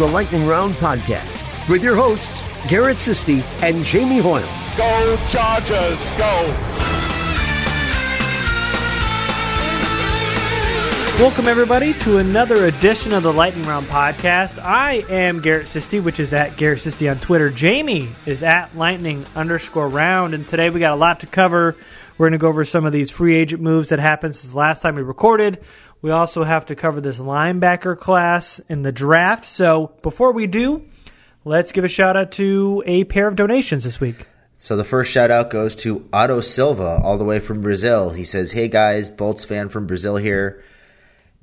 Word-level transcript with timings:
This 0.00 0.06
is 0.06 0.12
the 0.12 0.14
Lightning 0.14 0.46
Round 0.46 0.74
Podcast 0.76 1.68
with 1.68 1.82
your 1.82 1.94
hosts, 1.94 2.42
Garrett 2.68 2.96
Sisti 2.96 3.42
and 3.62 3.84
Jamie 3.84 4.16
Hoyle. 4.16 4.40
Go 4.74 5.18
Chargers, 5.28 6.10
go! 6.12 6.56
Welcome, 11.22 11.48
everybody, 11.48 11.92
to 11.92 12.16
another 12.16 12.64
edition 12.64 13.12
of 13.12 13.22
the 13.22 13.30
Lightning 13.30 13.66
Round 13.66 13.86
podcast. 13.88 14.58
I 14.58 15.04
am 15.10 15.42
Garrett 15.42 15.66
Sisti, 15.66 16.02
which 16.02 16.18
is 16.18 16.32
at 16.32 16.56
Garrett 16.56 16.78
Sisti 16.78 17.10
on 17.10 17.18
Twitter. 17.18 17.50
Jamie 17.50 18.08
is 18.24 18.42
at 18.42 18.74
Lightning 18.74 19.26
underscore 19.36 19.90
round, 19.90 20.32
and 20.32 20.46
today 20.46 20.70
we 20.70 20.80
got 20.80 20.94
a 20.94 20.96
lot 20.96 21.20
to 21.20 21.26
cover. 21.26 21.76
We're 22.16 22.28
going 22.28 22.32
to 22.32 22.38
go 22.38 22.48
over 22.48 22.64
some 22.64 22.86
of 22.86 22.94
these 22.94 23.10
free 23.10 23.36
agent 23.36 23.60
moves 23.60 23.90
that 23.90 23.98
happened 23.98 24.34
since 24.34 24.50
the 24.50 24.58
last 24.58 24.80
time 24.80 24.94
we 24.94 25.02
recorded. 25.02 25.62
We 26.02 26.10
also 26.10 26.44
have 26.44 26.66
to 26.66 26.76
cover 26.76 27.00
this 27.00 27.18
linebacker 27.18 27.98
class 27.98 28.60
in 28.68 28.82
the 28.82 28.92
draft. 28.92 29.44
So 29.44 29.92
before 30.02 30.32
we 30.32 30.46
do, 30.46 30.86
let's 31.44 31.72
give 31.72 31.84
a 31.84 31.88
shout 31.88 32.16
out 32.16 32.32
to 32.32 32.82
a 32.86 33.04
pair 33.04 33.28
of 33.28 33.36
donations 33.36 33.84
this 33.84 34.00
week. 34.00 34.26
So 34.56 34.76
the 34.76 34.84
first 34.84 35.10
shout 35.10 35.30
out 35.30 35.50
goes 35.50 35.74
to 35.76 36.06
Otto 36.12 36.40
Silva, 36.42 37.00
all 37.02 37.16
the 37.16 37.24
way 37.24 37.38
from 37.38 37.62
Brazil. 37.62 38.10
He 38.10 38.24
says, 38.24 38.52
Hey 38.52 38.68
guys, 38.68 39.08
Bolts 39.08 39.44
fan 39.44 39.68
from 39.68 39.86
Brazil 39.86 40.16
here. 40.16 40.62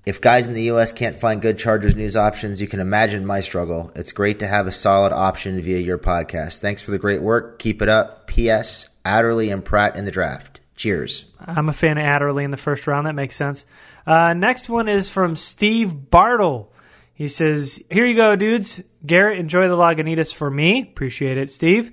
If 0.05 0.21
guys 0.21 0.47
in 0.47 0.53
the 0.53 0.71
US 0.71 0.91
can't 0.91 1.17
find 1.17 1.41
good 1.41 1.58
Chargers 1.58 1.95
news 1.95 2.16
options, 2.16 2.61
you 2.61 2.67
can 2.67 2.80
imagine 2.80 3.25
my 3.25 3.41
struggle. 3.41 3.91
It's 3.95 4.13
great 4.13 4.39
to 4.39 4.47
have 4.47 4.66
a 4.66 4.72
solid 4.72 5.11
option 5.11 5.59
via 5.59 5.80
your 5.80 5.97
podcast. 5.97 6.61
Thanks 6.61 6.81
for 6.81 6.91
the 6.91 7.00
great 7.00 7.22
work. 7.22 7.59
Keep 7.59 7.81
it 7.81 7.89
up. 7.89 8.28
P.S. 8.28 8.88
Adderley 9.03 9.50
and 9.50 9.66
Pratt 9.66 9.95
in 9.97 10.05
the 10.05 10.11
draft. 10.11 10.61
Cheers. 10.75 11.25
I'm 11.39 11.69
a 11.69 11.73
fan 11.73 11.97
of 11.97 12.03
Adderley 12.03 12.44
in 12.44 12.52
the 12.52 12.58
first 12.58 12.88
round. 12.88 13.08
That 13.08 13.16
makes 13.16 13.35
sense. 13.35 13.66
Uh, 14.08 14.33
next 14.33 14.69
one 14.69 14.88
is 14.88 15.09
from 15.09 15.36
Steve 15.36 16.09
Bartle. 16.09 16.72
He 17.13 17.27
says, 17.27 17.81
Here 17.91 18.05
you 18.05 18.16
go, 18.16 18.38
dudes. 18.38 18.81
Garrett, 19.05 19.38
enjoy 19.38 19.67
the 19.67 19.75
Lagunitas 19.75 20.33
for 20.33 20.50
me. 20.50 20.81
Appreciate 20.81 21.38
it, 21.38 21.52
Steve. 21.52 21.91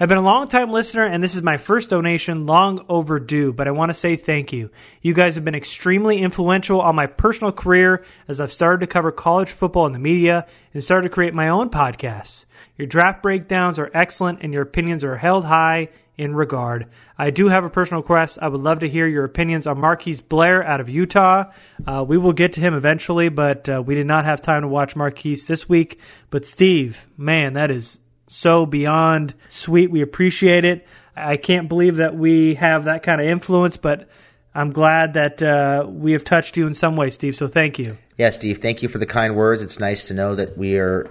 I've 0.00 0.08
been 0.08 0.18
a 0.18 0.22
long 0.22 0.48
time 0.48 0.72
listener, 0.72 1.04
and 1.04 1.22
this 1.22 1.36
is 1.36 1.42
my 1.42 1.58
first 1.58 1.90
donation, 1.90 2.46
long 2.46 2.84
overdue, 2.88 3.52
but 3.52 3.68
I 3.68 3.70
want 3.70 3.90
to 3.90 3.94
say 3.94 4.16
thank 4.16 4.52
you. 4.52 4.70
You 5.00 5.14
guys 5.14 5.36
have 5.36 5.44
been 5.44 5.54
extremely 5.54 6.18
influential 6.18 6.80
on 6.80 6.96
my 6.96 7.06
personal 7.06 7.52
career 7.52 8.04
as 8.26 8.40
I've 8.40 8.52
started 8.52 8.80
to 8.80 8.88
cover 8.88 9.12
college 9.12 9.50
football 9.50 9.86
in 9.86 9.92
the 9.92 10.00
media 10.00 10.48
and 10.74 10.82
started 10.82 11.08
to 11.08 11.14
create 11.14 11.34
my 11.34 11.50
own 11.50 11.70
podcasts. 11.70 12.46
Your 12.76 12.86
draft 12.86 13.22
breakdowns 13.22 13.78
are 13.78 13.90
excellent, 13.92 14.40
and 14.42 14.52
your 14.52 14.62
opinions 14.62 15.04
are 15.04 15.16
held 15.16 15.44
high 15.44 15.88
in 16.16 16.34
regard. 16.34 16.86
I 17.18 17.30
do 17.30 17.48
have 17.48 17.64
a 17.64 17.70
personal 17.70 18.02
request. 18.02 18.38
I 18.40 18.48
would 18.48 18.60
love 18.60 18.80
to 18.80 18.88
hear 18.88 19.06
your 19.06 19.24
opinions 19.24 19.66
on 19.66 19.80
Marquise 19.80 20.20
Blair 20.20 20.62
out 20.62 20.80
of 20.80 20.88
Utah. 20.88 21.44
Uh, 21.86 22.04
we 22.06 22.18
will 22.18 22.32
get 22.32 22.54
to 22.54 22.60
him 22.60 22.74
eventually, 22.74 23.28
but 23.28 23.68
uh, 23.68 23.82
we 23.84 23.94
did 23.94 24.06
not 24.06 24.24
have 24.24 24.42
time 24.42 24.62
to 24.62 24.68
watch 24.68 24.96
Marquise 24.96 25.46
this 25.46 25.68
week. 25.68 26.00
But 26.30 26.46
Steve, 26.46 27.06
man, 27.16 27.54
that 27.54 27.70
is 27.70 27.98
so 28.28 28.66
beyond 28.66 29.34
sweet. 29.48 29.90
We 29.90 30.02
appreciate 30.02 30.64
it. 30.64 30.86
I 31.14 31.36
can't 31.36 31.68
believe 31.68 31.96
that 31.96 32.16
we 32.16 32.54
have 32.54 32.84
that 32.84 33.02
kind 33.02 33.20
of 33.20 33.26
influence, 33.26 33.76
but 33.76 34.08
I'm 34.54 34.72
glad 34.72 35.14
that 35.14 35.42
uh, 35.42 35.86
we 35.86 36.12
have 36.12 36.24
touched 36.24 36.56
you 36.56 36.66
in 36.66 36.74
some 36.74 36.96
way, 36.96 37.10
Steve. 37.10 37.36
So 37.36 37.48
thank 37.48 37.78
you. 37.78 37.96
Yeah, 38.16 38.30
Steve, 38.30 38.58
thank 38.58 38.82
you 38.82 38.88
for 38.88 38.98
the 38.98 39.06
kind 39.06 39.34
words. 39.36 39.62
It's 39.62 39.78
nice 39.78 40.08
to 40.08 40.14
know 40.14 40.34
that 40.34 40.56
we 40.56 40.78
are 40.78 41.10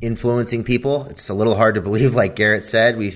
influencing 0.00 0.64
people. 0.64 1.06
It's 1.06 1.28
a 1.28 1.34
little 1.34 1.54
hard 1.54 1.74
to 1.76 1.80
believe, 1.80 2.14
like 2.22 2.36
Garrett 2.36 2.64
said. 2.64 2.96
We 2.96 3.12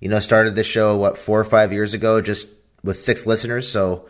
you 0.00 0.08
know, 0.08 0.18
started 0.18 0.56
this 0.56 0.66
show, 0.66 0.96
what, 0.96 1.18
four 1.18 1.38
or 1.38 1.44
five 1.44 1.72
years 1.72 1.94
ago, 1.94 2.20
just 2.20 2.48
with 2.82 2.96
six 2.96 3.26
listeners. 3.26 3.70
So 3.70 4.08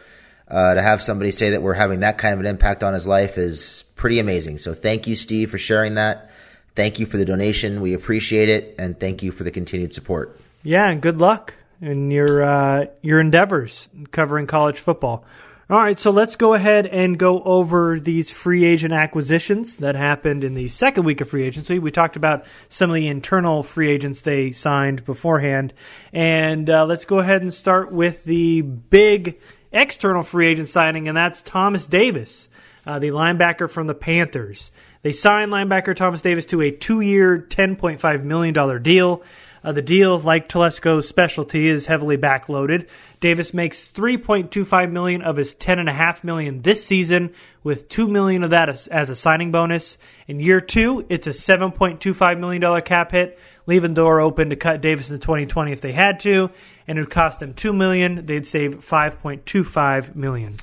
uh, 0.48 0.74
to 0.74 0.82
have 0.82 1.02
somebody 1.02 1.32
say 1.32 1.50
that 1.50 1.62
we're 1.62 1.74
having 1.74 2.00
that 2.00 2.16
kind 2.16 2.32
of 2.32 2.40
an 2.40 2.46
impact 2.46 2.82
on 2.82 2.94
his 2.94 3.06
life 3.06 3.36
is 3.36 3.84
pretty 3.96 4.20
amazing. 4.20 4.58
So 4.58 4.72
thank 4.72 5.08
you, 5.08 5.16
Steve, 5.16 5.50
for 5.50 5.58
sharing 5.58 5.94
that. 5.94 6.30
Thank 6.76 7.00
you 7.00 7.06
for 7.06 7.16
the 7.16 7.24
donation. 7.24 7.80
We 7.80 7.94
appreciate 7.94 8.48
it. 8.48 8.76
And 8.78 8.98
thank 8.98 9.22
you 9.22 9.32
for 9.32 9.42
the 9.42 9.50
continued 9.50 9.92
support. 9.92 10.40
Yeah, 10.62 10.88
and 10.88 11.02
good 11.02 11.18
luck 11.18 11.54
in 11.80 12.10
your 12.10 12.42
uh, 12.42 12.86
your 13.02 13.18
endeavors 13.18 13.88
covering 14.12 14.46
college 14.46 14.78
football. 14.78 15.24
All 15.70 15.78
right, 15.78 16.00
so 16.00 16.10
let's 16.10 16.34
go 16.34 16.54
ahead 16.54 16.86
and 16.86 17.16
go 17.16 17.44
over 17.44 18.00
these 18.00 18.28
free 18.28 18.64
agent 18.64 18.92
acquisitions 18.92 19.76
that 19.76 19.94
happened 19.94 20.42
in 20.42 20.54
the 20.54 20.66
second 20.66 21.04
week 21.04 21.20
of 21.20 21.30
free 21.30 21.46
agency. 21.46 21.78
We 21.78 21.92
talked 21.92 22.16
about 22.16 22.44
some 22.68 22.90
of 22.90 22.96
the 22.96 23.06
internal 23.06 23.62
free 23.62 23.88
agents 23.88 24.22
they 24.22 24.50
signed 24.50 25.04
beforehand. 25.04 25.72
And 26.12 26.68
uh, 26.68 26.86
let's 26.86 27.04
go 27.04 27.20
ahead 27.20 27.42
and 27.42 27.54
start 27.54 27.92
with 27.92 28.24
the 28.24 28.62
big 28.62 29.38
external 29.70 30.24
free 30.24 30.48
agent 30.48 30.66
signing, 30.66 31.06
and 31.06 31.16
that's 31.16 31.40
Thomas 31.40 31.86
Davis, 31.86 32.48
uh, 32.84 32.98
the 32.98 33.10
linebacker 33.10 33.70
from 33.70 33.86
the 33.86 33.94
Panthers. 33.94 34.72
They 35.02 35.12
signed 35.12 35.52
linebacker 35.52 35.94
Thomas 35.94 36.20
Davis 36.20 36.46
to 36.46 36.62
a 36.62 36.72
two 36.72 37.00
year, 37.00 37.46
$10.5 37.48 38.24
million 38.24 38.82
deal. 38.82 39.22
Uh, 39.62 39.72
the 39.72 39.82
deal, 39.82 40.18
like 40.18 40.48
Telesco's 40.48 41.06
specialty, 41.06 41.68
is 41.68 41.86
heavily 41.86 42.16
backloaded. 42.16 42.88
Davis 43.20 43.52
makes 43.52 43.92
3.25 43.92 44.90
million 44.90 45.22
of 45.22 45.36
his 45.36 45.54
10.5 45.54 46.24
million 46.24 46.62
this 46.62 46.84
season, 46.84 47.34
with 47.62 47.88
2 47.90 48.08
million 48.08 48.42
of 48.42 48.50
that 48.50 48.70
as, 48.70 48.86
as, 48.86 49.10
a 49.10 49.16
signing 49.16 49.52
bonus. 49.52 49.98
In 50.26 50.40
year 50.40 50.60
two, 50.60 51.04
it's 51.10 51.26
a 51.26 51.30
7.25 51.30 52.40
million 52.40 52.62
dollar 52.62 52.80
cap 52.80 53.12
hit, 53.12 53.38
leaving 53.66 53.92
door 53.92 54.20
open 54.20 54.50
to 54.50 54.56
cut 54.56 54.80
Davis 54.80 55.10
in 55.10 55.20
2020 55.20 55.72
if 55.72 55.82
they 55.82 55.92
had 55.92 56.20
to, 56.20 56.50
and 56.88 56.98
it 56.98 57.02
would 57.02 57.10
cost 57.10 57.40
them 57.40 57.52
2 57.52 57.74
million. 57.74 58.24
They'd 58.24 58.46
save 58.46 58.86
5.25 58.86 60.14
million. 60.14 60.56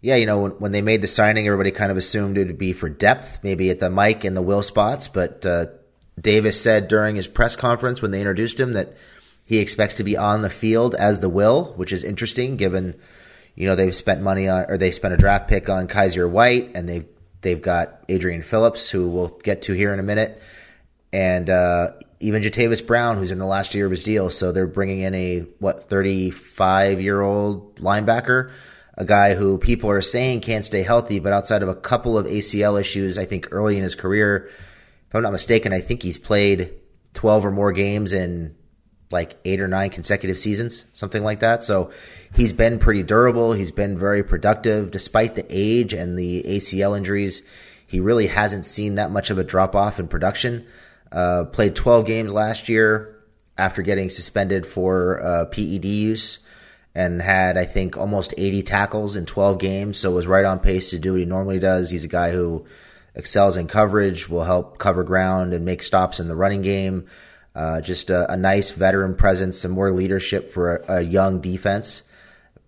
Yeah, 0.00 0.16
you 0.16 0.26
know, 0.26 0.40
when, 0.40 0.50
when 0.52 0.72
they 0.72 0.82
made 0.82 1.02
the 1.02 1.06
signing, 1.06 1.46
everybody 1.46 1.70
kind 1.70 1.90
of 1.90 1.96
assumed 1.96 2.38
it 2.38 2.46
would 2.46 2.58
be 2.58 2.72
for 2.72 2.88
depth, 2.88 3.38
maybe 3.42 3.70
at 3.70 3.80
the 3.80 3.90
Mike 3.90 4.24
and 4.24 4.36
the 4.36 4.42
Will 4.42 4.62
spots, 4.62 5.08
but 5.08 5.44
uh, 5.44 5.66
Davis 6.20 6.60
said 6.60 6.88
during 6.88 7.16
his 7.16 7.26
press 7.26 7.56
conference 7.56 8.02
when 8.02 8.10
they 8.10 8.20
introduced 8.20 8.60
him 8.60 8.74
that 8.74 8.94
he 9.46 9.58
expects 9.58 9.96
to 9.96 10.04
be 10.04 10.16
on 10.16 10.42
the 10.42 10.50
field 10.50 10.94
as 10.94 11.20
the 11.20 11.28
will, 11.28 11.72
which 11.76 11.92
is 11.92 12.04
interesting 12.04 12.56
given 12.56 12.94
you 13.54 13.66
know 13.66 13.74
they've 13.74 13.96
spent 13.96 14.22
money 14.22 14.48
on 14.48 14.66
or 14.68 14.76
they 14.76 14.90
spent 14.90 15.14
a 15.14 15.16
draft 15.16 15.48
pick 15.48 15.68
on 15.68 15.88
Kyzir 15.88 16.30
White 16.30 16.70
and 16.74 16.88
they've 16.88 17.06
they've 17.40 17.60
got 17.60 18.04
Adrian 18.08 18.42
Phillips 18.42 18.88
who 18.88 19.08
we'll 19.08 19.28
get 19.28 19.62
to 19.62 19.72
here 19.72 19.92
in 19.92 20.00
a 20.00 20.04
minute 20.04 20.40
and 21.12 21.50
uh, 21.50 21.92
even 22.20 22.42
Jatavis 22.42 22.86
Brown 22.86 23.16
who's 23.16 23.32
in 23.32 23.38
the 23.38 23.46
last 23.46 23.74
year 23.74 23.86
of 23.86 23.90
his 23.90 24.04
deal. 24.04 24.30
So 24.30 24.52
they're 24.52 24.66
bringing 24.66 25.00
in 25.00 25.14
a 25.14 25.40
what 25.58 25.88
35 25.88 27.00
year 27.00 27.20
old 27.20 27.76
linebacker 27.76 28.52
a 28.94 29.04
guy 29.04 29.34
who 29.34 29.58
people 29.58 29.90
are 29.90 30.02
saying 30.02 30.42
can't 30.42 30.64
stay 30.64 30.82
healthy 30.82 31.18
but 31.18 31.32
outside 31.32 31.62
of 31.62 31.68
a 31.68 31.74
couple 31.74 32.18
of 32.18 32.26
ACL 32.26 32.80
issues 32.80 33.18
I 33.18 33.24
think 33.24 33.48
early 33.50 33.76
in 33.76 33.82
his 33.82 33.94
career 33.94 34.50
if 35.10 35.16
I'm 35.16 35.22
not 35.22 35.32
mistaken, 35.32 35.72
I 35.72 35.80
think 35.80 36.04
he's 36.04 36.18
played 36.18 36.70
12 37.14 37.46
or 37.46 37.50
more 37.50 37.72
games 37.72 38.12
in 38.12 38.54
like 39.10 39.36
eight 39.44 39.60
or 39.60 39.66
nine 39.66 39.90
consecutive 39.90 40.38
seasons, 40.38 40.84
something 40.92 41.24
like 41.24 41.40
that. 41.40 41.64
So 41.64 41.90
he's 42.32 42.52
been 42.52 42.78
pretty 42.78 43.02
durable. 43.02 43.52
He's 43.52 43.72
been 43.72 43.98
very 43.98 44.22
productive 44.22 44.92
despite 44.92 45.34
the 45.34 45.44
age 45.50 45.92
and 45.94 46.16
the 46.16 46.44
ACL 46.44 46.96
injuries. 46.96 47.42
He 47.88 47.98
really 47.98 48.28
hasn't 48.28 48.64
seen 48.64 48.94
that 48.94 49.10
much 49.10 49.30
of 49.30 49.38
a 49.38 49.42
drop 49.42 49.74
off 49.74 49.98
in 49.98 50.06
production. 50.06 50.64
Uh, 51.10 51.42
played 51.46 51.74
12 51.74 52.06
games 52.06 52.32
last 52.32 52.68
year 52.68 53.16
after 53.58 53.82
getting 53.82 54.10
suspended 54.10 54.64
for 54.64 55.20
uh, 55.20 55.44
PED 55.46 55.86
use 55.86 56.38
and 56.94 57.20
had, 57.20 57.58
I 57.58 57.64
think, 57.64 57.96
almost 57.96 58.32
80 58.38 58.62
tackles 58.62 59.16
in 59.16 59.26
12 59.26 59.58
games. 59.58 59.98
So 59.98 60.12
was 60.12 60.28
right 60.28 60.44
on 60.44 60.60
pace 60.60 60.90
to 60.90 61.00
do 61.00 61.14
what 61.14 61.18
he 61.18 61.26
normally 61.26 61.58
does. 61.58 61.90
He's 61.90 62.04
a 62.04 62.08
guy 62.08 62.30
who 62.30 62.64
excels 63.20 63.56
in 63.56 63.68
coverage, 63.68 64.28
will 64.28 64.42
help 64.42 64.78
cover 64.78 65.04
ground 65.04 65.52
and 65.52 65.64
make 65.64 65.82
stops 65.82 66.18
in 66.18 66.26
the 66.26 66.34
running 66.34 66.62
game. 66.62 67.06
Uh, 67.54 67.80
just 67.80 68.10
a, 68.10 68.32
a, 68.32 68.36
nice 68.36 68.70
veteran 68.70 69.14
presence, 69.14 69.58
some 69.58 69.72
more 69.72 69.90
leadership 69.90 70.50
for 70.50 70.76
a, 70.76 70.96
a, 70.96 71.00
young 71.00 71.40
defense, 71.40 72.02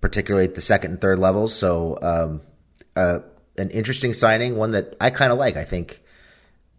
particularly 0.01 0.47
at 0.47 0.57
the 0.57 0.61
second 0.61 0.91
and 0.91 1.01
third 1.01 1.19
levels. 1.19 1.55
So, 1.55 1.99
um, 2.03 2.41
uh, 2.97 3.21
an 3.57 3.71
interesting 3.71 4.13
signing, 4.13 4.57
one 4.57 4.73
that 4.73 4.97
I 5.01 5.11
kind 5.11 5.31
of 5.31 5.39
like. 5.39 5.57
I 5.57 5.65
think 5.65 6.03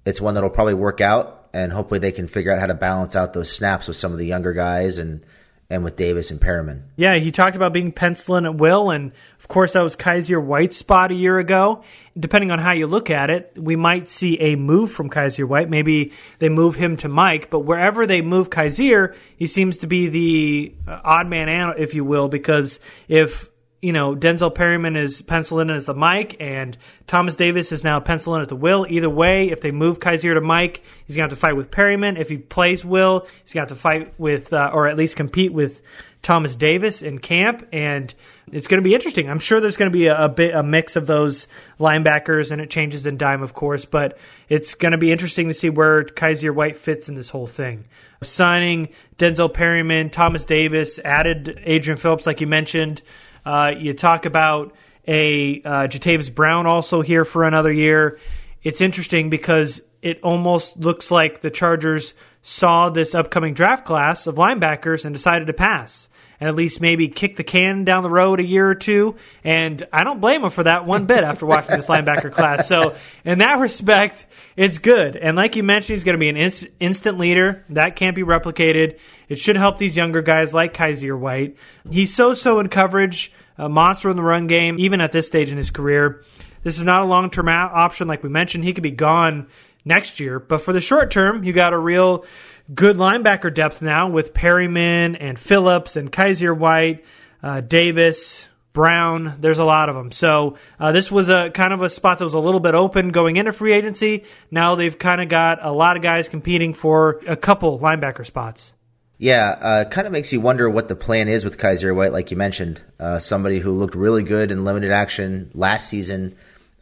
it's 0.05 0.19
one 0.19 0.33
that'll 0.33 0.49
probably 0.49 0.73
work 0.73 0.99
out, 0.99 1.47
and 1.53 1.71
hopefully 1.71 1.99
they 1.99 2.11
can 2.11 2.27
figure 2.27 2.51
out 2.51 2.59
how 2.59 2.65
to 2.65 2.73
balance 2.73 3.15
out 3.15 3.33
those 3.33 3.49
snaps 3.49 3.87
with 3.87 3.97
some 3.97 4.11
of 4.11 4.17
the 4.17 4.25
younger 4.25 4.53
guys 4.53 4.97
and 4.97 5.25
and 5.73 5.83
with 5.83 5.95
Davis 5.95 6.29
and 6.29 6.39
Perryman. 6.39 6.83
Yeah, 6.95 7.15
he 7.15 7.31
talked 7.31 7.55
about 7.55 7.73
being 7.73 7.91
penciling 7.91 8.45
at 8.45 8.55
will, 8.55 8.91
and 8.91 9.11
of 9.39 9.47
course 9.47 9.73
that 9.73 9.81
was 9.81 9.95
Kyzir 9.95 10.41
White's 10.41 10.77
spot 10.77 11.11
a 11.11 11.15
year 11.15 11.39
ago. 11.39 11.83
Depending 12.17 12.51
on 12.51 12.59
how 12.59 12.73
you 12.73 12.85
look 12.85 13.09
at 13.09 13.31
it, 13.31 13.53
we 13.57 13.75
might 13.75 14.07
see 14.07 14.39
a 14.39 14.55
move 14.55 14.91
from 14.91 15.09
Kyzir 15.09 15.47
White. 15.47 15.71
Maybe 15.71 16.13
they 16.37 16.49
move 16.49 16.75
him 16.75 16.95
to 16.97 17.09
Mike, 17.09 17.49
but 17.49 17.61
wherever 17.61 18.05
they 18.05 18.21
move 18.21 18.51
Kyzir, 18.51 19.15
he 19.35 19.47
seems 19.47 19.77
to 19.77 19.87
be 19.87 20.09
the 20.09 20.75
uh, 20.87 21.01
odd 21.03 21.27
man 21.27 21.49
out, 21.49 21.79
if 21.79 21.95
you 21.95 22.05
will, 22.05 22.27
because 22.27 22.79
if 23.07 23.49
you 23.83 23.91
know, 23.91 24.15
Denzel 24.15 24.55
Perryman 24.55 24.95
is 24.95 25.21
penciled 25.21 25.59
in 25.59 25.69
as 25.69 25.87
the 25.87 25.93
Mike, 25.93 26.37
and 26.39 26.77
Thomas 27.05 27.35
Davis 27.35 27.73
is 27.73 27.83
now 27.83 27.99
penciled 27.99 28.37
in 28.37 28.41
at 28.41 28.47
the 28.47 28.55
Will. 28.55 28.85
Either 28.89 29.09
way, 29.09 29.49
if 29.49 29.59
they 29.59 29.71
move 29.71 29.99
Kyzir 29.99 30.35
to 30.35 30.39
Mike, 30.41 30.81
he's 31.05 31.17
going 31.17 31.27
to 31.27 31.33
have 31.33 31.37
to 31.37 31.41
fight 31.41 31.57
with 31.57 31.69
Perryman. 31.69 32.15
If 32.15 32.29
he 32.29 32.37
plays 32.37 32.85
Will, 32.85 33.27
he's 33.43 33.51
going 33.51 33.67
to 33.67 33.73
have 33.73 33.77
to 33.77 33.81
fight 33.81 34.17
with, 34.17 34.53
uh, 34.53 34.71
or 34.73 34.87
at 34.87 34.95
least 34.95 35.17
compete 35.17 35.51
with 35.51 35.81
Thomas 36.21 36.55
Davis 36.55 37.01
in 37.01 37.19
camp. 37.19 37.67
And 37.73 38.13
it's 38.53 38.67
going 38.67 38.81
to 38.81 38.87
be 38.87 38.95
interesting. 38.95 39.29
I'm 39.29 39.39
sure 39.39 39.59
there's 39.59 39.75
going 39.75 39.91
to 39.91 39.97
be 39.97 40.07
a, 40.07 40.17
a 40.17 40.29
bit 40.29 40.55
a 40.55 40.63
mix 40.63 40.95
of 40.95 41.05
those 41.05 41.45
linebackers, 41.77 42.51
and 42.51 42.61
it 42.61 42.69
changes 42.69 43.05
in 43.05 43.17
dime, 43.17 43.43
of 43.43 43.53
course. 43.53 43.83
But 43.83 44.17
it's 44.47 44.75
going 44.75 44.93
to 44.93 44.97
be 44.97 45.11
interesting 45.11 45.49
to 45.49 45.53
see 45.53 45.69
where 45.69 46.05
Kyzir 46.05 46.55
White 46.55 46.77
fits 46.77 47.09
in 47.09 47.15
this 47.15 47.27
whole 47.27 47.47
thing. 47.47 47.83
Signing 48.21 48.87
Denzel 49.17 49.53
Perryman, 49.53 50.09
Thomas 50.09 50.45
Davis, 50.45 50.99
added 51.03 51.59
Adrian 51.65 51.97
Phillips, 51.97 52.25
like 52.25 52.39
you 52.39 52.47
mentioned. 52.47 53.01
Uh, 53.45 53.71
you 53.77 53.93
talk 53.93 54.25
about 54.25 54.73
a 55.07 55.61
uh, 55.63 55.87
Jatavis 55.87 56.33
Brown 56.33 56.65
also 56.65 57.01
here 57.01 57.25
for 57.25 57.43
another 57.43 57.71
year. 57.71 58.19
It's 58.63 58.81
interesting 58.81 59.29
because 59.29 59.81
it 60.01 60.21
almost 60.21 60.77
looks 60.77 61.11
like 61.11 61.41
the 61.41 61.49
Chargers 61.49 62.13
saw 62.41 62.89
this 62.89 63.15
upcoming 63.15 63.53
draft 63.53 63.85
class 63.85 64.27
of 64.27 64.35
linebackers 64.35 65.05
and 65.05 65.13
decided 65.13 65.47
to 65.47 65.53
pass 65.53 66.09
and 66.43 66.49
at 66.49 66.55
least 66.55 66.81
maybe 66.81 67.07
kick 67.07 67.37
the 67.37 67.43
can 67.45 67.85
down 67.85 68.03
the 68.03 68.09
road 68.09 68.41
a 68.41 68.43
year 68.43 68.69
or 68.69 68.75
two. 68.75 69.15
And 69.45 69.81
I 69.93 70.03
don't 70.03 70.19
blame 70.19 70.43
him 70.43 70.49
for 70.49 70.63
that 70.63 70.85
one 70.85 71.05
bit 71.05 71.23
after 71.23 71.45
watching 71.45 71.77
this 71.77 71.87
linebacker 71.87 72.31
class. 72.33 72.67
So 72.67 72.97
in 73.23 73.37
that 73.37 73.59
respect, 73.59 74.25
it's 74.57 74.77
good. 74.77 75.15
And 75.15 75.37
like 75.37 75.55
you 75.55 75.63
mentioned, 75.63 75.95
he's 75.95 76.03
going 76.03 76.15
to 76.15 76.19
be 76.19 76.27
an 76.27 76.35
inst- 76.35 76.67
instant 76.81 77.17
leader. 77.17 77.63
That 77.69 77.95
can't 77.95 78.13
be 78.13 78.23
replicated. 78.23 78.99
It 79.29 79.39
should 79.39 79.55
help 79.55 79.77
these 79.77 79.95
younger 79.95 80.21
guys 80.21 80.53
like 80.53 80.73
Kyzir 80.73 81.17
White. 81.17 81.55
He's 81.89 82.13
so 82.13 82.33
so 82.33 82.59
in 82.59 82.67
coverage, 82.67 83.31
a 83.57 83.69
monster 83.69 84.09
in 84.09 84.17
the 84.17 84.21
run 84.21 84.47
game, 84.47 84.75
even 84.79 84.99
at 84.99 85.13
this 85.13 85.25
stage 85.25 85.49
in 85.49 85.55
his 85.55 85.71
career. 85.71 86.25
This 86.63 86.77
is 86.77 86.83
not 86.83 87.03
a 87.03 87.05
long 87.05 87.29
term 87.29 87.47
option, 87.47 88.09
like 88.09 88.21
we 88.21 88.27
mentioned. 88.27 88.65
He 88.65 88.73
could 88.73 88.83
be 88.83 88.91
gone 88.91 89.47
next 89.85 90.19
year. 90.19 90.41
But 90.41 90.59
for 90.59 90.73
the 90.73 90.81
short 90.81 91.09
term, 91.09 91.45
you 91.45 91.53
got 91.53 91.71
a 91.71 91.79
real 91.79 92.25
good 92.73 92.97
linebacker 92.97 93.53
depth 93.53 93.81
now 93.81 94.09
with 94.09 94.33
Perryman 94.33 95.15
and 95.15 95.37
Phillips 95.37 95.95
and 95.95 96.11
Kyzir 96.11 96.55
White, 96.55 97.03
uh, 97.41 97.61
Davis, 97.61 98.47
Brown. 98.73 99.35
There's 99.39 99.59
a 99.59 99.65
lot 99.65 99.89
of 99.89 99.95
them. 99.95 100.11
So 100.11 100.57
uh, 100.79 100.91
this 100.91 101.11
was 101.11 101.29
a 101.29 101.51
kind 101.51 101.73
of 101.73 101.81
a 101.81 101.89
spot 101.89 102.17
that 102.17 102.23
was 102.23 102.33
a 102.33 102.39
little 102.39 102.59
bit 102.59 102.73
open 102.73 103.09
going 103.09 103.35
into 103.35 103.53
free 103.53 103.73
agency. 103.73 104.23
Now 104.49 104.75
they've 104.75 104.97
kind 104.97 105.21
of 105.21 105.29
got 105.29 105.63
a 105.63 105.71
lot 105.71 105.95
of 105.95 106.03
guys 106.03 106.27
competing 106.27 106.73
for 106.73 107.21
a 107.27 107.35
couple 107.35 107.79
linebacker 107.79 108.25
spots. 108.25 108.73
Yeah, 109.19 109.57
uh, 109.61 109.85
kind 109.85 110.07
of 110.07 110.11
makes 110.11 110.33
you 110.33 110.41
wonder 110.41 110.69
what 110.69 110.87
the 110.87 110.95
plan 110.95 111.29
is 111.29 111.45
with 111.45 111.57
Kyzir 111.57 111.95
White, 111.95 112.11
like 112.11 112.31
you 112.31 112.35
mentioned. 112.35 112.81
Uh, 112.99 113.19
somebody 113.19 113.59
who 113.59 113.71
looked 113.71 113.95
really 113.95 114.23
good 114.23 114.51
in 114.51 114.65
limited 114.65 114.91
action 114.91 115.51
last 115.53 115.87
season, 115.87 116.35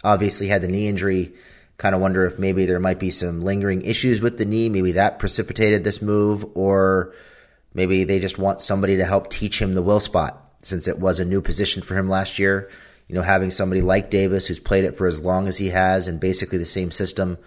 obviously 0.03 0.47
had 0.47 0.61
the 0.61 0.67
knee 0.67 0.87
injury. 0.87 1.33
Kind 1.81 1.95
of 1.95 2.01
wonder 2.01 2.27
if 2.27 2.37
maybe 2.37 2.67
there 2.67 2.79
might 2.79 2.99
be 2.99 3.09
some 3.09 3.41
lingering 3.41 3.81
issues 3.81 4.21
with 4.21 4.37
the 4.37 4.45
knee. 4.45 4.69
Maybe 4.69 4.91
that 4.91 5.17
precipitated 5.17 5.83
this 5.83 5.99
move, 5.99 6.45
or 6.53 7.15
maybe 7.73 8.03
they 8.03 8.19
just 8.19 8.37
want 8.37 8.61
somebody 8.61 8.97
to 8.97 9.03
help 9.03 9.31
teach 9.31 9.59
him 9.59 9.73
the 9.73 9.81
will 9.81 9.99
spot 9.99 10.53
since 10.61 10.87
it 10.87 10.99
was 10.99 11.19
a 11.19 11.25
new 11.25 11.41
position 11.41 11.81
for 11.81 11.97
him 11.97 12.07
last 12.07 12.37
year. 12.37 12.69
You 13.07 13.15
know, 13.15 13.23
having 13.23 13.49
somebody 13.49 13.81
like 13.81 14.11
Davis 14.11 14.45
who's 14.45 14.59
played 14.59 14.83
it 14.83 14.95
for 14.99 15.07
as 15.07 15.21
long 15.21 15.47
as 15.47 15.57
he 15.57 15.69
has 15.69 16.07
and 16.07 16.19
basically 16.19 16.59
the 16.59 16.67
same 16.67 16.91
system 16.91 17.39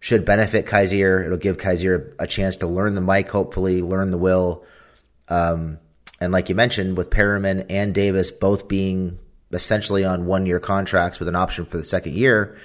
should 0.00 0.26
benefit 0.26 0.66
Kyzir. 0.66 1.24
It'll 1.24 1.38
give 1.38 1.56
Kyzir 1.56 2.12
a 2.18 2.26
chance 2.26 2.56
to 2.56 2.66
learn 2.66 2.94
the 2.94 3.00
Mike, 3.00 3.30
hopefully, 3.30 3.80
learn 3.80 4.10
the 4.10 4.18
will. 4.18 4.66
Um, 5.28 5.78
and 6.20 6.30
like 6.30 6.50
you 6.50 6.54
mentioned, 6.54 6.98
with 6.98 7.08
Perryman 7.08 7.60
and 7.70 7.94
Davis 7.94 8.30
both 8.32 8.68
being 8.68 9.18
essentially 9.50 10.04
on 10.04 10.26
one 10.26 10.44
year 10.44 10.60
contracts 10.60 11.18
with 11.18 11.28
an 11.28 11.36
option 11.36 11.64
for 11.64 11.78
the 11.78 11.84
second 11.84 12.16
year, 12.16 12.58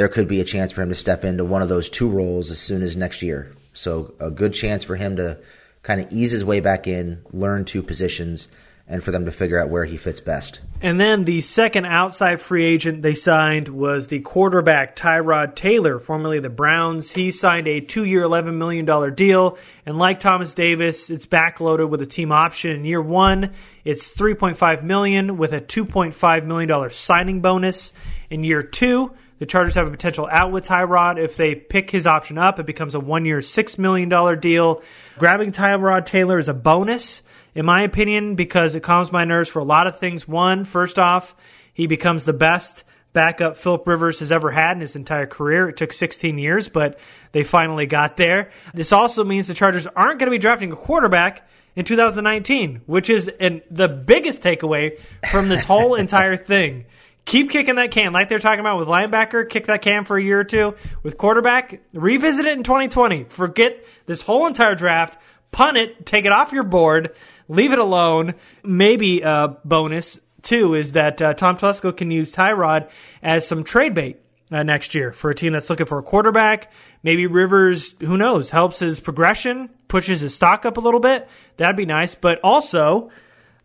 there 0.00 0.08
could 0.08 0.26
be 0.26 0.40
a 0.40 0.44
chance 0.44 0.72
for 0.72 0.80
him 0.80 0.88
to 0.88 0.94
step 0.94 1.26
into 1.26 1.44
one 1.44 1.60
of 1.60 1.68
those 1.68 1.90
two 1.90 2.08
roles 2.08 2.50
as 2.50 2.58
soon 2.58 2.80
as 2.80 2.96
next 2.96 3.20
year. 3.20 3.52
So 3.74 4.14
a 4.18 4.30
good 4.30 4.54
chance 4.54 4.82
for 4.82 4.96
him 4.96 5.16
to 5.16 5.38
kind 5.82 6.00
of 6.00 6.10
ease 6.10 6.30
his 6.30 6.42
way 6.42 6.60
back 6.60 6.86
in, 6.86 7.20
learn 7.34 7.66
two 7.66 7.82
positions, 7.82 8.48
and 8.88 9.04
for 9.04 9.10
them 9.10 9.26
to 9.26 9.30
figure 9.30 9.60
out 9.60 9.68
where 9.68 9.84
he 9.84 9.98
fits 9.98 10.18
best. 10.18 10.60
And 10.80 10.98
then 10.98 11.24
the 11.24 11.42
second 11.42 11.84
outside 11.84 12.40
free 12.40 12.64
agent 12.64 13.02
they 13.02 13.12
signed 13.12 13.68
was 13.68 14.06
the 14.06 14.20
quarterback 14.20 14.96
Tyrod 14.96 15.54
Taylor, 15.54 15.98
formerly 15.98 16.40
the 16.40 16.48
Browns. 16.48 17.12
He 17.12 17.30
signed 17.30 17.68
a 17.68 17.80
two-year, 17.80 18.22
$11 18.22 18.54
million 18.54 19.14
deal, 19.14 19.58
and 19.84 19.98
like 19.98 20.20
Thomas 20.20 20.54
Davis, 20.54 21.10
it's 21.10 21.26
backloaded 21.26 21.90
with 21.90 22.00
a 22.00 22.06
team 22.06 22.32
option. 22.32 22.70
In 22.70 22.84
year 22.86 23.02
one, 23.02 23.52
it's 23.84 24.14
3.5 24.14 24.82
million 24.82 25.36
with 25.36 25.52
a 25.52 25.60
$2.5 25.60 26.46
million 26.46 26.90
signing 26.90 27.42
bonus. 27.42 27.92
In 28.30 28.44
year 28.44 28.62
two, 28.62 29.12
the 29.40 29.46
Chargers 29.46 29.74
have 29.74 29.88
a 29.88 29.90
potential 29.90 30.28
out 30.30 30.52
with 30.52 30.66
Tyrod. 30.66 31.18
If 31.18 31.36
they 31.36 31.54
pick 31.54 31.90
his 31.90 32.06
option 32.06 32.36
up, 32.38 32.60
it 32.60 32.66
becomes 32.66 32.94
a 32.94 33.00
one 33.00 33.24
year, 33.24 33.38
$6 33.38 33.78
million 33.78 34.38
deal. 34.38 34.82
Grabbing 35.18 35.50
Tyrod 35.50 36.04
Taylor 36.04 36.38
is 36.38 36.48
a 36.48 36.54
bonus, 36.54 37.22
in 37.54 37.64
my 37.64 37.82
opinion, 37.82 38.34
because 38.34 38.74
it 38.74 38.82
calms 38.82 39.10
my 39.10 39.24
nerves 39.24 39.48
for 39.48 39.58
a 39.58 39.64
lot 39.64 39.86
of 39.86 39.98
things. 39.98 40.28
One, 40.28 40.64
first 40.64 40.98
off, 40.98 41.34
he 41.72 41.86
becomes 41.86 42.24
the 42.24 42.34
best 42.34 42.84
backup 43.14 43.56
Philip 43.56 43.86
Rivers 43.86 44.18
has 44.18 44.30
ever 44.30 44.50
had 44.50 44.72
in 44.72 44.82
his 44.82 44.94
entire 44.94 45.26
career. 45.26 45.70
It 45.70 45.78
took 45.78 45.94
16 45.94 46.38
years, 46.38 46.68
but 46.68 47.00
they 47.32 47.42
finally 47.42 47.86
got 47.86 48.18
there. 48.18 48.50
This 48.74 48.92
also 48.92 49.24
means 49.24 49.46
the 49.46 49.54
Chargers 49.54 49.86
aren't 49.86 50.18
going 50.18 50.30
to 50.30 50.36
be 50.36 50.38
drafting 50.38 50.70
a 50.70 50.76
quarterback 50.76 51.48
in 51.74 51.86
2019, 51.86 52.82
which 52.84 53.08
is 53.08 53.28
an, 53.40 53.62
the 53.70 53.88
biggest 53.88 54.42
takeaway 54.42 54.98
from 55.30 55.48
this 55.48 55.64
whole 55.64 55.94
entire 55.96 56.36
thing 56.36 56.84
keep 57.24 57.50
kicking 57.50 57.76
that 57.76 57.90
can 57.90 58.12
like 58.12 58.28
they're 58.28 58.38
talking 58.38 58.60
about 58.60 58.78
with 58.78 58.88
linebacker 58.88 59.48
kick 59.48 59.66
that 59.66 59.82
can 59.82 60.04
for 60.04 60.16
a 60.16 60.22
year 60.22 60.40
or 60.40 60.44
two. 60.44 60.74
With 61.02 61.18
quarterback 61.18 61.80
revisit 61.92 62.46
it 62.46 62.56
in 62.56 62.64
2020 62.64 63.24
forget 63.24 63.84
this 64.06 64.22
whole 64.22 64.46
entire 64.46 64.74
draft. 64.74 65.20
Punt 65.52 65.76
it. 65.76 66.06
Take 66.06 66.24
it 66.24 66.32
off 66.32 66.52
your 66.52 66.64
board. 66.64 67.14
Leave 67.48 67.72
it 67.72 67.78
alone. 67.78 68.34
Maybe 68.62 69.20
a 69.22 69.56
bonus 69.64 70.20
too 70.42 70.74
is 70.74 70.92
that 70.92 71.20
uh, 71.20 71.34
tom 71.34 71.56
Telesco 71.56 71.96
can 71.96 72.10
use 72.10 72.34
tyrod 72.34 72.88
as 73.22 73.46
some 73.46 73.64
trade 73.64 73.94
bait 73.94 74.20
uh, 74.50 74.62
next 74.62 74.94
year 74.94 75.12
for 75.12 75.30
a 75.30 75.34
team 75.34 75.52
that's 75.52 75.70
looking 75.70 75.86
for 75.86 75.98
a 75.98 76.02
quarterback. 76.02 76.72
Maybe 77.02 77.26
rivers 77.26 77.94
who 78.00 78.16
knows 78.16 78.50
helps 78.50 78.78
his 78.78 79.00
progression 79.00 79.70
pushes 79.88 80.20
his 80.20 80.34
stock 80.34 80.66
up 80.66 80.76
a 80.76 80.80
little 80.80 81.00
bit. 81.00 81.28
That'd 81.56 81.76
be 81.76 81.86
nice. 81.86 82.14
But 82.14 82.40
also 82.42 83.10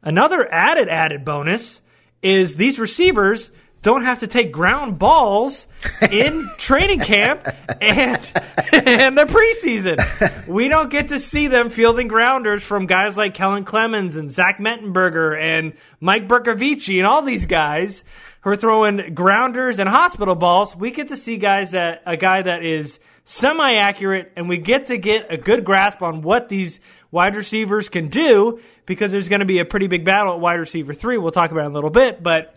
another 0.01 0.47
added 0.51 0.89
added 0.89 1.25
bonus 1.25 1.81
is 2.25 2.55
these 2.55 2.79
receivers 2.79 3.51
don't 3.83 4.03
have 4.03 4.17
to 4.17 4.27
take 4.27 4.51
ground 4.51 4.97
balls 4.97 5.67
in 6.09 6.49
training 6.57 6.99
camp 6.99 7.47
and 7.79 8.31
and 8.73 9.15
the 9.15 9.25
preseason. 9.25 10.47
We 10.47 10.67
don't 10.67 10.89
get 10.89 11.09
to 11.09 11.19
see 11.19 11.45
them 11.45 11.69
fielding 11.69 12.07
grounders 12.07 12.63
from 12.63 12.87
guys 12.87 13.15
like 13.15 13.35
Kellen 13.35 13.63
Clemens 13.63 14.15
and 14.15 14.31
Zach 14.31 14.57
Mettenberger 14.57 15.39
and 15.39 15.73
Mike 15.99 16.27
Bercovici 16.27 16.97
and 16.97 17.05
all 17.05 17.21
these 17.21 17.45
guys 17.45 18.03
who 18.41 18.49
are 18.49 18.55
throwing 18.55 19.13
grounders 19.13 19.77
and 19.77 19.87
hospital 19.87 20.33
balls. 20.33 20.75
We 20.75 20.89
get 20.89 21.09
to 21.09 21.17
see 21.17 21.37
guys 21.37 21.71
that 21.71 22.01
a 22.07 22.17
guy 22.17 22.41
that 22.41 22.65
is 22.65 22.99
semi 23.23 23.73
accurate 23.75 24.31
and 24.35 24.49
we 24.49 24.57
get 24.57 24.87
to 24.87 24.97
get 24.97 25.31
a 25.31 25.37
good 25.37 25.63
grasp 25.63 26.01
on 26.01 26.23
what 26.23 26.49
these 26.49 26.79
wide 27.11 27.35
receivers 27.35 27.89
can 27.89 28.07
do 28.07 28.59
because 28.85 29.11
there's 29.11 29.29
going 29.29 29.39
to 29.39 29.45
be 29.45 29.59
a 29.59 29.65
pretty 29.65 29.87
big 29.87 30.05
battle 30.05 30.33
at 30.33 30.39
wide 30.39 30.59
receiver 30.59 30.93
three. 30.93 31.17
We'll 31.17 31.31
talk 31.31 31.51
about 31.51 31.63
it 31.63 31.67
in 31.67 31.71
a 31.71 31.75
little 31.75 31.89
bit, 31.89 32.21
but 32.21 32.55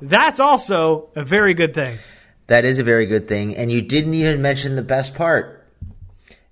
that's 0.00 0.40
also 0.40 1.10
a 1.14 1.24
very 1.24 1.54
good 1.54 1.74
thing. 1.74 1.98
That 2.46 2.64
is 2.64 2.78
a 2.78 2.84
very 2.84 3.06
good 3.06 3.28
thing. 3.28 3.56
And 3.56 3.70
you 3.70 3.82
didn't 3.82 4.14
even 4.14 4.42
mention 4.42 4.76
the 4.76 4.82
best 4.82 5.14
part. 5.14 5.56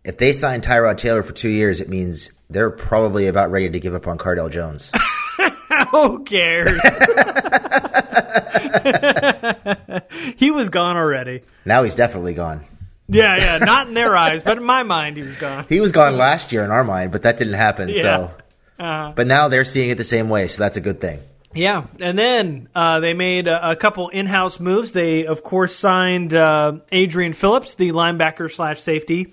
If 0.04 0.16
they 0.16 0.32
sign 0.32 0.60
Tyrod 0.60 0.96
Taylor 0.96 1.22
for 1.22 1.32
two 1.32 1.48
years, 1.48 1.80
it 1.80 1.88
means 1.88 2.32
they're 2.48 2.70
probably 2.70 3.26
about 3.26 3.50
ready 3.50 3.68
to 3.68 3.80
give 3.80 3.94
up 3.94 4.06
on 4.06 4.16
Cardale 4.16 4.50
Jones. 4.50 4.92
Who 5.90 6.24
cares? 6.24 6.80
he 10.36 10.50
was 10.50 10.68
gone 10.68 10.96
already. 10.96 11.42
Now 11.64 11.82
he's 11.82 11.94
definitely 11.94 12.34
gone. 12.34 12.64
Yeah, 13.08 13.36
yeah, 13.36 13.58
not 13.58 13.88
in 13.88 13.94
their 13.94 14.14
eyes, 14.14 14.42
but 14.42 14.58
in 14.58 14.64
my 14.64 14.82
mind, 14.82 15.16
he 15.16 15.22
was 15.22 15.36
gone. 15.36 15.66
He 15.68 15.80
was 15.80 15.92
gone 15.92 16.16
last 16.16 16.52
year 16.52 16.62
in 16.62 16.70
our 16.70 16.84
mind, 16.84 17.10
but 17.10 17.22
that 17.22 17.38
didn't 17.38 17.54
happen. 17.54 17.88
Yeah. 17.88 18.02
So, 18.02 18.34
uh, 18.78 19.12
but 19.12 19.26
now 19.26 19.48
they're 19.48 19.64
seeing 19.64 19.88
it 19.88 19.96
the 19.96 20.04
same 20.04 20.28
way, 20.28 20.48
so 20.48 20.62
that's 20.62 20.76
a 20.76 20.82
good 20.82 21.00
thing. 21.00 21.20
Yeah, 21.54 21.86
and 21.98 22.18
then 22.18 22.68
uh, 22.74 23.00
they 23.00 23.14
made 23.14 23.48
a, 23.48 23.70
a, 23.70 23.76
couple 23.76 24.10
in-house 24.10 24.60
moves. 24.60 24.92
They, 24.92 25.24
of 25.24 25.42
course, 25.42 25.74
signed 25.74 26.34
uh, 26.34 26.80
Adrian 26.92 27.32
Phillips, 27.32 27.74
the 27.74 27.92
linebacker 27.92 28.52
slash 28.52 28.82
safety. 28.82 29.32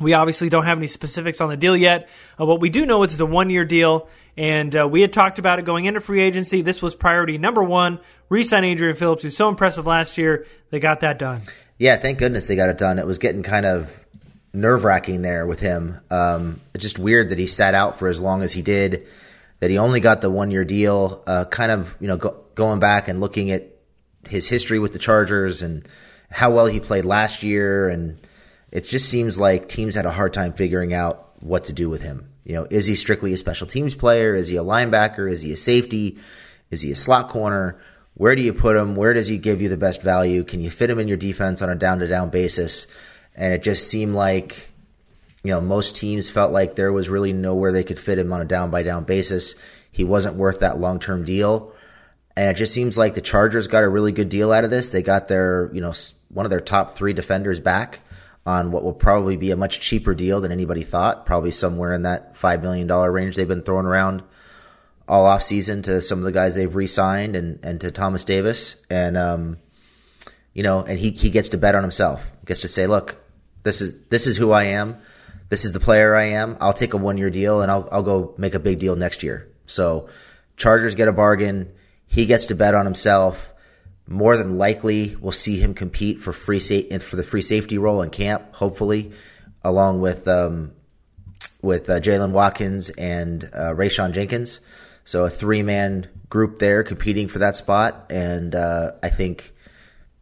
We 0.00 0.12
obviously 0.12 0.48
don't 0.48 0.64
have 0.64 0.76
any 0.76 0.88
specifics 0.88 1.40
on 1.40 1.48
the 1.48 1.56
deal 1.56 1.76
yet. 1.76 2.08
Uh, 2.38 2.46
what 2.46 2.60
we 2.60 2.68
do 2.68 2.84
know 2.84 3.04
is 3.04 3.12
it's 3.12 3.20
a 3.20 3.26
one-year 3.26 3.64
deal, 3.64 4.08
and 4.36 4.76
uh, 4.76 4.88
we 4.88 5.00
had 5.00 5.12
talked 5.12 5.38
about 5.38 5.60
it 5.60 5.64
going 5.64 5.84
into 5.84 6.00
free 6.00 6.22
agency. 6.22 6.62
This 6.62 6.82
was 6.82 6.96
priority 6.96 7.38
number 7.38 7.62
one. 7.62 8.00
Resign 8.28 8.64
Adrian 8.64 8.96
Phillips, 8.96 9.22
who's 9.22 9.36
so 9.36 9.48
impressive 9.48 9.86
last 9.86 10.18
year. 10.18 10.46
They 10.70 10.80
got 10.80 11.00
that 11.00 11.20
done. 11.20 11.42
Yeah, 11.78 11.96
thank 11.96 12.18
goodness 12.18 12.46
they 12.46 12.56
got 12.56 12.70
it 12.70 12.78
done. 12.78 12.98
It 12.98 13.06
was 13.06 13.18
getting 13.18 13.42
kind 13.42 13.66
of 13.66 14.04
nerve 14.52 14.84
wracking 14.84 15.22
there 15.22 15.46
with 15.46 15.60
him. 15.60 16.00
Um, 16.10 16.60
it's 16.74 16.82
just 16.82 16.98
weird 16.98 17.28
that 17.28 17.38
he 17.38 17.46
sat 17.46 17.74
out 17.74 17.98
for 17.98 18.08
as 18.08 18.20
long 18.20 18.42
as 18.42 18.52
he 18.52 18.62
did. 18.62 19.06
That 19.60 19.70
he 19.70 19.78
only 19.78 20.00
got 20.00 20.20
the 20.20 20.30
one 20.30 20.50
year 20.50 20.64
deal. 20.64 21.22
Uh, 21.26 21.44
kind 21.46 21.72
of 21.72 21.94
you 22.00 22.08
know 22.08 22.16
go, 22.16 22.44
going 22.54 22.80
back 22.80 23.08
and 23.08 23.20
looking 23.20 23.50
at 23.50 23.68
his 24.26 24.48
history 24.48 24.78
with 24.78 24.92
the 24.92 24.98
Chargers 24.98 25.62
and 25.62 25.86
how 26.30 26.50
well 26.50 26.66
he 26.66 26.80
played 26.80 27.04
last 27.04 27.42
year, 27.42 27.88
and 27.88 28.18
it 28.70 28.84
just 28.84 29.08
seems 29.08 29.38
like 29.38 29.68
teams 29.68 29.94
had 29.94 30.06
a 30.06 30.10
hard 30.10 30.34
time 30.34 30.52
figuring 30.52 30.92
out 30.92 31.42
what 31.42 31.64
to 31.64 31.72
do 31.72 31.88
with 31.88 32.02
him. 32.02 32.28
You 32.44 32.54
know, 32.54 32.66
is 32.70 32.86
he 32.86 32.94
strictly 32.94 33.32
a 33.32 33.36
special 33.36 33.66
teams 33.66 33.94
player? 33.94 34.34
Is 34.34 34.48
he 34.48 34.56
a 34.56 34.64
linebacker? 34.64 35.30
Is 35.30 35.42
he 35.42 35.52
a 35.52 35.56
safety? 35.56 36.18
Is 36.70 36.82
he 36.82 36.90
a 36.90 36.96
slot 36.96 37.28
corner? 37.28 37.80
Where 38.16 38.34
do 38.34 38.40
you 38.40 38.54
put 38.54 38.78
him? 38.78 38.96
Where 38.96 39.12
does 39.12 39.26
he 39.26 39.36
give 39.36 39.60
you 39.60 39.68
the 39.68 39.76
best 39.76 40.00
value? 40.00 40.42
Can 40.42 40.60
you 40.60 40.70
fit 40.70 40.88
him 40.88 40.98
in 40.98 41.06
your 41.06 41.18
defense 41.18 41.60
on 41.60 41.68
a 41.68 41.74
down 41.74 41.98
to 41.98 42.06
down 42.06 42.30
basis? 42.30 42.86
And 43.34 43.52
it 43.52 43.62
just 43.62 43.88
seemed 43.88 44.14
like, 44.14 44.70
you 45.44 45.50
know, 45.50 45.60
most 45.60 45.96
teams 45.96 46.30
felt 46.30 46.50
like 46.50 46.76
there 46.76 46.94
was 46.94 47.10
really 47.10 47.34
nowhere 47.34 47.72
they 47.72 47.84
could 47.84 47.98
fit 47.98 48.18
him 48.18 48.32
on 48.32 48.40
a 48.40 48.46
down 48.46 48.70
by 48.70 48.82
down 48.82 49.04
basis. 49.04 49.54
He 49.92 50.02
wasn't 50.02 50.36
worth 50.36 50.60
that 50.60 50.78
long 50.78 50.98
term 50.98 51.26
deal. 51.26 51.74
And 52.34 52.48
it 52.48 52.54
just 52.54 52.72
seems 52.72 52.96
like 52.96 53.12
the 53.12 53.20
Chargers 53.20 53.68
got 53.68 53.84
a 53.84 53.88
really 53.88 54.12
good 54.12 54.30
deal 54.30 54.50
out 54.50 54.64
of 54.64 54.70
this. 54.70 54.88
They 54.88 55.02
got 55.02 55.28
their, 55.28 55.70
you 55.74 55.82
know, 55.82 55.92
one 56.30 56.46
of 56.46 56.50
their 56.50 56.60
top 56.60 56.96
three 56.96 57.12
defenders 57.12 57.60
back 57.60 58.00
on 58.46 58.72
what 58.72 58.82
will 58.82 58.94
probably 58.94 59.36
be 59.36 59.50
a 59.50 59.56
much 59.56 59.80
cheaper 59.80 60.14
deal 60.14 60.40
than 60.40 60.52
anybody 60.52 60.82
thought, 60.82 61.26
probably 61.26 61.50
somewhere 61.50 61.92
in 61.92 62.02
that 62.02 62.34
$5 62.34 62.62
million 62.62 62.88
range 62.88 63.36
they've 63.36 63.46
been 63.46 63.62
throwing 63.62 63.86
around 63.86 64.22
all 65.08 65.26
off 65.26 65.42
season 65.42 65.82
to 65.82 66.00
some 66.00 66.18
of 66.18 66.24
the 66.24 66.32
guys 66.32 66.54
they've 66.54 66.74
re-signed 66.74 67.36
and, 67.36 67.60
and 67.64 67.80
to 67.80 67.90
Thomas 67.90 68.24
Davis. 68.24 68.76
And, 68.90 69.16
um, 69.16 69.58
you 70.52 70.62
know, 70.62 70.82
and 70.82 70.98
he, 70.98 71.10
he 71.10 71.30
gets 71.30 71.50
to 71.50 71.58
bet 71.58 71.74
on 71.74 71.82
himself, 71.82 72.28
he 72.40 72.46
gets 72.46 72.62
to 72.62 72.68
say, 72.68 72.86
look, 72.86 73.22
this 73.62 73.80
is, 73.80 74.06
this 74.08 74.26
is 74.26 74.36
who 74.36 74.52
I 74.52 74.64
am. 74.64 74.96
This 75.48 75.64
is 75.64 75.72
the 75.72 75.80
player 75.80 76.16
I 76.16 76.24
am. 76.30 76.56
I'll 76.60 76.72
take 76.72 76.94
a 76.94 76.96
one 76.96 77.18
year 77.18 77.30
deal 77.30 77.60
and 77.60 77.70
I'll, 77.70 77.88
I'll 77.92 78.02
go 78.02 78.34
make 78.36 78.54
a 78.54 78.58
big 78.58 78.78
deal 78.78 78.96
next 78.96 79.22
year. 79.22 79.48
So 79.66 80.08
Chargers 80.56 80.94
get 80.94 81.08
a 81.08 81.12
bargain. 81.12 81.72
He 82.06 82.26
gets 82.26 82.46
to 82.46 82.54
bet 82.54 82.74
on 82.74 82.84
himself. 82.84 83.52
More 84.08 84.36
than 84.36 84.56
likely, 84.56 85.16
we'll 85.20 85.32
see 85.32 85.58
him 85.58 85.74
compete 85.74 86.20
for 86.20 86.32
free 86.32 86.60
sa- 86.60 86.98
for 87.00 87.16
the 87.16 87.24
free 87.24 87.42
safety 87.42 87.76
role 87.76 88.02
in 88.02 88.10
camp. 88.10 88.54
Hopefully, 88.54 89.12
along 89.64 90.00
with 90.00 90.28
um, 90.28 90.72
with 91.60 91.90
uh, 91.90 91.98
Jaylen 91.98 92.30
Watkins 92.30 92.88
and 92.90 93.42
uh, 93.44 93.74
Rayshawn 93.74 94.12
Jenkins. 94.12 94.60
So 95.06 95.24
a 95.24 95.30
three 95.30 95.62
man 95.62 96.08
group 96.28 96.58
there 96.58 96.82
competing 96.82 97.28
for 97.28 97.38
that 97.38 97.56
spot, 97.56 98.06
and 98.10 98.54
uh, 98.54 98.92
I 99.02 99.08
think 99.08 99.52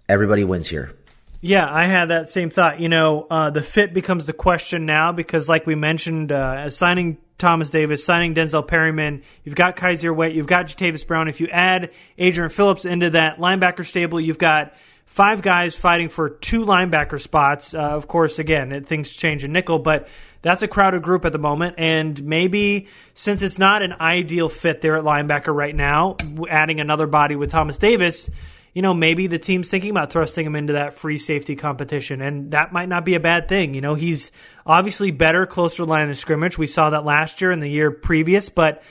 everybody 0.09 0.45
wins 0.45 0.69
here. 0.69 0.93
Yeah, 1.41 1.67
I 1.69 1.85
had 1.85 2.11
that 2.11 2.29
same 2.29 2.51
thought. 2.51 2.81
You 2.81 2.89
know, 2.89 3.27
uh, 3.31 3.51
the 3.51 3.63
fit 3.63 3.93
becomes 3.93 4.27
the 4.27 4.33
question 4.35 4.87
now 4.87 5.11
because, 5.13 5.49
like 5.49 5.67
we 5.67 5.75
mentioned, 5.75 6.33
uh, 6.33 6.69
signing 6.69 7.17
Thomas 7.39 7.71
Davis, 7.71 8.05
signing 8.05 8.35
Denzel 8.35 8.67
Perryman. 8.67 9.23
You've 9.43 9.55
got 9.55 9.77
Kyzir 9.77 10.15
White, 10.15 10.35
you've 10.35 10.47
got 10.47 10.67
Jatavis 10.67 11.07
Brown. 11.07 11.29
If 11.29 11.41
you 11.41 11.49
add 11.49 11.91
Adrian 12.19 12.51
Phillips 12.51 12.85
into 12.85 13.11
that 13.11 13.39
linebacker 13.39 13.87
stable, 13.87 14.21
you've 14.21 14.39
got 14.39 14.75
five 15.07 15.43
guys 15.43 15.75
fighting 15.75 16.11
for 16.11 16.29
two 16.29 16.65
linebacker 16.65 17.21
spots. 17.21 17.73
Uh, 17.73 17.79
of 17.79 18.07
course, 18.07 18.39
again, 18.39 18.85
things 18.85 19.11
change 19.11 19.45
in 19.45 19.53
nickel, 19.53 19.79
but 19.79 20.09
that's 20.45 20.63
a 20.63 20.69
crowded 20.69 21.03
group 21.03 21.25
at 21.25 21.33
the 21.33 21.39
moment. 21.39 21.75
And 21.79 22.23
maybe 22.23 22.87
since 23.15 23.43
it's 23.43 23.59
not 23.59 23.83
an 23.83 23.95
ideal 23.95 24.49
fit 24.49 24.81
there 24.81 24.97
at 24.97 25.03
linebacker 25.03 25.53
right 25.53 25.75
now, 25.75 26.17
adding 26.49 26.79
another 26.79 27.09
body 27.09 27.35
with 27.35 27.51
Thomas 27.51 27.79
Davis 27.79 28.31
you 28.75 28.83
know, 28.83 28.93
maybe 28.93 29.29
the 29.29 29.39
team's 29.39 29.69
thinking 29.69 29.91
about 29.91 30.11
thrusting 30.11 30.45
him 30.45 30.57
into 30.57 30.73
that 30.73 30.95
free 30.95 31.17
safety 31.17 31.55
competition, 31.55 32.21
and 32.21 32.51
that 32.51 32.73
might 32.73 32.89
not 32.89 33.05
be 33.05 33.15
a 33.15 33.21
bad 33.21 33.49
thing. 33.49 33.73
You 33.73 33.81
know, 33.81 33.95
he's 33.95 34.33
obviously 34.67 35.13
better 35.13 35.47
closer 35.47 35.77
to 35.77 35.85
line 35.85 36.11
of 36.11 36.19
scrimmage. 36.19 36.59
We 36.59 36.67
saw 36.67 36.91
that 36.91 37.05
last 37.05 37.41
year 37.41 37.53
and 37.53 37.63
the 37.63 37.69
year 37.69 37.93
previous, 37.93 38.49
but 38.49 38.83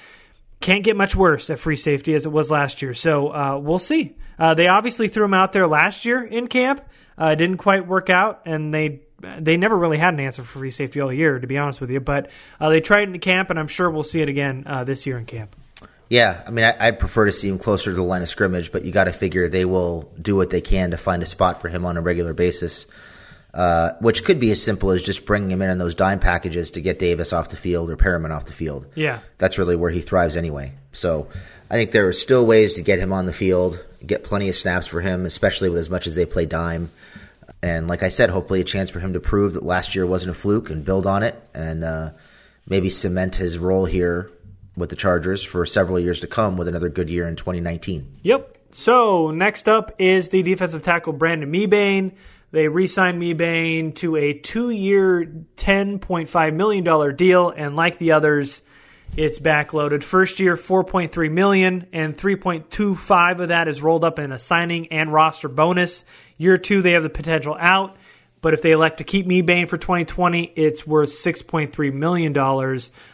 can't 0.61 0.85
get 0.85 0.95
much 0.95 1.17
worse 1.17 1.49
at 1.49 1.59
free 1.59 1.75
safety 1.75 2.15
as 2.15 2.25
it 2.25 2.31
was 2.31 2.49
last 2.49 2.81
year. 2.81 2.93
So 2.93 3.27
uh, 3.27 3.59
we'll 3.61 3.77
see. 3.77 4.15
Uh, 4.39 4.53
they 4.53 4.67
obviously 4.69 5.09
threw 5.09 5.25
him 5.25 5.33
out 5.33 5.51
there 5.51 5.67
last 5.67 6.05
year 6.05 6.23
in 6.23 6.47
camp. 6.47 6.81
Uh, 7.17 7.35
didn't 7.35 7.57
quite 7.57 7.85
work 7.85 8.09
out, 8.09 8.43
and 8.45 8.73
they 8.73 9.01
they 9.39 9.57
never 9.57 9.77
really 9.77 9.97
had 9.97 10.13
an 10.13 10.19
answer 10.19 10.43
for 10.43 10.59
free 10.59 10.71
safety 10.71 11.01
all 11.01 11.11
year, 11.11 11.39
to 11.39 11.47
be 11.47 11.57
honest 11.57 11.81
with 11.81 11.89
you. 11.89 11.99
But 11.99 12.29
uh, 12.59 12.69
they 12.69 12.81
tried 12.81 13.09
it 13.09 13.13
in 13.13 13.19
camp, 13.19 13.49
and 13.49 13.59
I'm 13.59 13.67
sure 13.67 13.89
we'll 13.89 14.03
see 14.03 14.21
it 14.21 14.29
again 14.29 14.63
uh, 14.67 14.83
this 14.83 15.05
year 15.05 15.17
in 15.17 15.25
camp. 15.25 15.55
Yeah, 16.09 16.43
I 16.45 16.51
mean, 16.51 16.65
I, 16.79 16.91
would 16.91 16.99
prefer 16.99 17.25
to 17.25 17.31
see 17.31 17.49
him 17.49 17.57
closer 17.57 17.89
to 17.89 17.95
the 17.95 18.03
line 18.03 18.21
of 18.21 18.29
scrimmage, 18.29 18.71
but 18.71 18.85
you 18.85 18.91
got 18.91 19.05
to 19.05 19.13
figure 19.13 19.47
they 19.47 19.65
will 19.65 20.11
do 20.21 20.35
what 20.35 20.49
they 20.51 20.61
can 20.61 20.91
to 20.91 20.97
find 20.97 21.23
a 21.23 21.25
spot 21.25 21.59
for 21.61 21.69
him 21.69 21.85
on 21.85 21.97
a 21.97 22.01
regular 22.01 22.33
basis, 22.33 22.85
uh, 23.53 23.93
which 23.99 24.23
could 24.23 24.39
be 24.39 24.51
as 24.51 24.61
simple 24.61 24.91
as 24.91 25.01
just 25.01 25.25
bringing 25.25 25.49
him 25.49 25.61
in 25.61 25.71
on 25.71 25.79
those 25.79 25.95
dime 25.95 26.19
packages 26.19 26.71
to 26.71 26.81
get 26.81 26.99
Davis 26.99 27.33
off 27.33 27.49
the 27.49 27.55
field 27.55 27.89
or 27.89 27.97
Perryman 27.97 28.31
off 28.31 28.45
the 28.45 28.53
field. 28.53 28.85
Yeah, 28.93 29.19
that's 29.39 29.57
really 29.57 29.75
where 29.75 29.89
he 29.89 30.01
thrives 30.01 30.37
anyway. 30.37 30.73
So 30.91 31.29
I 31.71 31.75
think 31.75 31.91
there 31.91 32.07
are 32.07 32.13
still 32.13 32.45
ways 32.45 32.73
to 32.73 32.83
get 32.83 32.99
him 32.99 33.11
on 33.11 33.25
the 33.25 33.33
field, 33.33 33.83
get 34.05 34.23
plenty 34.23 34.49
of 34.49 34.55
snaps 34.55 34.85
for 34.85 35.01
him, 35.01 35.25
especially 35.25 35.69
with 35.69 35.79
as 35.79 35.89
much 35.89 36.05
as 36.05 36.13
they 36.13 36.27
play 36.27 36.45
dime. 36.45 36.91
And 37.63 37.87
like 37.87 38.03
I 38.03 38.09
said, 38.09 38.29
hopefully 38.29 38.59
a 38.59 38.65
chance 38.65 38.89
for 38.89 38.99
him 38.99 39.13
to 39.13 39.21
prove 39.21 39.53
that 39.53 39.63
last 39.63 39.95
year 39.95 40.05
wasn't 40.05 40.35
a 40.35 40.39
fluke 40.39 40.69
and 40.69 40.83
build 40.83 41.07
on 41.07 41.23
it 41.23 41.41
and 41.53 41.85
uh, 41.85 42.09
maybe 42.67 42.89
cement 42.89 43.37
his 43.37 43.57
role 43.57 43.85
here 43.85 44.29
with 44.75 44.89
the 44.89 44.97
Chargers 44.97 45.45
for 45.45 45.65
several 45.65 45.97
years 45.97 46.19
to 46.19 46.27
come 46.27 46.57
with 46.57 46.67
another 46.67 46.89
good 46.89 47.09
year 47.09 47.25
in 47.25 47.37
2019. 47.37 48.19
Yep. 48.23 48.57
So 48.71 49.31
next 49.31 49.69
up 49.69 49.93
is 49.97 50.27
the 50.27 50.43
defensive 50.43 50.83
tackle 50.83 51.13
Brandon 51.13 51.49
Mebane. 51.49 52.11
They 52.51 52.67
re-signed 52.67 53.21
Mebane 53.21 53.95
to 53.95 54.17
a 54.17 54.33
two-year, 54.33 55.25
$10.5 55.55 56.53
million 56.53 57.15
deal, 57.15 57.49
and 57.49 57.77
like 57.77 57.97
the 57.97 58.11
others, 58.11 58.61
it's 59.15 59.39
backloaded. 59.39 60.03
First 60.03 60.41
year, 60.41 60.57
4.3 60.57 61.31
million, 61.31 61.87
and 61.93 62.17
3.25 62.17 63.41
of 63.41 63.47
that 63.47 63.69
is 63.69 63.81
rolled 63.81 64.03
up 64.03 64.19
in 64.19 64.33
a 64.33 64.39
signing 64.39 64.87
and 64.87 65.13
roster 65.13 65.47
bonus. 65.47 66.03
Year 66.37 66.57
two, 66.57 66.81
they 66.81 66.93
have 66.93 67.03
the 67.03 67.09
potential 67.09 67.55
out. 67.59 67.95
But 68.41 68.53
if 68.53 68.61
they 68.61 68.71
elect 68.71 68.97
to 68.97 69.05
keep 69.05 69.25
Mebane 69.25 69.69
for 69.69 69.77
2020, 69.77 70.51
it's 70.57 70.85
worth 70.85 71.11
$6.3 71.11 71.93
million. 71.93 72.37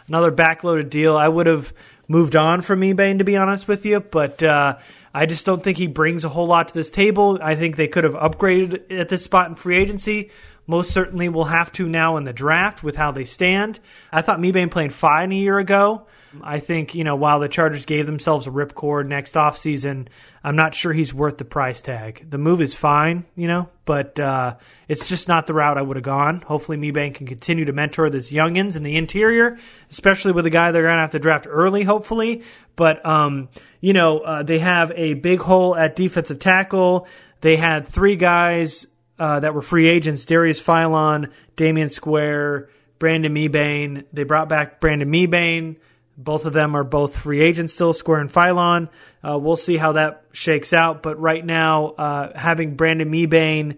Another 0.08 0.32
backloaded 0.32 0.90
deal. 0.90 1.16
I 1.16 1.28
would 1.28 1.46
have 1.46 1.72
moved 2.08 2.36
on 2.36 2.62
from 2.62 2.82
Mebane, 2.82 3.20
to 3.20 3.24
be 3.24 3.38
honest 3.38 3.68
with 3.68 3.86
you, 3.86 4.00
but 4.00 4.42
uh, 4.42 4.78
I 5.14 5.28
just 5.28 5.46
don't 5.46 5.64
think 5.64 5.78
he 5.78 5.86
brings 5.86 6.24
a 6.24 6.30
whole 6.30 6.48
lot 6.48 6.70
to 6.70 6.74
this 6.74 6.90
table. 6.90 7.38
I 7.42 7.56
think 7.56 7.76
they 7.76 7.88
could 7.88 8.04
have 8.06 8.16
upgraded 8.16 8.92
at 9.00 9.10
this 9.10 9.24
spot 9.24 9.50
in 9.50 9.56
free 9.56 9.78
agency. 9.78 10.32
Most 10.66 10.92
certainly 10.92 11.30
will 11.30 11.46
have 11.46 11.72
to 11.74 11.88
now 11.88 12.18
in 12.18 12.24
the 12.24 12.34
draft 12.34 12.84
with 12.84 12.96
how 12.96 13.12
they 13.12 13.26
stand. 13.26 13.80
I 14.12 14.24
thought 14.24 14.40
Mebane 14.40 14.72
played 14.72 14.94
fine 14.94 15.32
a 15.32 15.36
year 15.36 15.60
ago. 15.60 16.08
I 16.42 16.60
think, 16.60 16.96
you 16.96 17.04
know, 17.04 17.16
while 17.16 17.40
the 17.40 17.50
Chargers 17.50 17.86
gave 17.86 18.06
themselves 18.06 18.48
a 18.48 18.52
ripcord 18.52 19.08
next 19.08 19.36
offseason, 19.36 20.08
I'm 20.44 20.56
not 20.56 20.76
sure 20.76 20.94
he's 20.94 21.14
worth 21.14 21.38
the 21.38 21.46
price 21.46 21.82
tag. 21.82 22.30
The 22.30 22.38
move 22.38 22.62
is 22.62 22.74
fine, 22.74 23.26
you 23.36 23.48
know, 23.48 23.70
but 23.86 24.20
uh, 24.20 24.56
it's 24.88 25.10
just 25.10 25.28
not 25.28 25.48
the 25.48 25.54
route 25.54 25.78
I 25.78 25.82
would 25.82 25.98
have 25.98 26.04
gone. 26.04 26.42
Hopefully, 26.42 26.78
Mebane 26.78 27.14
can 27.14 27.28
continue 27.28 27.66
to 27.66 27.74
mentor 27.74 28.10
this 28.10 28.32
youngins 28.32 28.76
in 28.76 28.84
the 28.84 28.96
interior, 28.96 29.58
especially 29.92 30.32
with 30.32 30.46
a 30.46 30.50
guy 30.50 30.72
they're 30.72 30.84
going 30.84 30.96
to 30.96 31.02
have 31.02 31.12
to 31.12 31.20
draft 31.20 31.48
early, 31.50 31.84
hopefully. 31.84 32.44
But, 32.76 33.06
um, 33.06 33.50
you 33.82 33.94
know, 33.94 34.20
uh, 34.20 34.44
they 34.44 34.60
have 34.60 34.92
a 34.96 35.16
big 35.16 35.42
hole 35.42 35.76
at 35.76 35.96
defensive 35.96 36.40
tackle. 36.40 37.08
They 37.42 37.58
had 37.58 37.88
three 37.88 38.16
guys 38.16 38.86
uh, 39.18 39.42
that 39.42 39.54
were 39.54 39.62
free 39.62 39.90
agents 39.90 40.26
Darius 40.26 40.62
Philon, 40.62 41.32
Damion 41.58 41.92
Square, 41.92 42.70
Brandon 43.00 43.34
Mebane. 43.34 44.06
They 44.14 44.24
brought 44.24 44.50
back 44.50 44.80
Brandon 44.80 45.10
Mebane. 45.10 45.78
Both 46.20 46.44
of 46.44 46.52
them 46.52 46.76
are 46.76 46.84
both 46.84 47.18
free 47.18 47.42
agents 47.42 47.74
still, 47.74 47.94
Square 47.94 48.20
and 48.20 48.32
Philon. 48.32 48.90
Uh, 49.26 49.40
we'll 49.40 49.56
see 49.56 49.78
how 49.78 49.94
that 49.94 50.26
shakes 50.34 50.74
out. 50.74 51.02
But 51.02 51.18
right 51.18 51.46
now, 51.46 51.88
uh, 51.92 52.38
having 52.38 52.76
Brandon 52.76 53.10
Mebane, 53.10 53.78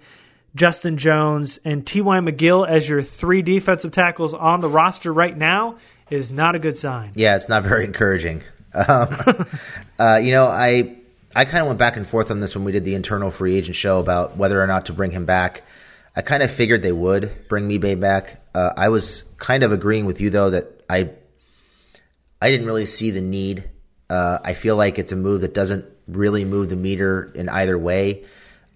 Justin 0.55 0.98
Jones, 0.98 1.60
and 1.63 1.86
T.Y. 1.86 2.19
McGill 2.19 2.67
as 2.67 2.89
your 2.89 3.03
three 3.03 3.43
defensive 3.43 3.91
tackles 3.91 4.33
on 4.33 4.60
the 4.60 4.67
roster 4.67 5.13
right 5.13 5.38
now 5.38 5.77
is 6.10 6.31
not 6.31 6.55
a 6.55 6.60
good 6.60 6.79
sign. 6.79 7.12
Yeah, 7.13 7.36
it's 7.36 7.48
not 7.48 7.62
very 7.62 7.86
encouraging. 7.86 8.41
Um, 8.74 9.45
uh, 10.00 10.19
you 10.24 10.31
know, 10.31 10.48
I 10.48 10.98
I 11.36 11.45
kind 11.45 11.62
of 11.62 11.67
went 11.67 11.77
back 11.77 11.95
and 11.95 12.07
forth 12.07 12.31
on 12.31 12.39
this 12.39 12.55
when 12.55 12.63
we 12.63 12.71
did 12.71 12.83
the 12.83 12.95
internal 12.95 13.29
free 13.29 13.55
agent 13.55 13.75
show 13.75 14.00
about 14.00 14.36
whether 14.36 14.62
or 14.62 14.65
not 14.65 14.88
to 14.88 14.93
bring 14.93 15.12
him 15.12 15.25
back. 15.25 15.62
I 16.15 16.21
kind 16.21 16.41
of 16.41 16.50
figured 16.50 16.81
they 16.81 16.91
would 16.91 17.48
bring 17.48 17.69
Mebane 17.69 18.00
back. 18.00 18.41
Uh, 18.55 18.74
I 18.75 18.89
was 18.89 19.24
kind 19.38 19.62
of 19.62 19.71
agreeing 19.71 20.05
with 20.05 20.19
you 20.19 20.31
though 20.31 20.50
that 20.50 20.83
I 20.89 21.12
I 22.41 22.50
didn't 22.50 22.65
really 22.65 22.88
see 22.88 23.12
the 23.12 23.21
need. 23.21 23.69
Uh, 24.10 24.39
I 24.43 24.55
feel 24.55 24.75
like 24.75 24.98
it's 24.98 25.12
a 25.12 25.15
move 25.15 25.41
that 25.41 25.53
doesn't 25.53 25.86
really 26.07 26.43
move 26.43 26.69
the 26.69 26.75
meter 26.75 27.31
in 27.36 27.48
either 27.48 27.77
way. 27.77 28.25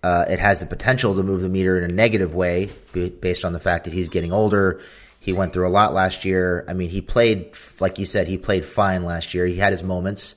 Uh, 0.04 0.26
it 0.30 0.40
has 0.40 0.60
the 0.60 0.68
potential 0.68 1.16
to 1.16 1.24
move 1.24 1.42
the 1.42 1.50
meter 1.50 1.78
in 1.78 1.84
a 1.90 1.94
negative 1.94 2.36
way 2.36 2.70
based 2.94 3.44
on 3.44 3.54
the 3.54 3.60
fact 3.60 3.86
that 3.86 3.94
he's 3.94 4.10
getting 4.10 4.32
older. 4.32 4.82
He 5.20 5.34
went 5.34 5.52
through 5.52 5.68
a 5.68 5.70
lot 5.70 5.96
last 5.96 6.26
year. 6.26 6.64
I 6.68 6.74
mean, 6.74 6.90
he 6.92 7.02
played, 7.02 7.56
like 7.80 7.98
you 7.98 8.06
said, 8.06 8.28
he 8.28 8.38
played 8.38 8.64
fine 8.64 9.04
last 9.04 9.34
year. 9.34 9.48
He 9.48 9.56
had 9.56 9.74
his 9.74 9.82
moments. 9.82 10.36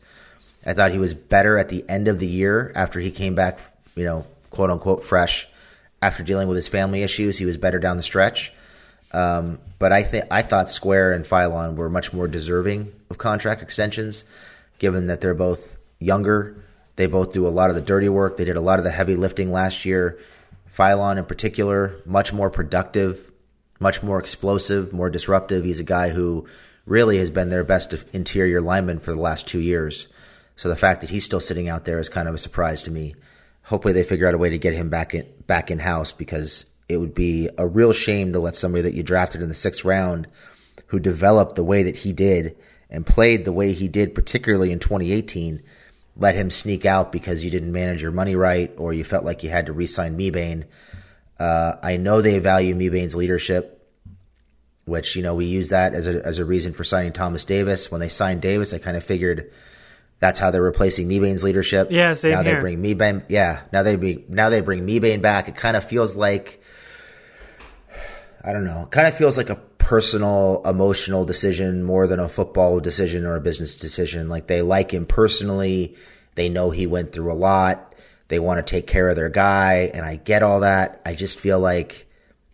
I 0.64 0.72
thought 0.72 0.92
he 0.92 0.98
was 0.98 1.12
better 1.12 1.58
at 1.58 1.68
the 1.68 1.84
end 1.86 2.08
of 2.08 2.18
the 2.18 2.26
year 2.26 2.72
after 2.74 2.98
he 2.98 3.10
came 3.10 3.34
back, 3.34 3.60
you 3.94 4.04
know, 4.04 4.26
quote 4.48 4.70
unquote, 4.70 5.04
fresh 5.04 5.46
after 6.00 6.22
dealing 6.22 6.48
with 6.48 6.56
his 6.56 6.68
family 6.68 7.02
issues. 7.02 7.36
He 7.36 7.44
was 7.44 7.58
better 7.58 7.78
down 7.78 7.98
the 7.98 8.02
stretch. 8.02 8.52
Um, 9.12 9.58
but 9.78 9.92
I 9.92 10.02
think 10.02 10.26
I 10.30 10.42
thought 10.42 10.70
Square 10.70 11.12
and 11.12 11.24
Philon 11.24 11.76
were 11.76 11.88
much 11.88 12.12
more 12.12 12.28
deserving 12.28 12.92
of 13.10 13.18
contract 13.18 13.62
extensions, 13.62 14.24
given 14.78 15.06
that 15.06 15.20
they're 15.20 15.34
both 15.34 15.78
younger. 15.98 16.64
They 16.96 17.06
both 17.06 17.32
do 17.32 17.46
a 17.46 17.50
lot 17.50 17.70
of 17.70 17.76
the 17.76 17.82
dirty 17.82 18.08
work. 18.08 18.36
They 18.36 18.44
did 18.44 18.56
a 18.56 18.60
lot 18.60 18.78
of 18.78 18.84
the 18.84 18.90
heavy 18.90 19.14
lifting 19.14 19.52
last 19.52 19.84
year. 19.84 20.18
Philon, 20.76 21.18
in 21.18 21.24
particular, 21.24 22.00
much 22.04 22.32
more 22.32 22.50
productive, 22.50 23.30
much 23.80 24.02
more 24.02 24.18
explosive, 24.18 24.92
more 24.92 25.10
disruptive. 25.10 25.64
He's 25.64 25.80
a 25.80 25.84
guy 25.84 26.08
who 26.08 26.46
really 26.86 27.18
has 27.18 27.30
been 27.30 27.50
their 27.50 27.64
best 27.64 27.94
interior 28.12 28.60
lineman 28.60 28.98
for 28.98 29.12
the 29.12 29.20
last 29.20 29.46
two 29.46 29.60
years. 29.60 30.08
So 30.56 30.68
the 30.68 30.76
fact 30.76 31.02
that 31.02 31.10
he's 31.10 31.24
still 31.24 31.40
sitting 31.40 31.68
out 31.68 31.84
there 31.84 32.00
is 32.00 32.08
kind 32.08 32.28
of 32.28 32.34
a 32.34 32.38
surprise 32.38 32.82
to 32.82 32.90
me. 32.90 33.14
Hopefully 33.62 33.94
they 33.94 34.02
figure 34.02 34.26
out 34.26 34.34
a 34.34 34.38
way 34.38 34.50
to 34.50 34.58
get 34.58 34.74
him 34.74 34.88
back 34.88 35.14
in 35.14 35.26
back 35.46 35.70
in 35.70 35.78
house 35.78 36.10
because 36.10 36.64
it 36.88 36.96
would 36.96 37.14
be 37.14 37.48
a 37.58 37.66
real 37.66 37.92
shame 37.92 38.32
to 38.32 38.38
let 38.38 38.56
somebody 38.56 38.82
that 38.82 38.94
you 38.94 39.02
drafted 39.02 39.42
in 39.42 39.48
the 39.48 39.54
sixth 39.54 39.84
round 39.84 40.26
who 40.86 40.98
developed 40.98 41.54
the 41.54 41.64
way 41.64 41.82
that 41.82 41.96
he 41.96 42.12
did 42.12 42.56
and 42.90 43.06
played 43.06 43.44
the 43.44 43.52
way 43.52 43.72
he 43.72 43.88
did, 43.88 44.14
particularly 44.14 44.72
in 44.72 44.78
2018, 44.78 45.62
let 46.16 46.34
him 46.34 46.50
sneak 46.50 46.86
out 46.86 47.12
because 47.12 47.44
you 47.44 47.50
didn't 47.50 47.72
manage 47.72 48.02
your 48.02 48.10
money 48.10 48.34
right 48.34 48.72
or 48.78 48.92
you 48.92 49.04
felt 49.04 49.24
like 49.24 49.42
you 49.42 49.50
had 49.50 49.66
to 49.66 49.72
re-sign 49.72 50.18
Mebane. 50.18 50.64
Uh, 51.38 51.76
I 51.82 51.98
know 51.98 52.20
they 52.20 52.38
value 52.38 52.74
Mebane's 52.74 53.14
leadership, 53.14 53.74
which 54.86 55.14
you 55.14 55.22
know 55.22 55.34
we 55.34 55.44
use 55.44 55.68
that 55.68 55.94
as 55.94 56.06
a 56.08 56.24
as 56.26 56.40
a 56.40 56.44
reason 56.44 56.72
for 56.72 56.82
signing 56.82 57.12
Thomas 57.12 57.44
Davis. 57.44 57.92
When 57.92 58.00
they 58.00 58.08
signed 58.08 58.42
Davis, 58.42 58.74
I 58.74 58.78
kind 58.78 58.96
of 58.96 59.04
figured 59.04 59.52
that's 60.18 60.40
how 60.40 60.50
they're 60.50 60.62
replacing 60.62 61.08
Mebane's 61.08 61.44
leadership. 61.44 61.92
Yeah, 61.92 62.14
same 62.14 62.32
now 62.32 62.42
here. 62.42 62.54
they 62.54 62.60
bring 62.60 62.82
Mebane. 62.82 63.22
Yeah, 63.28 63.60
now 63.72 63.84
they 63.84 63.94
be 63.94 64.24
now 64.28 64.50
they 64.50 64.60
bring 64.60 64.84
Mebane 64.84 65.22
back. 65.22 65.48
It 65.48 65.54
kind 65.54 65.76
of 65.76 65.84
feels 65.84 66.16
like 66.16 66.57
I 68.42 68.52
don't 68.52 68.64
know. 68.64 68.86
Kind 68.90 69.06
of 69.06 69.16
feels 69.16 69.36
like 69.36 69.50
a 69.50 69.56
personal, 69.56 70.62
emotional 70.64 71.24
decision 71.24 71.82
more 71.82 72.06
than 72.06 72.20
a 72.20 72.28
football 72.28 72.80
decision 72.80 73.24
or 73.24 73.36
a 73.36 73.40
business 73.40 73.74
decision. 73.74 74.28
Like 74.28 74.46
they 74.46 74.62
like 74.62 74.92
him 74.92 75.06
personally. 75.06 75.96
They 76.34 76.48
know 76.48 76.70
he 76.70 76.86
went 76.86 77.12
through 77.12 77.32
a 77.32 77.34
lot. 77.34 77.94
They 78.28 78.38
want 78.38 78.64
to 78.64 78.70
take 78.70 78.86
care 78.86 79.08
of 79.08 79.16
their 79.16 79.30
guy, 79.30 79.90
and 79.94 80.04
I 80.04 80.16
get 80.16 80.42
all 80.42 80.60
that. 80.60 81.00
I 81.06 81.14
just 81.14 81.38
feel 81.38 81.58
like 81.58 82.06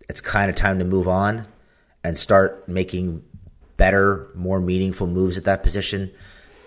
it's 0.08 0.20
kind 0.20 0.48
of 0.48 0.56
time 0.56 0.78
to 0.78 0.84
move 0.84 1.08
on 1.08 1.46
and 2.04 2.16
start 2.16 2.68
making 2.68 3.24
better, 3.76 4.30
more 4.34 4.60
meaningful 4.60 5.08
moves 5.08 5.36
at 5.36 5.44
that 5.44 5.64
position. 5.64 6.12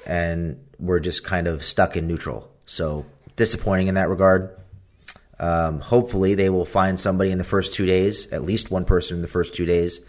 And 0.05 0.61
we're 0.77 0.99
just 0.99 1.23
kind 1.23 1.47
of 1.47 1.63
stuck 1.63 1.95
in 1.95 2.07
neutral. 2.07 2.51
So 2.65 3.05
disappointing 3.37 3.87
in 3.87 3.95
that 3.95 4.09
regard. 4.09 4.56
Um, 5.39 5.79
hopefully, 5.79 6.35
they 6.35 6.49
will 6.49 6.65
find 6.65 6.99
somebody 6.99 7.31
in 7.31 7.37
the 7.37 7.43
first 7.43 7.73
two 7.73 7.85
days, 7.85 8.27
at 8.31 8.43
least 8.43 8.71
one 8.71 8.85
person 8.85 9.17
in 9.17 9.21
the 9.21 9.27
first 9.27 9.55
two 9.55 9.65
days 9.65 10.01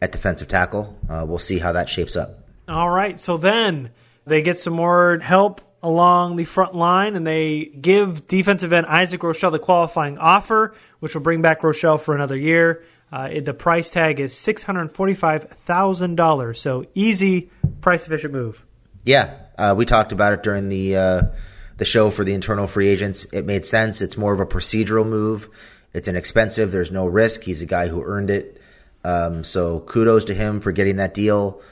at 0.00 0.12
defensive 0.12 0.48
tackle. 0.48 0.96
Uh, 1.08 1.24
we'll 1.26 1.38
see 1.38 1.58
how 1.58 1.72
that 1.72 1.88
shapes 1.88 2.16
up. 2.16 2.38
All 2.68 2.90
right. 2.90 3.18
So 3.18 3.36
then 3.36 3.90
they 4.26 4.42
get 4.42 4.58
some 4.58 4.74
more 4.74 5.18
help 5.18 5.60
along 5.82 6.36
the 6.36 6.44
front 6.44 6.74
line 6.74 7.16
and 7.16 7.26
they 7.26 7.64
give 7.64 8.28
defensive 8.28 8.72
end 8.72 8.86
Isaac 8.86 9.20
Rochell 9.22 9.50
the 9.50 9.58
qualifying 9.58 10.18
offer, 10.18 10.74
which 11.00 11.14
will 11.14 11.22
bring 11.22 11.42
back 11.42 11.62
Rochell 11.62 11.98
for 11.98 12.14
another 12.14 12.36
year. 12.36 12.84
Uh, 13.12 13.28
it- 13.32 13.44
the 13.44 13.54
price 13.54 13.90
tag 13.90 14.20
is 14.20 14.32
$645,000. 14.34 16.56
So 16.56 16.84
easy, 16.94 17.50
price 17.80 18.06
efficient 18.06 18.32
move. 18.32 18.64
Yeah, 19.04 19.34
uh, 19.58 19.74
we 19.76 19.84
talked 19.86 20.12
about 20.12 20.32
it 20.34 20.42
during 20.42 20.68
the 20.68 20.96
uh, 20.96 21.22
the 21.80 21.86
show 21.86 22.10
for 22.10 22.24
the 22.24 22.34
internal 22.34 22.66
free 22.66 22.88
agents. 22.88 23.24
It 23.32 23.46
made 23.46 23.64
sense. 23.64 24.02
It's 24.02 24.18
more 24.18 24.34
of 24.34 24.38
a 24.38 24.46
procedural 24.46 25.06
move. 25.06 25.48
It's 25.94 26.08
inexpensive. 26.08 26.70
There's 26.70 26.92
no 26.92 27.06
risk. 27.06 27.42
He's 27.42 27.62
a 27.62 27.66
guy 27.66 27.88
who 27.88 28.04
earned 28.04 28.28
it. 28.28 28.60
Um, 29.02 29.42
so 29.44 29.80
kudos 29.80 30.26
to 30.26 30.34
him 30.34 30.60
for 30.60 30.72
getting 30.72 30.96
that 30.96 31.14
deal. 31.14 31.62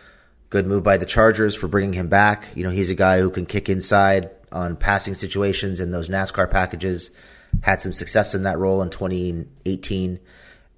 Good 0.49 0.67
move 0.67 0.83
by 0.83 0.97
the 0.97 1.05
Chargers 1.05 1.55
for 1.55 1.69
bringing 1.69 1.93
him 1.93 2.09
back. 2.09 2.47
You 2.55 2.65
know, 2.65 2.71
he's 2.71 2.89
a 2.89 2.95
guy 2.95 3.21
who 3.21 3.29
can 3.29 3.45
kick 3.45 3.69
inside 3.69 4.31
on 4.51 4.77
passing 4.77 5.13
situations 5.13 5.79
in 5.79 5.91
those 5.91 6.09
NASCAR 6.09 6.51
packages. 6.51 7.11
Had 7.61 7.83
some 7.83 7.93
success 7.93 8.35
in 8.35 8.45
that 8.45 8.59
role 8.59 8.81
in 8.81 8.89
2018, 8.89 10.21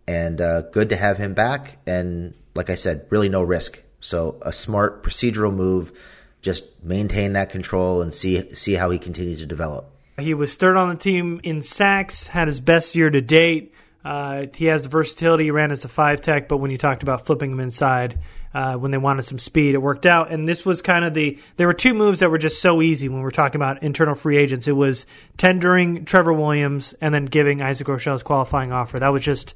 and 0.08 0.40
uh, 0.40 0.62
good 0.62 0.88
to 0.88 0.96
have 0.96 1.18
him 1.18 1.34
back. 1.34 1.78
And 1.86 2.34
like 2.54 2.68
I 2.68 2.74
said, 2.74 3.06
really 3.10 3.28
no 3.28 3.44
risk. 3.44 3.80
So 4.00 4.38
a 4.42 4.52
smart 4.52 5.04
procedural 5.04 5.54
move. 5.54 5.92
Just 6.42 6.64
maintain 6.82 7.34
that 7.34 7.50
control 7.50 8.02
and 8.02 8.12
see 8.14 8.54
see 8.54 8.74
how 8.74 8.90
he 8.90 8.98
continues 8.98 9.40
to 9.40 9.46
develop. 9.46 9.90
He 10.18 10.34
was 10.34 10.56
third 10.56 10.76
on 10.76 10.90
the 10.90 10.96
team 10.96 11.40
in 11.42 11.62
sacks, 11.62 12.26
had 12.26 12.48
his 12.48 12.60
best 12.60 12.94
year 12.94 13.10
to 13.10 13.20
date. 13.20 13.74
Uh, 14.04 14.46
he 14.54 14.66
has 14.66 14.84
the 14.84 14.88
versatility. 14.88 15.44
He 15.44 15.50
ran 15.50 15.70
as 15.70 15.84
a 15.84 15.88
five 15.88 16.20
tech, 16.20 16.48
but 16.48 16.58
when 16.58 16.70
you 16.70 16.78
talked 16.78 17.02
about 17.02 17.26
flipping 17.26 17.52
him 17.52 17.60
inside, 17.60 18.18
uh, 18.52 18.74
when 18.74 18.90
they 18.90 18.98
wanted 18.98 19.22
some 19.22 19.38
speed, 19.38 19.74
it 19.74 19.78
worked 19.78 20.06
out. 20.06 20.32
And 20.32 20.48
this 20.48 20.64
was 20.64 20.82
kind 20.82 21.04
of 21.04 21.14
the. 21.14 21.38
There 21.56 21.66
were 21.66 21.72
two 21.72 21.94
moves 21.94 22.20
that 22.20 22.30
were 22.30 22.38
just 22.38 22.60
so 22.60 22.82
easy 22.82 23.08
when 23.08 23.20
we're 23.20 23.30
talking 23.30 23.56
about 23.56 23.82
internal 23.82 24.14
free 24.14 24.38
agents. 24.38 24.66
It 24.66 24.72
was 24.72 25.06
tendering 25.36 26.04
Trevor 26.04 26.32
Williams 26.32 26.94
and 27.00 27.14
then 27.14 27.26
giving 27.26 27.62
Isaac 27.62 27.86
Rochell's 27.86 28.22
qualifying 28.22 28.72
offer. 28.72 28.98
That 28.98 29.12
was 29.12 29.22
just 29.22 29.54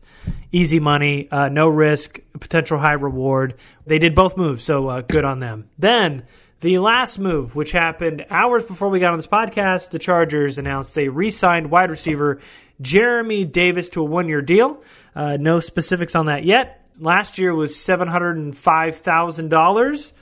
easy 0.52 0.78
money, 0.78 1.28
uh, 1.30 1.48
no 1.48 1.68
risk, 1.68 2.20
potential 2.38 2.78
high 2.78 2.92
reward. 2.92 3.54
They 3.86 3.98
did 3.98 4.14
both 4.14 4.36
moves, 4.36 4.64
so 4.64 4.88
uh, 4.88 5.00
good 5.00 5.24
on 5.24 5.40
them. 5.40 5.70
Then 5.78 6.24
the 6.64 6.78
last 6.78 7.18
move, 7.18 7.54
which 7.54 7.72
happened 7.72 8.24
hours 8.30 8.64
before 8.64 8.88
we 8.88 8.98
got 8.98 9.12
on 9.12 9.18
this 9.18 9.26
podcast, 9.26 9.90
the 9.90 9.98
Chargers 9.98 10.56
announced 10.56 10.94
they 10.94 11.08
re 11.08 11.30
signed 11.30 11.70
wide 11.70 11.90
receiver 11.90 12.40
Jeremy 12.80 13.44
Davis 13.44 13.90
to 13.90 14.00
a 14.00 14.04
one 14.04 14.28
year 14.28 14.40
deal. 14.40 14.82
Uh, 15.14 15.36
no 15.38 15.60
specifics 15.60 16.14
on 16.14 16.24
that 16.26 16.44
yet. 16.44 16.80
Last 16.98 17.36
year 17.36 17.54
was 17.54 17.74
$705,000. 17.74 20.12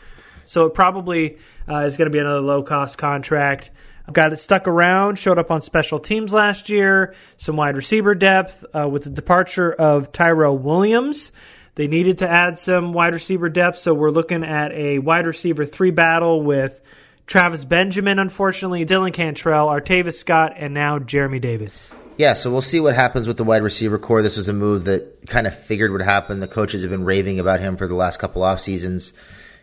So 0.45 0.67
it 0.67 0.75
probably 0.75 1.39
uh, 1.69 1.85
is 1.85 1.97
going 1.97 2.11
to 2.11 2.13
be 2.13 2.19
another 2.19 2.41
low 2.41 2.65
cost 2.65 2.99
contract. 2.99 3.71
Got 4.13 4.33
it 4.33 4.39
stuck 4.39 4.67
around, 4.67 5.21
showed 5.21 5.39
up 5.39 5.53
on 5.53 5.63
special 5.63 6.01
teams 6.01 6.33
last 6.33 6.69
year, 6.69 7.15
some 7.37 7.55
wide 7.55 7.77
receiver 7.77 8.17
depth 8.17 8.65
uh, 8.75 8.89
with 8.89 9.05
the 9.05 9.11
departure 9.11 9.73
of 9.73 10.11
Tyrell 10.11 10.59
Williams. 10.59 11.31
They 11.75 11.87
needed 11.87 12.19
to 12.19 12.29
add 12.29 12.59
some 12.59 12.93
wide 12.93 13.15
receiver 13.15 13.49
depth, 13.49 13.79
so 13.79 13.95
we're 13.95 14.11
looking 14.11 14.45
at 14.45 14.73
a 14.73 14.99
wide 14.99 15.27
receiver 15.27 15.65
three 15.65 15.91
battle 15.91 16.43
with 16.43 16.81
Travis 17.27 17.65
Benjamin, 17.65 18.19
unfortunately, 18.19 18.85
Dylan 18.85 19.15
Cantrell, 19.15 19.69
Artavis 19.69 20.15
Scott, 20.15 20.55
and 20.57 20.75
now 20.75 20.99
Jeremy 20.99 21.39
Davis. 21.39 21.91
Yeah, 22.19 22.35
so 22.35 22.53
we'll 22.53 22.61
see 22.61 22.79
what 22.79 22.95
happens 22.95 23.27
with 23.27 23.39
the 23.39 23.45
wide 23.45 23.63
receiver 23.63 23.99
corps. 23.99 24.23
This 24.23 24.37
was 24.37 24.51
a 24.51 24.53
move 24.53 24.85
that 24.85 25.27
kind 25.29 25.47
of 25.47 25.59
figured 25.59 25.93
would 25.93 26.03
happen. 26.03 26.41
The 26.41 26.49
coaches 26.49 26.83
have 26.83 26.91
been 26.91 27.05
raving 27.05 27.41
about 27.41 27.61
him 27.61 27.79
for 27.79 27.87
the 27.87 27.95
last 27.95 28.19
couple 28.19 28.43
off 28.43 28.61
seasons. 28.61 29.15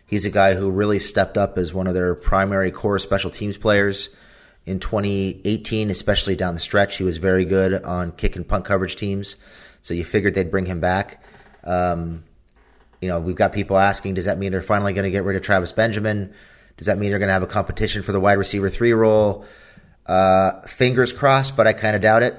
He's 0.04 0.26
a 0.26 0.30
guy 0.30 0.54
who 0.54 0.68
really 0.68 0.98
stepped 0.98 1.38
up 1.38 1.58
as 1.58 1.72
one 1.72 1.86
of 1.86 1.94
their 1.94 2.16
primary 2.16 2.72
core 2.72 2.98
special 2.98 3.30
teams 3.30 3.56
players 3.56 4.08
in 4.66 4.80
2018, 4.80 5.90
especially 5.90 6.34
down 6.34 6.54
the 6.54 6.60
stretch. 6.60 6.96
He 6.96 7.04
was 7.04 7.18
very 7.18 7.44
good 7.44 7.84
on 7.84 8.10
kick 8.10 8.34
and 8.34 8.46
punt 8.46 8.64
coverage 8.64 8.96
teams, 8.96 9.36
so 9.82 9.94
you 9.94 10.04
figured 10.04 10.34
they'd 10.34 10.50
bring 10.50 10.66
him 10.66 10.80
back. 10.80 11.22
Um, 11.64 12.24
you 13.00 13.08
know, 13.08 13.20
we've 13.20 13.36
got 13.36 13.52
people 13.52 13.78
asking, 13.78 14.14
does 14.14 14.26
that 14.26 14.38
mean 14.38 14.52
they're 14.52 14.62
finally 14.62 14.92
going 14.92 15.04
to 15.04 15.10
get 15.10 15.24
rid 15.24 15.36
of 15.36 15.42
Travis 15.42 15.72
Benjamin? 15.72 16.34
Does 16.76 16.86
that 16.86 16.98
mean 16.98 17.10
they're 17.10 17.18
going 17.18 17.28
to 17.28 17.34
have 17.34 17.42
a 17.42 17.46
competition 17.46 18.02
for 18.02 18.12
the 18.12 18.20
wide 18.20 18.34
receiver 18.34 18.68
three 18.68 18.92
role? 18.92 19.44
Uh, 20.06 20.62
fingers 20.62 21.12
crossed, 21.12 21.56
but 21.56 21.66
I 21.66 21.72
kind 21.72 21.94
of 21.96 22.02
doubt 22.02 22.22
it. 22.22 22.34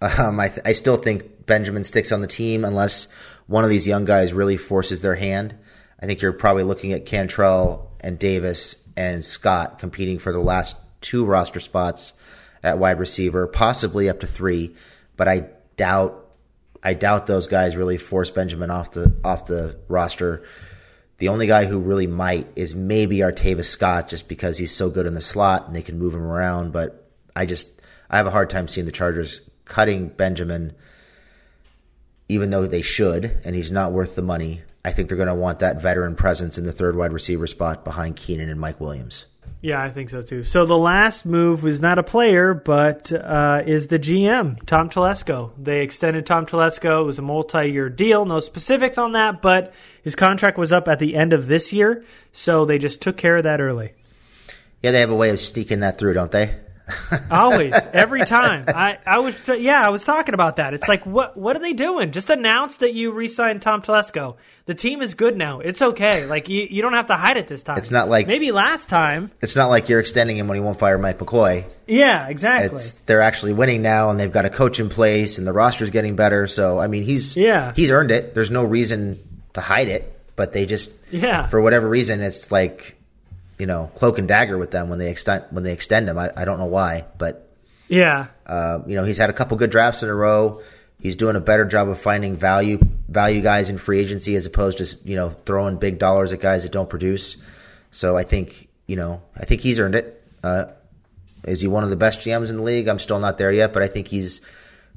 Um, 0.00 0.38
I, 0.38 0.48
th- 0.48 0.60
I 0.64 0.72
still 0.72 0.96
think 0.96 1.46
Benjamin 1.46 1.84
sticks 1.84 2.12
on 2.12 2.20
the 2.20 2.26
team 2.26 2.64
unless 2.64 3.08
one 3.46 3.64
of 3.64 3.70
these 3.70 3.86
young 3.86 4.04
guys 4.04 4.32
really 4.32 4.56
forces 4.56 5.00
their 5.00 5.14
hand. 5.14 5.56
I 6.00 6.06
think 6.06 6.20
you're 6.20 6.32
probably 6.32 6.64
looking 6.64 6.92
at 6.92 7.06
Cantrell 7.06 7.90
and 8.00 8.18
Davis 8.18 8.76
and 8.96 9.24
Scott 9.24 9.78
competing 9.78 10.18
for 10.18 10.32
the 10.32 10.40
last 10.40 10.76
two 11.00 11.24
roster 11.24 11.60
spots 11.60 12.12
at 12.62 12.78
wide 12.78 12.98
receiver, 12.98 13.46
possibly 13.46 14.08
up 14.08 14.20
to 14.20 14.26
three. 14.26 14.74
But 15.16 15.28
I 15.28 15.48
doubt 15.76 16.25
I 16.82 16.94
doubt 16.94 17.26
those 17.26 17.46
guys 17.46 17.76
really 17.76 17.96
force 17.96 18.30
Benjamin 18.30 18.70
off 18.70 18.92
the 18.92 19.14
off 19.24 19.46
the 19.46 19.78
roster. 19.88 20.44
The 21.18 21.28
only 21.28 21.46
guy 21.46 21.64
who 21.64 21.78
really 21.78 22.06
might 22.06 22.46
is 22.56 22.74
maybe 22.74 23.18
Artavis 23.18 23.64
Scott, 23.64 24.08
just 24.08 24.28
because 24.28 24.58
he's 24.58 24.74
so 24.74 24.90
good 24.90 25.06
in 25.06 25.14
the 25.14 25.20
slot 25.20 25.66
and 25.66 25.74
they 25.74 25.82
can 25.82 25.98
move 25.98 26.14
him 26.14 26.22
around. 26.22 26.72
But 26.72 27.10
I 27.34 27.46
just 27.46 27.80
I 28.10 28.18
have 28.18 28.26
a 28.26 28.30
hard 28.30 28.50
time 28.50 28.68
seeing 28.68 28.86
the 28.86 28.92
Chargers 28.92 29.40
cutting 29.64 30.08
Benjamin, 30.08 30.74
even 32.28 32.50
though 32.50 32.66
they 32.66 32.82
should, 32.82 33.38
and 33.44 33.56
he's 33.56 33.72
not 33.72 33.92
worth 33.92 34.14
the 34.14 34.22
money. 34.22 34.62
I 34.84 34.92
think 34.92 35.08
they're 35.08 35.16
going 35.16 35.28
to 35.28 35.34
want 35.34 35.58
that 35.60 35.82
veteran 35.82 36.14
presence 36.14 36.58
in 36.58 36.64
the 36.64 36.72
third 36.72 36.96
wide 36.96 37.12
receiver 37.12 37.48
spot 37.48 37.84
behind 37.84 38.14
Keenan 38.16 38.48
and 38.48 38.60
Mike 38.60 38.80
Williams. 38.80 39.26
Yeah, 39.62 39.82
I 39.82 39.90
think 39.90 40.10
so 40.10 40.22
too. 40.22 40.44
So 40.44 40.66
the 40.66 40.76
last 40.76 41.24
move 41.24 41.62
was 41.62 41.80
not 41.80 41.98
a 41.98 42.02
player, 42.02 42.54
but 42.54 43.10
uh, 43.10 43.62
is 43.66 43.88
the 43.88 43.98
GM, 43.98 44.64
Tom 44.66 44.90
Telesco. 44.90 45.50
They 45.58 45.80
extended 45.80 46.26
Tom 46.26 46.46
Telesco. 46.46 47.00
It 47.00 47.06
was 47.06 47.18
a 47.18 47.22
multi-year 47.22 47.88
deal. 47.88 48.26
No 48.26 48.40
specifics 48.40 48.98
on 48.98 49.12
that, 49.12 49.40
but 49.40 49.72
his 50.02 50.14
contract 50.14 50.58
was 50.58 50.72
up 50.72 50.88
at 50.88 50.98
the 50.98 51.16
end 51.16 51.32
of 51.32 51.46
this 51.46 51.72
year, 51.72 52.04
so 52.32 52.64
they 52.64 52.78
just 52.78 53.00
took 53.00 53.16
care 53.16 53.38
of 53.38 53.44
that 53.44 53.60
early. 53.60 53.92
Yeah, 54.82 54.90
they 54.90 55.00
have 55.00 55.10
a 55.10 55.16
way 55.16 55.30
of 55.30 55.40
sneaking 55.40 55.80
that 55.80 55.98
through, 55.98 56.14
don't 56.14 56.30
they? 56.30 56.54
Always, 57.30 57.74
every 57.92 58.24
time. 58.24 58.64
I, 58.68 58.98
I 59.04 59.18
was, 59.18 59.48
yeah, 59.48 59.84
I 59.84 59.88
was 59.90 60.04
talking 60.04 60.34
about 60.34 60.56
that. 60.56 60.74
It's 60.74 60.88
like, 60.88 61.04
what, 61.04 61.36
what 61.36 61.56
are 61.56 61.58
they 61.58 61.72
doing? 61.72 62.12
Just 62.12 62.30
announce 62.30 62.76
that 62.78 62.94
you 62.94 63.10
re-signed 63.12 63.62
Tom 63.62 63.82
Telesco. 63.82 64.36
The 64.66 64.74
team 64.74 65.02
is 65.02 65.14
good 65.14 65.36
now. 65.36 65.60
It's 65.60 65.80
okay. 65.82 66.26
Like 66.26 66.48
you, 66.48 66.66
you 66.70 66.82
don't 66.82 66.92
have 66.92 67.06
to 67.06 67.14
hide 67.16 67.36
it 67.36 67.48
this 67.48 67.62
time. 67.62 67.78
It's 67.78 67.90
not 67.90 68.08
like- 68.08 68.26
maybe 68.26 68.50
last 68.52 68.88
time. 68.88 69.30
It's 69.40 69.56
not 69.56 69.68
like 69.68 69.88
you're 69.88 70.00
extending 70.00 70.36
him 70.36 70.48
when 70.48 70.56
he 70.56 70.60
won't 70.60 70.78
fire 70.78 70.98
Mike 70.98 71.18
McCoy. 71.18 71.64
Yeah, 71.86 72.28
exactly. 72.28 72.70
It's 72.72 72.92
they're 72.94 73.20
actually 73.20 73.52
winning 73.52 73.82
now, 73.82 74.10
and 74.10 74.18
they've 74.18 74.32
got 74.32 74.44
a 74.44 74.50
coach 74.50 74.80
in 74.80 74.88
place, 74.88 75.38
and 75.38 75.46
the 75.46 75.52
roster's 75.52 75.90
getting 75.90 76.16
better. 76.16 76.46
So 76.48 76.78
I 76.80 76.88
mean, 76.88 77.04
he's 77.04 77.36
Yeah. 77.36 77.72
he's 77.76 77.90
earned 77.92 78.10
it. 78.10 78.34
There's 78.34 78.50
no 78.50 78.64
reason 78.64 79.20
to 79.52 79.60
hide 79.60 79.88
it, 79.88 80.18
but 80.34 80.52
they 80.52 80.66
just 80.66 80.90
Yeah. 81.12 81.46
for 81.46 81.60
whatever 81.60 81.88
reason, 81.88 82.20
it's 82.22 82.50
like 82.50 82.95
you 83.58 83.66
know, 83.66 83.90
cloak 83.94 84.18
and 84.18 84.28
dagger 84.28 84.58
with 84.58 84.70
them 84.70 84.88
when 84.88 84.98
they 84.98 85.10
extend 85.10 85.44
when 85.50 85.64
they 85.64 85.72
extend 85.72 86.08
him. 86.08 86.18
I, 86.18 86.30
I 86.36 86.44
don't 86.44 86.58
know 86.58 86.66
why, 86.66 87.04
but 87.18 87.48
yeah, 87.88 88.26
uh, 88.46 88.80
you 88.86 88.94
know, 88.96 89.04
he's 89.04 89.18
had 89.18 89.30
a 89.30 89.32
couple 89.32 89.56
good 89.56 89.70
drafts 89.70 90.02
in 90.02 90.08
a 90.08 90.14
row. 90.14 90.62
He's 91.00 91.16
doing 91.16 91.36
a 91.36 91.40
better 91.40 91.64
job 91.64 91.88
of 91.88 92.00
finding 92.00 92.36
value 92.36 92.78
value 93.08 93.42
guys 93.42 93.68
in 93.68 93.78
free 93.78 94.00
agency 94.00 94.34
as 94.34 94.46
opposed 94.46 94.78
to 94.78 94.96
you 95.04 95.16
know 95.16 95.36
throwing 95.44 95.76
big 95.76 95.98
dollars 95.98 96.32
at 96.32 96.40
guys 96.40 96.62
that 96.64 96.72
don't 96.72 96.90
produce. 96.90 97.36
So 97.90 98.16
I 98.16 98.24
think 98.24 98.68
you 98.86 98.96
know 98.96 99.22
I 99.36 99.44
think 99.44 99.60
he's 99.60 99.78
earned 99.78 99.94
it. 99.94 100.22
Uh, 100.42 100.66
is 101.44 101.60
he 101.60 101.68
one 101.68 101.84
of 101.84 101.90
the 101.90 101.96
best 101.96 102.20
GMs 102.20 102.50
in 102.50 102.56
the 102.56 102.62
league? 102.62 102.88
I'm 102.88 102.98
still 102.98 103.20
not 103.20 103.38
there 103.38 103.52
yet, 103.52 103.72
but 103.72 103.82
I 103.82 103.88
think 103.88 104.08
he's 104.08 104.40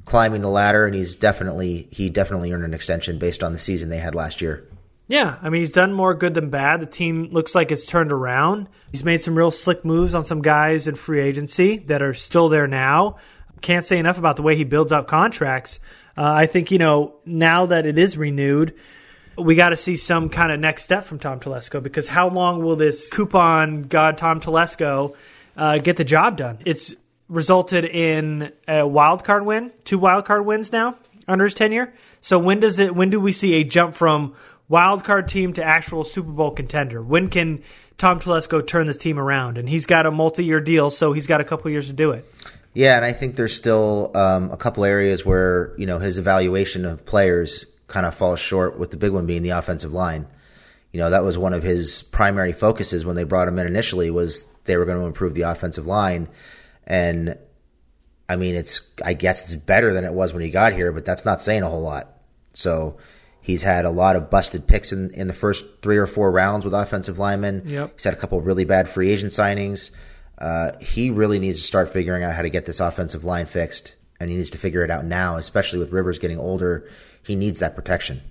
climbing 0.04 0.40
the 0.40 0.48
ladder, 0.48 0.86
and 0.86 0.94
he's 0.94 1.14
definitely 1.14 1.88
he 1.90 2.10
definitely 2.10 2.52
earned 2.52 2.64
an 2.64 2.74
extension 2.74 3.18
based 3.18 3.42
on 3.42 3.52
the 3.52 3.58
season 3.58 3.88
they 3.88 3.98
had 3.98 4.14
last 4.14 4.40
year. 4.40 4.66
Yeah, 5.10 5.38
I 5.42 5.48
mean 5.50 5.62
he's 5.62 5.72
done 5.72 5.92
more 5.92 6.14
good 6.14 6.34
than 6.34 6.50
bad. 6.50 6.78
The 6.78 6.86
team 6.86 7.30
looks 7.32 7.52
like 7.52 7.72
it's 7.72 7.84
turned 7.84 8.12
around. 8.12 8.68
He's 8.92 9.02
made 9.02 9.20
some 9.20 9.36
real 9.36 9.50
slick 9.50 9.84
moves 9.84 10.14
on 10.14 10.24
some 10.24 10.40
guys 10.40 10.86
in 10.86 10.94
free 10.94 11.20
agency 11.20 11.78
that 11.88 12.00
are 12.00 12.14
still 12.14 12.48
there 12.48 12.68
now. 12.68 13.16
Can't 13.60 13.84
say 13.84 13.98
enough 13.98 14.18
about 14.18 14.36
the 14.36 14.42
way 14.42 14.54
he 14.54 14.62
builds 14.62 14.92
out 14.92 15.08
contracts. 15.08 15.80
Uh, 16.16 16.32
I 16.32 16.46
think 16.46 16.70
you 16.70 16.78
know 16.78 17.16
now 17.26 17.66
that 17.66 17.86
it 17.86 17.98
is 17.98 18.16
renewed, 18.16 18.74
we 19.36 19.56
got 19.56 19.70
to 19.70 19.76
see 19.76 19.96
some 19.96 20.28
kind 20.28 20.52
of 20.52 20.60
next 20.60 20.84
step 20.84 21.02
from 21.02 21.18
Tom 21.18 21.40
Telesco 21.40 21.82
because 21.82 22.06
how 22.06 22.28
long 22.28 22.62
will 22.62 22.76
this 22.76 23.10
coupon 23.10 23.82
god 23.82 24.16
Tom 24.16 24.38
Telesco 24.40 25.16
uh, 25.56 25.78
get 25.78 25.96
the 25.96 26.04
job 26.04 26.36
done? 26.36 26.58
It's 26.64 26.94
resulted 27.28 27.84
in 27.84 28.52
a 28.68 28.86
wild 28.86 29.24
card 29.24 29.44
win, 29.44 29.72
two 29.82 29.98
wild 29.98 30.24
card 30.24 30.46
wins 30.46 30.70
now 30.70 30.98
under 31.26 31.46
his 31.46 31.54
tenure. 31.54 31.92
So 32.20 32.38
when 32.38 32.60
does 32.60 32.78
it? 32.78 32.94
When 32.94 33.10
do 33.10 33.18
we 33.18 33.32
see 33.32 33.54
a 33.54 33.64
jump 33.64 33.96
from 33.96 34.36
wild 34.70 35.04
card 35.04 35.28
team 35.28 35.52
to 35.52 35.62
actual 35.62 36.04
Super 36.04 36.30
Bowl 36.30 36.52
contender? 36.52 37.02
When 37.02 37.28
can 37.28 37.62
Tom 37.98 38.20
Telesco 38.20 38.66
turn 38.66 38.86
this 38.86 38.96
team 38.96 39.18
around? 39.18 39.58
And 39.58 39.68
he's 39.68 39.84
got 39.84 40.06
a 40.06 40.10
multi 40.10 40.42
year 40.42 40.60
deal, 40.60 40.88
so 40.88 41.12
he's 41.12 41.26
got 41.26 41.42
a 41.42 41.44
couple 41.44 41.70
years 41.70 41.88
to 41.88 41.92
do 41.92 42.12
it. 42.12 42.24
Yeah, 42.72 42.96
and 42.96 43.04
I 43.04 43.12
think 43.12 43.36
there's 43.36 43.54
still 43.54 44.12
um, 44.14 44.50
a 44.52 44.56
couple 44.56 44.84
areas 44.84 45.26
where 45.26 45.74
you 45.76 45.84
know 45.84 45.98
his 45.98 46.16
evaluation 46.16 46.86
of 46.86 47.04
players 47.04 47.66
kind 47.88 48.06
of 48.06 48.14
falls 48.14 48.40
short. 48.40 48.78
With 48.78 48.90
the 48.90 48.96
big 48.96 49.10
one 49.10 49.26
being 49.26 49.42
the 49.42 49.50
offensive 49.50 49.92
line. 49.92 50.26
You 50.92 50.98
know 50.98 51.10
that 51.10 51.22
was 51.22 51.36
one 51.36 51.52
of 51.52 51.62
his 51.62 52.02
primary 52.02 52.52
focuses 52.52 53.04
when 53.04 53.14
they 53.14 53.24
brought 53.24 53.46
him 53.46 53.58
in 53.58 53.66
initially 53.66 54.10
was 54.10 54.46
they 54.64 54.76
were 54.76 54.86
going 54.86 54.98
to 54.98 55.06
improve 55.06 55.34
the 55.34 55.42
offensive 55.42 55.86
line, 55.86 56.28
and 56.84 57.38
I 58.28 58.36
mean 58.36 58.56
it's 58.56 58.82
I 59.04 59.14
guess 59.14 59.42
it's 59.42 59.54
better 59.54 59.92
than 59.92 60.04
it 60.04 60.12
was 60.12 60.32
when 60.32 60.42
he 60.42 60.50
got 60.50 60.72
here, 60.72 60.90
but 60.90 61.04
that's 61.04 61.24
not 61.24 61.40
saying 61.40 61.62
a 61.62 61.68
whole 61.68 61.82
lot. 61.82 62.08
So 62.54 62.96
He's 63.42 63.62
had 63.62 63.84
a 63.84 63.90
lot 63.90 64.16
of 64.16 64.30
busted 64.30 64.66
picks 64.66 64.92
in, 64.92 65.10
in 65.12 65.26
the 65.26 65.32
first 65.34 65.64
three 65.82 65.96
or 65.96 66.06
four 66.06 66.30
rounds 66.30 66.64
with 66.64 66.74
offensive 66.74 67.18
linemen. 67.18 67.62
Yep. 67.66 67.92
He's 67.94 68.04
had 68.04 68.14
a 68.14 68.16
couple 68.16 68.40
really 68.40 68.64
bad 68.64 68.88
free 68.88 69.10
agent 69.10 69.32
signings. 69.32 69.90
Uh, 70.38 70.72
he 70.80 71.10
really 71.10 71.38
needs 71.38 71.58
to 71.58 71.64
start 71.64 71.90
figuring 71.92 72.22
out 72.24 72.32
how 72.34 72.42
to 72.42 72.50
get 72.50 72.64
this 72.66 72.80
offensive 72.80 73.24
line 73.24 73.46
fixed, 73.46 73.94
and 74.18 74.30
he 74.30 74.36
needs 74.36 74.50
to 74.50 74.58
figure 74.58 74.82
it 74.82 74.90
out 74.90 75.04
now, 75.04 75.36
especially 75.36 75.78
with 75.78 75.90
Rivers 75.92 76.18
getting 76.18 76.38
older. 76.38 76.88
He 77.22 77.34
needs 77.34 77.60
that 77.60 77.74
protection. 77.74 78.22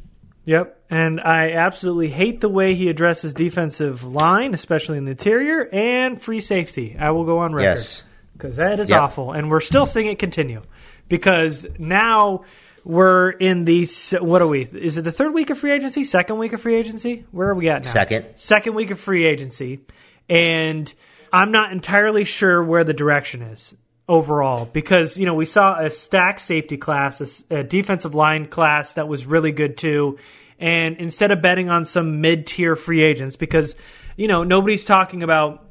Yep, 0.45 0.79
and 0.89 1.21
I 1.21 1.51
absolutely 1.51 2.09
hate 2.09 2.41
the 2.41 2.49
way 2.49 2.73
he 2.73 2.89
addresses 2.89 3.35
defensive 3.35 4.03
line, 4.03 4.55
especially 4.55 4.97
in 4.97 5.05
the 5.05 5.11
interior, 5.11 5.69
and 5.71 6.19
free 6.19 6.41
safety. 6.41 6.95
I 6.99 7.11
will 7.11 7.25
go 7.25 7.39
on 7.39 7.53
record. 7.53 7.67
Yes. 7.69 8.03
Because 8.33 8.55
that 8.55 8.79
is 8.79 8.89
Yep. 8.89 8.99
awful, 9.01 9.31
and 9.33 9.51
we're 9.51 9.59
still 9.59 9.85
seeing 9.85 10.07
it 10.07 10.17
continue. 10.17 10.61
Because 11.09 11.67
now 11.77 12.45
we're 12.89 13.29
in 13.29 13.65
the 13.65 13.87
what 14.19 14.41
are 14.41 14.47
we? 14.47 14.63
Is 14.63 14.97
it 14.97 15.03
the 15.03 15.11
third 15.11 15.31
week 15.31 15.51
of 15.51 15.59
free 15.59 15.71
agency? 15.71 16.03
Second 16.03 16.39
week 16.39 16.53
of 16.53 16.61
free 16.61 16.75
agency? 16.75 17.23
Where 17.29 17.49
are 17.49 17.53
we 17.53 17.69
at 17.69 17.83
now? 17.83 17.89
Second. 17.89 18.25
Second 18.33 18.73
week 18.73 18.89
of 18.89 18.99
free 18.99 19.27
agency, 19.27 19.81
and 20.27 20.91
I'm 21.31 21.51
not 21.51 21.71
entirely 21.71 22.23
sure 22.23 22.63
where 22.63 22.83
the 22.83 22.95
direction 22.95 23.43
is 23.43 23.75
overall 24.07 24.65
because 24.65 25.17
you 25.17 25.27
know 25.27 25.35
we 25.35 25.45
saw 25.45 25.79
a 25.79 25.91
stack 25.91 26.39
safety 26.39 26.77
class, 26.77 27.43
a 27.51 27.61
defensive 27.61 28.15
line 28.15 28.47
class 28.47 28.93
that 28.93 29.07
was 29.07 29.27
really 29.27 29.51
good 29.51 29.77
too, 29.77 30.17
and 30.57 30.97
instead 30.97 31.29
of 31.29 31.43
betting 31.43 31.69
on 31.69 31.85
some 31.85 32.21
mid 32.21 32.47
tier 32.47 32.75
free 32.75 33.03
agents 33.03 33.35
because 33.35 33.75
you 34.17 34.27
know 34.27 34.43
nobody's 34.43 34.83
talking 34.83 35.21
about 35.21 35.68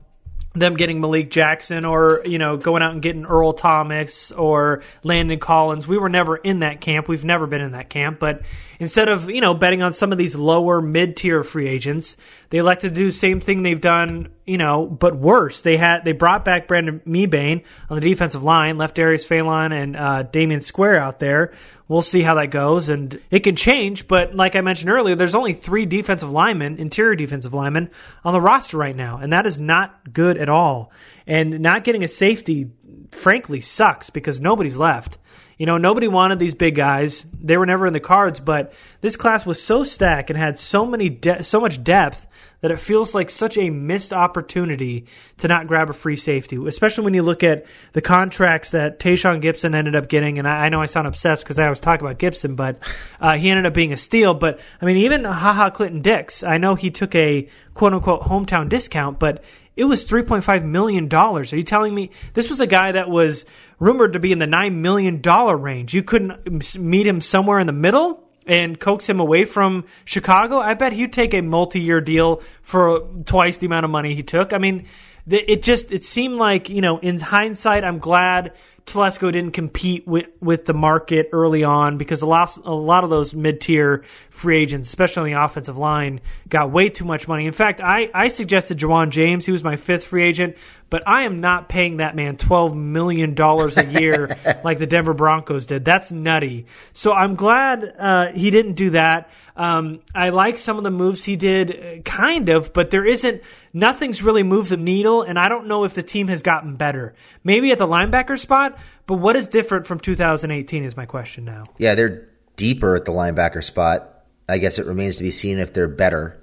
them 0.58 0.76
getting 0.76 1.00
Malik 1.00 1.30
Jackson 1.30 1.84
or 1.84 2.22
you 2.24 2.38
know 2.38 2.56
going 2.56 2.82
out 2.82 2.92
and 2.92 3.02
getting 3.02 3.24
Earl 3.24 3.52
Thomas 3.52 4.32
or 4.32 4.82
Landon 5.02 5.38
Collins. 5.38 5.86
We 5.86 5.98
were 5.98 6.08
never 6.08 6.36
in 6.36 6.60
that 6.60 6.80
camp. 6.80 7.08
We've 7.08 7.24
never 7.24 7.46
been 7.46 7.60
in 7.60 7.72
that 7.72 7.88
camp. 7.88 8.18
But 8.18 8.42
instead 8.78 9.08
of 9.08 9.30
you 9.30 9.40
know 9.40 9.54
betting 9.54 9.82
on 9.82 9.92
some 9.92 10.12
of 10.12 10.18
these 10.18 10.34
lower 10.34 10.80
mid 10.80 11.16
tier 11.16 11.42
free 11.42 11.68
agents, 11.68 12.16
they 12.50 12.58
elected 12.58 12.94
to 12.94 13.00
do 13.00 13.06
the 13.06 13.12
same 13.12 13.40
thing 13.40 13.62
they've 13.62 13.80
done. 13.80 14.28
You 14.46 14.56
know, 14.56 14.86
but 14.86 15.16
worse. 15.16 15.60
They 15.60 15.76
had 15.76 16.04
they 16.04 16.12
brought 16.12 16.44
back 16.44 16.66
Brandon 16.66 17.00
Mebane 17.06 17.64
on 17.90 18.00
the 18.00 18.08
defensive 18.08 18.42
line, 18.42 18.78
left 18.78 18.94
Darius 18.94 19.26
Philon 19.26 19.72
and 19.72 19.96
uh, 19.96 20.24
Damion 20.24 20.62
Square 20.62 21.00
out 21.00 21.18
there. 21.18 21.52
We'll 21.86 22.02
see 22.02 22.22
how 22.22 22.34
that 22.34 22.50
goes, 22.50 22.88
and 22.88 23.18
it 23.30 23.40
can 23.40 23.56
change. 23.56 24.08
But 24.08 24.34
like 24.34 24.56
I 24.56 24.60
mentioned 24.60 24.90
earlier, 24.90 25.14
there's 25.14 25.34
only 25.34 25.54
three 25.54 25.86
defensive 25.86 26.30
linemen, 26.30 26.78
interior 26.78 27.14
defensive 27.14 27.54
linemen, 27.54 27.90
on 28.24 28.34
the 28.34 28.40
roster 28.40 28.76
right 28.76 28.96
now, 28.96 29.18
and 29.18 29.32
that 29.32 29.46
is 29.46 29.58
not 29.58 30.12
good 30.12 30.36
at 30.36 30.48
all. 30.48 30.92
And 31.26 31.60
not 31.60 31.84
getting 31.84 32.04
a 32.04 32.08
safety, 32.08 32.70
frankly, 33.10 33.60
sucks 33.60 34.10
because 34.10 34.40
nobody's 34.40 34.76
left. 34.76 35.18
You 35.58 35.66
know, 35.66 35.76
nobody 35.76 36.06
wanted 36.06 36.38
these 36.38 36.54
big 36.54 36.76
guys. 36.76 37.26
They 37.40 37.56
were 37.56 37.66
never 37.66 37.86
in 37.86 37.92
the 37.92 38.00
cards, 38.00 38.38
but 38.38 38.72
this 39.00 39.16
class 39.16 39.44
was 39.44 39.60
so 39.60 39.82
stacked 39.82 40.30
and 40.30 40.38
had 40.38 40.58
so 40.58 40.86
many 40.86 41.08
de- 41.08 41.42
so 41.42 41.60
much 41.60 41.82
depth 41.82 42.28
that 42.60 42.70
it 42.70 42.80
feels 42.80 43.14
like 43.14 43.30
such 43.30 43.56
a 43.56 43.70
missed 43.70 44.12
opportunity 44.12 45.06
to 45.38 45.48
not 45.48 45.66
grab 45.66 45.90
a 45.90 45.92
free 45.92 46.16
safety, 46.16 46.58
especially 46.66 47.04
when 47.04 47.14
you 47.14 47.22
look 47.22 47.42
at 47.44 47.66
the 47.92 48.00
contracts 48.00 48.70
that 48.70 48.98
Tashaun 48.98 49.42
Gipson 49.42 49.74
ended 49.74 49.94
up 49.94 50.08
getting. 50.08 50.38
And 50.38 50.48
I, 50.48 50.66
I 50.66 50.68
know 50.68 50.80
I 50.80 50.86
sound 50.86 51.06
obsessed 51.06 51.44
because 51.44 51.58
I 51.58 51.70
was 51.70 51.80
talking 51.80 52.06
about 52.06 52.18
Gibson, 52.18 52.56
but 52.56 52.78
uh, 53.20 53.36
he 53.36 53.50
ended 53.50 53.66
up 53.66 53.74
being 53.74 53.92
a 53.92 53.96
steal. 53.96 54.34
But 54.34 54.60
I 54.80 54.84
mean, 54.86 54.98
even 54.98 55.24
Ha 55.24 55.52
Ha 55.52 55.70
Clinton-Dix, 55.70 56.42
I 56.42 56.58
know 56.58 56.74
he 56.74 56.90
took 56.90 57.14
a 57.14 57.48
quote 57.74 57.94
unquote 57.94 58.22
hometown 58.22 58.68
discount, 58.68 59.18
but 59.18 59.42
it 59.78 59.84
was 59.84 60.04
$3.5 60.04 60.64
million. 60.64 61.12
Are 61.14 61.44
you 61.44 61.62
telling 61.62 61.94
me 61.94 62.10
this 62.34 62.50
was 62.50 62.58
a 62.58 62.66
guy 62.66 62.90
that 62.90 63.08
was 63.08 63.44
rumored 63.78 64.14
to 64.14 64.18
be 64.18 64.32
in 64.32 64.40
the 64.40 64.46
$9 64.46 64.74
million 64.74 65.22
range? 65.22 65.94
You 65.94 66.02
couldn't 66.02 66.76
meet 66.76 67.06
him 67.06 67.20
somewhere 67.20 67.60
in 67.60 67.66
the 67.66 67.72
middle? 67.72 68.24
and 68.44 68.80
coax 68.80 69.06
him 69.06 69.20
away 69.20 69.44
from 69.44 69.84
Chicago, 70.06 70.58
I 70.58 70.72
bet 70.72 70.94
he'd 70.94 71.12
take 71.12 71.34
a 71.34 71.42
multi-year 71.42 72.00
deal 72.00 72.40
for 72.62 73.06
twice 73.26 73.58
the 73.58 73.66
amount 73.66 73.84
of 73.84 73.90
money 73.90 74.14
he 74.14 74.22
took. 74.22 74.54
I 74.54 74.58
mean, 74.58 74.86
it 75.28 75.62
just 75.62 75.92
it 75.92 76.06
seemed 76.06 76.36
like 76.36 76.70
you 76.70 76.80
know, 76.80 76.96
in 76.96 77.20
hindsight, 77.20 77.84
I'm 77.84 77.98
glad 77.98 78.54
Telesco 78.88 79.32
didn't 79.32 79.52
compete 79.52 80.06
with 80.06 80.26
with 80.40 80.64
the 80.64 80.74
market 80.74 81.28
early 81.32 81.64
on 81.64 81.98
because 81.98 82.22
a 82.22 82.26
lot 82.26 82.56
a 82.64 82.72
lot 82.72 83.04
of 83.04 83.10
those 83.10 83.34
mid-tier 83.34 84.04
free 84.30 84.62
agents, 84.62 84.88
especially 84.88 85.32
on 85.32 85.38
the 85.38 85.44
offensive 85.44 85.76
line, 85.76 86.20
got 86.48 86.70
way 86.70 86.88
too 86.88 87.04
much 87.04 87.28
money. 87.28 87.46
In 87.46 87.52
fact, 87.52 87.80
I 87.80 88.10
I 88.14 88.28
suggested 88.28 88.78
Ja'Wuan 88.78 89.10
James, 89.10 89.46
he 89.46 89.52
was 89.52 89.62
my 89.62 89.76
fifth 89.76 90.04
free 90.04 90.24
agent, 90.24 90.56
but 90.90 91.06
I 91.06 91.22
am 91.22 91.40
not 91.40 91.68
paying 91.68 91.98
that 91.98 92.16
man 92.16 92.36
twelve 92.36 92.74
million 92.74 93.34
dollars 93.34 93.76
a 93.76 93.86
year 93.86 94.36
like 94.64 94.78
the 94.78 94.86
Denver 94.86 95.14
Broncos 95.14 95.66
did. 95.66 95.84
That's 95.84 96.10
nutty. 96.10 96.66
So 96.92 97.12
I'm 97.12 97.34
glad 97.34 97.94
uh, 97.98 98.32
he 98.32 98.50
didn't 98.50 98.74
do 98.74 98.90
that. 98.90 99.30
Um, 99.58 100.00
I 100.14 100.28
like 100.28 100.56
some 100.56 100.78
of 100.78 100.84
the 100.84 100.90
moves 100.90 101.24
he 101.24 101.34
did, 101.34 101.70
uh, 101.70 102.02
kind 102.02 102.48
of, 102.48 102.72
but 102.72 102.92
there 102.92 103.04
isn't 103.04 103.42
nothing's 103.72 104.22
really 104.22 104.44
moved 104.44 104.70
the 104.70 104.76
needle, 104.76 105.22
and 105.22 105.36
I 105.36 105.48
don't 105.48 105.66
know 105.66 105.82
if 105.82 105.94
the 105.94 106.02
team 106.02 106.28
has 106.28 106.42
gotten 106.42 106.76
better. 106.76 107.14
Maybe 107.42 107.72
at 107.72 107.78
the 107.78 107.86
linebacker 107.86 108.38
spot, 108.38 108.77
but 109.06 109.14
what 109.14 109.36
is 109.36 109.48
different 109.48 109.86
from 109.86 110.00
2018 110.00 110.84
is 110.84 110.96
my 110.96 111.06
question 111.06 111.44
now. 111.44 111.64
Yeah, 111.78 111.94
they're 111.94 112.28
deeper 112.56 112.96
at 112.96 113.04
the 113.04 113.12
linebacker 113.12 113.62
spot. 113.64 114.24
I 114.48 114.58
guess 114.58 114.78
it 114.78 114.86
remains 114.86 115.16
to 115.16 115.22
be 115.22 115.30
seen 115.30 115.58
if 115.58 115.72
they're 115.72 115.88
better. 115.88 116.38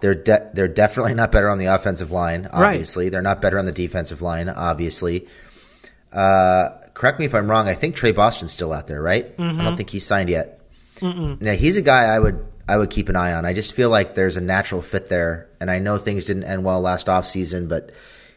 They're 0.00 0.14
de- 0.14 0.50
they're 0.54 0.68
definitely 0.68 1.14
not 1.14 1.32
better 1.32 1.48
on 1.48 1.58
the 1.58 1.66
offensive 1.66 2.10
line. 2.10 2.48
Obviously, 2.52 3.08
they're 3.08 3.22
not 3.22 3.40
better 3.40 3.58
on 3.58 3.64
the 3.64 3.72
defensive 3.72 4.20
line. 4.22 4.48
Obviously, 4.48 5.26
uh, 6.12 6.70
correct 6.94 7.18
me 7.18 7.24
if 7.26 7.34
I'm 7.34 7.50
wrong. 7.50 7.68
I 7.68 7.74
think 7.74 7.94
Tre 7.96 8.12
Boston's 8.12 8.52
still 8.52 8.72
out 8.72 8.86
there, 8.86 9.00
right? 9.02 9.26
I 9.38 9.42
Mm-hmm. 9.42 9.64
don't 9.64 9.76
think 9.76 9.90
he's 9.90 10.06
signed 10.06 10.28
yet. 10.28 10.60
Now 11.02 11.52
he's 11.52 11.76
a 11.76 11.82
guy 11.82 12.04
I 12.04 12.18
would 12.18 12.44
I 12.68 12.76
would 12.76 12.88
keep 12.90 13.08
an 13.10 13.16
eye 13.16 13.34
on. 13.34 13.44
I 13.44 13.52
just 13.52 13.74
feel 13.74 13.90
like 13.90 14.14
there's 14.14 14.36
a 14.36 14.40
natural 14.40 14.80
fit 14.82 15.08
there, 15.08 15.48
and 15.60 15.70
I 15.70 15.78
know 15.78 15.98
things 15.98 16.24
didn't 16.24 16.44
end 16.44 16.64
well 16.64 16.80
last 16.80 17.06
offseason, 17.06 17.68
but 17.68 17.92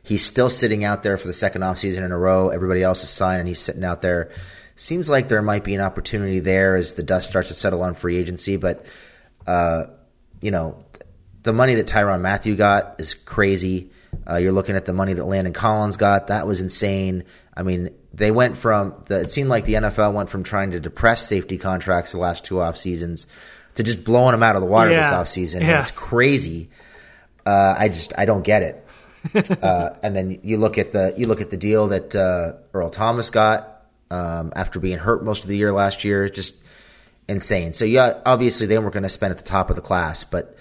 he's 0.10 0.26
still 0.26 0.50
sitting 0.50 0.84
out 0.84 1.04
there 1.04 1.17
for 1.17 1.28
the 1.28 1.34
second 1.34 1.62
offseason 1.62 2.04
in 2.04 2.12
a 2.12 2.17
row. 2.17 2.50
Everybody 2.50 2.82
else 2.82 3.04
is 3.04 3.12
signed, 3.12 3.41
and 3.41 3.48
he's 3.48 3.60
sitting 3.60 3.84
out 3.84 4.02
there. 4.02 4.32
Seems 4.76 5.08
like 5.08 5.30
there 5.30 5.43
might 5.43 5.63
be 5.63 5.76
an 5.76 5.82
opportunity 5.82 6.39
there 6.39 6.76
as 6.76 6.95
the 6.95 7.04
dust 7.04 7.30
starts 7.30 7.50
to 7.50 7.54
settle 7.54 7.84
on 7.84 7.93
free 7.93 8.17
agency, 8.17 8.58
but 8.58 8.88
uh, 9.45 9.86
you 10.41 10.50
know, 10.50 10.84
the 11.43 11.54
money 11.54 11.76
that 11.76 11.86
Tyrann 11.86 12.22
Mathieu 12.22 12.56
got 12.56 12.95
is 13.00 13.13
crazy. 13.13 13.91
Uh, 14.28 14.38
you're 14.38 14.52
looking 14.52 14.76
at 14.76 14.86
the 14.86 14.93
money 14.93 15.13
that 15.13 15.26
Landon 15.26 15.54
Collins 15.54 15.95
got. 15.98 16.28
That 16.28 16.48
was 16.48 16.60
insane. 16.60 17.26
I 17.56 17.62
mean, 17.62 17.91
they 18.12 18.32
went 18.32 18.58
from 18.58 19.04
the, 19.06 19.22
it 19.22 19.30
seemed 19.30 19.50
like 19.50 19.65
the 19.65 19.76
NFL 19.76 20.13
went 20.13 20.32
from 20.32 20.41
trying 20.41 20.72
to 20.72 20.80
depress 20.80 21.28
safety 21.28 21.60
contracts 21.60 22.13
the 22.13 22.17
last 22.17 22.45
two 22.45 22.60
off 22.60 22.78
seasons 22.78 23.28
to 23.76 23.84
just 23.84 24.04
blowing 24.04 24.32
them 24.32 24.41
out 24.41 24.56
of 24.56 24.63
the 24.63 24.67
water 24.67 24.89
this 24.89 25.12
off 25.12 25.28
season. 25.28 25.62
Yeah. 25.62 25.82
It's 25.82 25.91
crazy. 25.91 26.69
Uh, 27.45 27.76
I 27.78 27.89
just 27.89 28.13
I 28.17 28.26
don't 28.26 28.43
get 28.43 28.63
it. 28.63 28.88
uh, 29.62 29.89
and 30.01 30.15
then 30.15 30.39
you 30.43 30.58
look 30.58 30.77
at 30.77 30.91
the 30.91 31.13
you 31.17 31.27
look 31.27 31.41
at 31.41 31.49
the 31.49 31.58
deal 31.58 31.88
that 31.88 32.15
uh, 32.15 32.53
Earl 32.73 32.89
Thomas 32.89 33.29
got 33.29 33.86
um, 34.12 34.53
after 34.55 34.79
being 34.79 34.97
hurt 34.97 35.23
most 35.23 35.43
of 35.43 35.49
the 35.49 35.58
year 35.58 35.71
last 35.71 36.03
year, 36.03 36.29
just 36.29 36.55
insane. 37.27 37.73
So 37.73 37.86
yeah, 37.86 38.21
obviously 38.25 38.67
they 38.67 38.77
weren't 38.77 38.93
going 38.93 39.03
to 39.03 39.10
spend 39.10 39.32
at 39.32 39.38
the 39.38 39.43
top 39.43 39.69
of 39.69 39.75
the 39.75 39.82
class, 39.82 40.23
but 40.23 40.58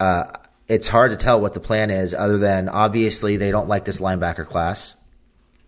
uh, 0.00 0.24
it's 0.66 0.88
hard 0.88 1.12
to 1.12 1.16
tell 1.16 1.40
what 1.40 1.54
the 1.54 1.60
plan 1.60 1.90
is, 1.90 2.14
other 2.14 2.38
than 2.38 2.68
obviously 2.68 3.36
they 3.36 3.50
don't 3.50 3.68
like 3.68 3.84
this 3.84 4.00
linebacker 4.00 4.46
class. 4.46 4.94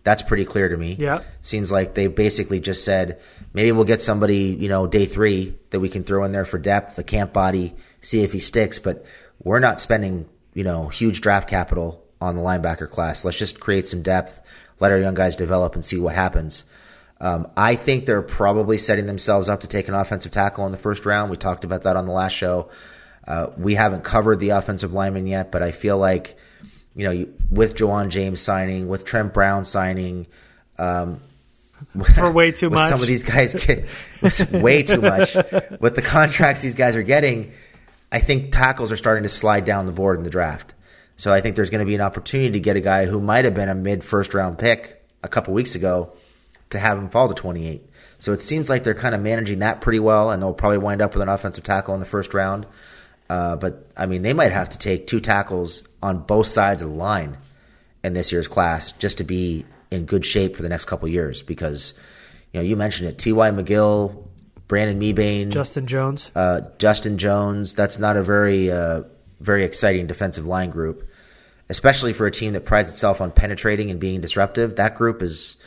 That's 0.03 0.21
pretty 0.21 0.45
clear 0.45 0.67
to 0.69 0.77
me. 0.77 0.95
Yeah. 0.99 1.21
Seems 1.41 1.71
like 1.71 1.93
they 1.93 2.07
basically 2.07 2.59
just 2.59 2.83
said 2.83 3.19
maybe 3.53 3.71
we'll 3.71 3.85
get 3.85 4.01
somebody, 4.01 4.55
you 4.59 4.67
know, 4.67 4.87
day 4.87 5.05
three 5.05 5.55
that 5.69 5.79
we 5.79 5.89
can 5.89 6.03
throw 6.03 6.23
in 6.23 6.31
there 6.31 6.45
for 6.45 6.57
depth, 6.57 6.95
the 6.95 7.03
camp 7.03 7.33
body, 7.33 7.75
see 8.01 8.23
if 8.23 8.31
he 8.33 8.39
sticks. 8.39 8.79
But 8.79 9.05
we're 9.43 9.59
not 9.59 9.79
spending, 9.79 10.27
you 10.53 10.63
know, 10.63 10.87
huge 10.87 11.21
draft 11.21 11.49
capital 11.49 12.03
on 12.19 12.35
the 12.35 12.41
linebacker 12.41 12.89
class. 12.89 13.25
Let's 13.25 13.37
just 13.37 13.59
create 13.59 13.87
some 13.87 14.01
depth, 14.01 14.41
let 14.79 14.91
our 14.91 14.99
young 14.99 15.15
guys 15.15 15.35
develop 15.35 15.75
and 15.75 15.83
see 15.83 15.99
what 15.99 16.15
happens. 16.15 16.63
Um, 17.19 17.47
I 17.55 17.75
think 17.75 18.05
they're 18.05 18.21
probably 18.21 18.77
setting 18.77 19.05
themselves 19.05 19.47
up 19.47 19.61
to 19.61 19.67
take 19.67 19.87
an 19.87 19.93
offensive 19.93 20.31
tackle 20.31 20.65
in 20.65 20.71
the 20.71 20.77
first 20.77 21.05
round. 21.05 21.29
We 21.29 21.37
talked 21.37 21.63
about 21.63 21.83
that 21.83 21.95
on 21.95 22.07
the 22.07 22.13
last 22.13 22.33
show. 22.33 22.69
Uh, 23.27 23.47
we 23.57 23.75
haven't 23.75 24.03
covered 24.03 24.39
the 24.39 24.49
offensive 24.49 24.93
lineman 24.93 25.27
yet, 25.27 25.51
but 25.51 25.61
I 25.61 25.71
feel 25.71 25.97
like 25.97 26.35
you 26.95 27.07
know, 27.07 27.27
with 27.49 27.75
Ja'Wuan 27.75 28.09
James 28.09 28.41
signing, 28.41 28.87
with 28.87 29.05
Trent 29.05 29.33
Brown 29.33 29.65
signing, 29.65 30.27
um, 30.77 31.21
for 32.15 32.31
way 32.31 32.51
too 32.51 32.69
much. 32.69 32.89
Some 32.89 33.01
of 33.01 33.07
these 33.07 33.23
guys 33.23 33.53
get 33.53 33.87
way 34.51 34.83
too 34.83 35.01
much 35.01 35.35
with 35.79 35.95
the 35.95 36.01
contracts 36.03 36.61
these 36.61 36.75
guys 36.75 36.95
are 36.95 37.03
getting. 37.03 37.53
I 38.11 38.19
think 38.19 38.51
tackles 38.51 38.91
are 38.91 38.97
starting 38.97 39.23
to 39.23 39.29
slide 39.29 39.65
down 39.65 39.85
the 39.85 39.91
board 39.91 40.17
in 40.17 40.23
the 40.23 40.29
draft. 40.29 40.73
So 41.15 41.31
I 41.31 41.41
think 41.41 41.55
there's 41.55 41.69
going 41.69 41.79
to 41.79 41.85
be 41.85 41.95
an 41.95 42.01
opportunity 42.01 42.51
to 42.51 42.59
get 42.59 42.75
a 42.75 42.81
guy 42.81 43.05
who 43.05 43.21
might 43.21 43.45
have 43.45 43.53
been 43.53 43.69
a 43.69 43.75
mid 43.75 44.03
first 44.03 44.33
round 44.33 44.57
pick 44.57 45.03
a 45.23 45.27
couple 45.27 45.53
weeks 45.53 45.75
ago 45.75 46.13
to 46.71 46.79
have 46.79 46.97
him 46.97 47.09
fall 47.09 47.27
to 47.27 47.33
28. 47.33 47.87
So 48.19 48.33
it 48.33 48.41
seems 48.41 48.69
like 48.69 48.83
they're 48.83 48.93
kind 48.93 49.15
of 49.15 49.21
managing 49.21 49.59
that 49.59 49.81
pretty 49.81 49.99
well, 49.99 50.31
and 50.31 50.41
they'll 50.41 50.53
probably 50.53 50.77
wind 50.77 51.01
up 51.01 51.13
with 51.13 51.21
an 51.21 51.29
offensive 51.29 51.63
tackle 51.63 51.93
in 51.93 51.99
the 51.99 52.05
first 52.05 52.33
round. 52.33 52.65
Uh, 53.29 53.55
but 53.55 53.87
I 53.95 54.05
mean, 54.07 54.23
they 54.23 54.33
might 54.33 54.51
have 54.51 54.69
to 54.69 54.77
take 54.77 55.07
two 55.07 55.19
tackles 55.19 55.83
on 56.03 56.19
both 56.19 56.47
sides 56.47 56.81
of 56.81 56.89
the 56.89 56.95
line 56.95 57.37
in 58.03 58.13
this 58.13 58.31
year's 58.31 58.47
class 58.47 58.91
just 58.93 59.19
to 59.19 59.23
be 59.23 59.65
in 59.89 60.05
good 60.05 60.25
shape 60.25 60.55
for 60.55 60.63
the 60.63 60.69
next 60.69 60.85
couple 60.85 61.07
years. 61.07 61.41
Because 61.41 61.93
you 62.51 62.59
know, 62.59 62.65
you 62.65 62.75
mentioned 62.75 63.09
it: 63.09 63.17
T.Y. 63.17 63.51
McGill, 63.51 64.27
Brandon 64.71 65.01
Mebane, 65.01 65.49
Justin 65.49 65.85
Jones, 65.85 66.31
uh, 66.33 66.61
Justin 66.77 67.17
Jones. 67.17 67.73
That's 67.73 67.99
not 67.99 68.15
a 68.15 68.23
very 68.23 68.71
uh, 68.71 69.01
very 69.41 69.65
exciting 69.65 70.07
defensive 70.07 70.45
line 70.45 70.69
group, 70.69 71.09
especially 71.67 72.13
for 72.13 72.25
a 72.25 72.31
team 72.31 72.53
that 72.53 72.63
prides 72.63 72.89
itself 72.89 73.19
on 73.19 73.31
penetrating 73.31 73.91
and 73.91 73.99
being 73.99 74.21
disruptive. 74.21 74.77
That 74.77 74.95
group 74.95 75.21
is 75.21 75.57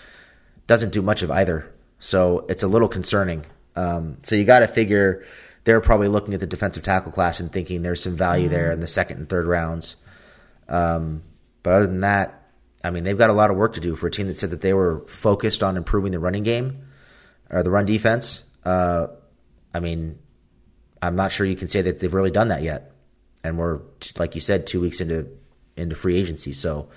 doesn't 0.68 0.94
do 0.94 1.02
much 1.02 1.22
of 1.22 1.30
either, 1.30 1.70
so 1.98 2.46
it's 2.48 2.62
a 2.62 2.66
little 2.66 2.88
concerning. 2.88 3.44
Um, 3.76 4.16
so 4.22 4.36
you 4.36 4.44
got 4.44 4.60
to 4.60 4.68
figure 4.68 5.26
they're 5.64 5.82
probably 5.82 6.08
looking 6.08 6.32
at 6.32 6.40
the 6.40 6.46
defensive 6.46 6.82
tackle 6.82 7.12
class 7.12 7.40
and 7.40 7.52
thinking 7.52 7.82
there's 7.82 8.02
some 8.02 8.16
value 8.16 8.48
there 8.48 8.72
in 8.72 8.80
the 8.80 8.86
second 8.86 9.18
and 9.18 9.28
third 9.28 9.46
rounds. 9.46 9.96
Um, 10.66 11.22
but 11.62 11.74
other 11.74 11.86
than 11.88 12.00
that, 12.00 12.48
I 12.82 12.88
mean, 12.88 13.04
they've 13.04 13.18
got 13.18 13.28
a 13.28 13.34
lot 13.34 13.50
of 13.50 13.58
work 13.58 13.74
to 13.74 13.80
do 13.80 13.96
for 13.96 14.06
a 14.06 14.10
team 14.10 14.28
that 14.28 14.38
said 14.38 14.48
that 14.48 14.62
they 14.62 14.72
were 14.72 15.04
focused 15.08 15.62
on 15.62 15.76
improving 15.76 16.12
the 16.12 16.18
running 16.18 16.42
game 16.42 16.86
or 17.50 17.62
the 17.62 17.70
run 17.70 17.84
defense. 17.84 18.44
Uh, 18.64 19.08
I 19.72 19.80
mean, 19.80 20.18
I'm 21.02 21.16
not 21.16 21.32
sure 21.32 21.46
you 21.46 21.56
can 21.56 21.68
say 21.68 21.82
that 21.82 21.98
they've 21.98 22.12
really 22.12 22.30
done 22.30 22.48
that 22.48 22.62
yet. 22.62 22.92
And 23.42 23.58
we're, 23.58 23.80
like 24.18 24.34
you 24.34 24.40
said, 24.40 24.66
two 24.66 24.80
weeks 24.80 25.00
into 25.00 25.28
into 25.76 25.94
free 25.94 26.16
agency, 26.16 26.52
so 26.52 26.88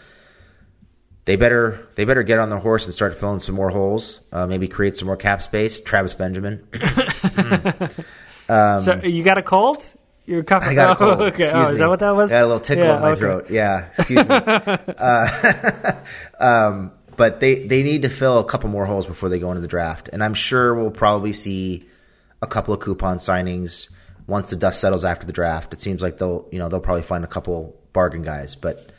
they 1.25 1.35
better 1.35 1.87
they 1.95 2.05
better 2.05 2.23
get 2.23 2.39
on 2.39 2.49
the 2.49 2.59
horse 2.59 2.85
and 2.85 2.93
start 2.93 3.19
filling 3.19 3.41
some 3.41 3.55
more 3.55 3.69
holes. 3.69 4.21
Uh, 4.31 4.47
maybe 4.47 4.69
create 4.69 4.95
some 4.95 5.07
more 5.07 5.17
cap 5.17 5.41
space. 5.41 5.81
Travis 5.81 6.13
Benjamin. 6.13 6.65
mm. 6.71 8.05
Um, 8.49 8.79
so 8.79 9.01
you 9.03 9.23
got 9.23 9.37
a 9.37 9.43
cold? 9.43 9.83
You're 10.25 10.43
coughing. 10.43 10.69
I 10.69 10.73
got 10.73 10.91
a 10.91 10.95
cold. 10.95 11.21
okay. 11.33 11.43
Excuse 11.43 11.53
oh, 11.53 11.67
me. 11.67 11.73
Is 11.73 11.79
that 11.79 11.89
what 11.89 11.99
that 11.99 12.15
was? 12.15 12.31
Yeah, 12.31 12.43
a 12.43 12.45
little 12.45 12.59
tickle 12.59 12.85
yeah, 12.85 12.95
in 12.95 13.01
my 13.01 13.11
okay. 13.11 13.19
throat. 13.19 13.49
Yeah. 13.49 13.89
Excuse 13.97 14.27
me. 14.27 14.35
uh, 14.97 15.93
um, 16.39 16.91
but 17.17 17.39
they 17.39 17.55
they 17.55 17.83
need 17.83 18.03
to 18.03 18.09
fill 18.09 18.39
a 18.39 18.45
couple 18.45 18.69
more 18.69 18.85
holes 18.85 19.05
before 19.05 19.27
they 19.27 19.39
go 19.39 19.49
into 19.49 19.61
the 19.61 19.67
draft, 19.67 20.09
and 20.13 20.23
I'm 20.23 20.33
sure 20.33 20.73
we'll 20.73 20.91
probably 20.91 21.33
see 21.33 21.87
a 22.41 22.47
couple 22.47 22.73
of 22.73 22.79
coupon 22.79 23.17
signings 23.17 23.89
once 24.27 24.51
the 24.51 24.55
dust 24.55 24.79
settles 24.79 25.03
after 25.03 25.25
the 25.25 25.33
draft. 25.33 25.73
It 25.73 25.81
seems 25.81 26.01
like 26.01 26.17
they'll 26.19 26.47
you 26.51 26.59
know 26.59 26.69
they'll 26.69 26.79
probably 26.79 27.03
find 27.03 27.23
a 27.23 27.27
couple 27.27 27.75
bargain 27.91 28.21
guys, 28.21 28.55
but 28.55 28.91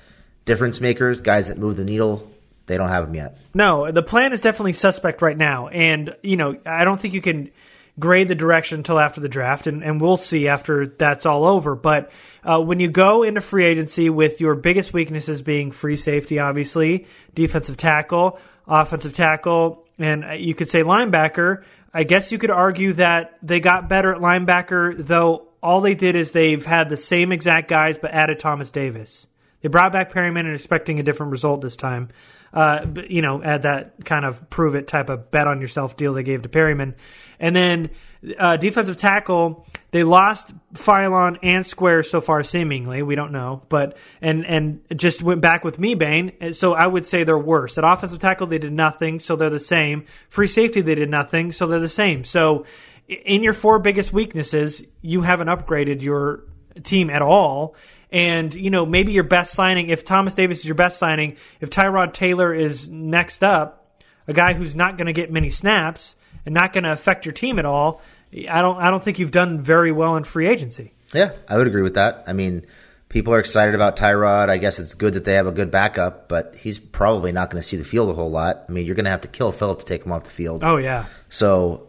difference 0.45 0.81
makers, 0.81 1.21
guys 1.21 1.49
that 1.49 1.59
move 1.59 1.77
the 1.77 1.85
needle, 1.85 2.29
they 2.67 2.77
don't 2.77 2.89
have 2.89 3.07
them 3.07 3.15
yet. 3.15 3.39
No, 3.55 3.91
the 3.93 4.03
plan 4.03 4.33
is 4.33 4.41
definitely 4.41 4.73
suspect 4.73 5.23
right 5.23 5.37
now, 5.37 5.69
and 5.69 6.15
you 6.23 6.37
know 6.37 6.59
I 6.67 6.85
don't 6.85 7.01
think 7.01 7.15
you 7.15 7.23
can 7.23 7.51
grade 7.99 8.29
the 8.29 8.35
direction 8.35 8.79
until 8.79 8.99
after 8.99 9.21
the 9.21 9.29
draft, 9.29 9.67
and, 9.67 9.83
and 9.83 10.01
we'll 10.01 10.17
see 10.17 10.49
after 10.49 10.87
that's 10.87 11.27
all 11.27 11.45
over. 11.45 11.75
But 11.75 12.11
uh, 12.45 12.61
when 12.61 12.81
you 12.81 12.89
go 12.89 13.23
into 13.23 13.41
free 13.41 13.65
agency 13.65 14.11
with 14.11 14.41
your 14.41 14.55
biggest 14.55 14.93
weaknesses 14.93 15.43
being 15.43 15.73
free 15.73 15.97
safety, 15.97 16.39
obviously, 16.39 17.07
defensive 17.35 17.77
tackle, 17.77 18.39
offensive 18.67 19.15
tackle, 19.15 19.85
and 19.99 20.25
uh, 20.25 20.33
you 20.33 20.55
could 20.55 20.69
say 20.69 20.83
linebacker, 20.83 21.65
I 21.93 22.05
guess 22.05 22.31
you 22.31 22.39
could 22.39 22.51
argue 22.51 22.93
that 22.95 23.39
they 23.43 23.61
got 23.61 23.89
better 23.89 24.15
at 24.15 24.21
linebacker, 24.21 24.95
though 24.97 25.49
all 25.63 25.81
they 25.81 25.95
did 25.95 26.15
is 26.15 26.31
they've 26.31 26.65
had 26.65 26.89
the 26.89 26.97
same 26.97 27.33
exact 27.33 27.69
guys 27.69 27.99
but 27.99 28.13
added 28.13 28.39
Thomas 28.39 28.71
Davis. 28.71 29.27
They 29.61 29.69
brought 29.69 29.93
back 29.93 30.13
Perryman 30.13 30.47
and 30.47 30.55
expecting 30.55 31.01
a 31.01 31.03
different 31.03 31.33
result 31.33 31.61
this 31.61 31.77
time. 31.77 32.11
Uh, 32.53 32.87
but, 32.87 33.11
you 33.11 33.21
know, 33.21 33.43
add 33.43 33.63
that 33.63 34.05
kind 34.05 34.25
of 34.25 34.49
prove 34.49 34.75
it 34.75 34.87
type 34.87 35.11
of 35.11 35.31
bet 35.31 35.47
on 35.47 35.61
yourself 35.61 35.97
deal 35.97 36.15
they 36.15 36.23
gave 36.23 36.43
to 36.43 36.49
Perryman. 36.49 36.95
And 37.41 37.55
then 37.55 37.91
uh, 38.39 38.57
defensive 38.57 38.97
tackle, 38.97 39.67
they 39.91 40.03
lost 40.03 40.53
Philon 40.75 41.39
and 41.43 41.65
Square 41.65 42.03
so 42.05 42.21
far, 42.21 42.43
seemingly. 42.43 43.03
We 43.03 43.15
don't 43.15 43.33
know, 43.33 43.63
but 43.69 43.97
and 44.21 44.45
and 44.45 44.81
just 44.97 45.23
went 45.23 45.41
back 45.41 45.65
with 45.65 45.79
Mebane. 45.79 46.55
So 46.55 46.75
I 46.75 46.87
would 46.87 47.07
say 47.07 47.25
they're 47.25 47.39
worse. 47.39 47.79
At 47.79 47.85
offensive 47.85 48.19
tackle, 48.19 48.49
they 48.49 48.59
did 48.59 48.73
nothing, 48.73 49.21
so 49.21 49.37
they're 49.37 49.51
the 49.51 49.61
same. 49.61 50.07
Free 50.29 50.49
safety, 50.49 50.81
they 50.81 50.95
did 50.95 51.11
nothing, 51.11 51.53
so 51.53 51.67
they're 51.67 51.81
the 51.81 51.89
same. 51.89 52.25
So 52.25 52.67
in 53.09 53.43
your 53.43 53.55
four 53.55 53.79
biggest 53.79 54.13
weaknesses, 54.13 54.85
you 55.01 55.23
haven't 55.23 55.49
upgraded 55.49 56.03
your 56.03 56.45
team 56.83 57.09
at 57.11 57.23
all. 57.23 57.75
And, 58.11 58.55
you 58.55 58.71
know, 58.71 58.87
maybe 58.87 59.13
your 59.13 59.25
best 59.25 59.53
signing, 59.53 59.89
if 59.91 60.05
Thomas 60.05 60.35
Davis 60.35 60.61
is 60.61 60.65
your 60.65 60.75
best 60.75 60.99
signing, 60.99 61.37
if 61.61 61.71
Tyrod 61.71 62.13
Taylor 62.15 62.55
is 62.55 62.89
next 62.89 63.45
up, 63.45 64.03
a 64.27 64.33
guy 64.33 64.55
who's 64.55 64.75
not 64.75 64.97
going 64.97 65.07
to 65.07 65.13
get 65.13 65.31
many 65.31 65.51
snaps 65.51 66.15
and 66.45 66.55
not 66.55 66.73
going 66.73 66.85
to 66.85 66.93
affect 66.93 67.27
your 67.27 67.33
team 67.33 67.59
at 67.59 67.65
all, 67.65 68.01
I 68.33 68.63
don't, 68.63 68.79
I 68.79 68.91
don't 68.91 69.03
think 69.03 69.19
you've 69.19 69.31
done 69.31 69.63
very 69.63 69.93
well 69.93 70.17
in 70.17 70.25
free 70.25 70.49
agency. 70.49 70.93
Yeah, 71.15 71.33
I 71.49 71.57
would 71.57 71.67
agree 71.67 71.83
with 71.83 71.95
that. 71.95 72.25
I 72.27 72.33
mean, 72.33 72.67
people 73.09 73.33
are 73.33 73.39
excited 73.39 73.75
about 73.75 73.97
Tyrod. 73.97 74.51
I 74.51 74.59
guess 74.59 74.79
it's 74.79 74.95
good 74.95 75.15
that 75.15 75.25
they 75.25 75.35
have 75.35 75.47
a 75.47 75.53
good 75.53 75.71
backup, 75.71 76.29
but 76.29 76.55
he's 76.57 76.79
probably 76.79 77.33
not 77.33 77.51
going 77.51 77.61
to 77.61 77.67
see 77.67 77.77
the 77.77 77.85
field 77.85 78.11
a 78.11 78.15
whole 78.15 78.31
lot. 78.31 78.65
I 78.69 78.73
mean, 78.73 78.87
you're 78.87 78.95
going 78.95 79.05
to 79.05 79.11
have 79.11 79.23
to 79.23 79.29
kill 79.29 79.53
Philip 79.53 79.79
to 79.81 79.85
take 79.85 80.05
him 80.05 80.13
off 80.13 80.25
the 80.25 80.31
field. 80.31 80.65
Oh, 80.65 80.77
yeah. 80.77 81.07
So, 81.31 81.89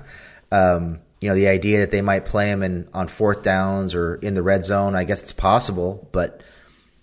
um, 0.52 1.00
you 1.20 1.28
know, 1.28 1.34
the 1.34 1.48
idea 1.48 1.80
that 1.80 1.90
they 1.90 2.02
might 2.02 2.26
play 2.26 2.50
him 2.50 2.62
in 2.62 2.88
on 2.92 3.08
fourth 3.08 3.42
downs 3.42 3.94
or 3.94 4.16
in 4.16 4.34
the 4.34 4.42
red 4.42 4.64
zone, 4.64 4.94
I 4.94 5.04
guess 5.04 5.22
it's 5.22 5.32
possible, 5.32 6.08
but 6.12 6.42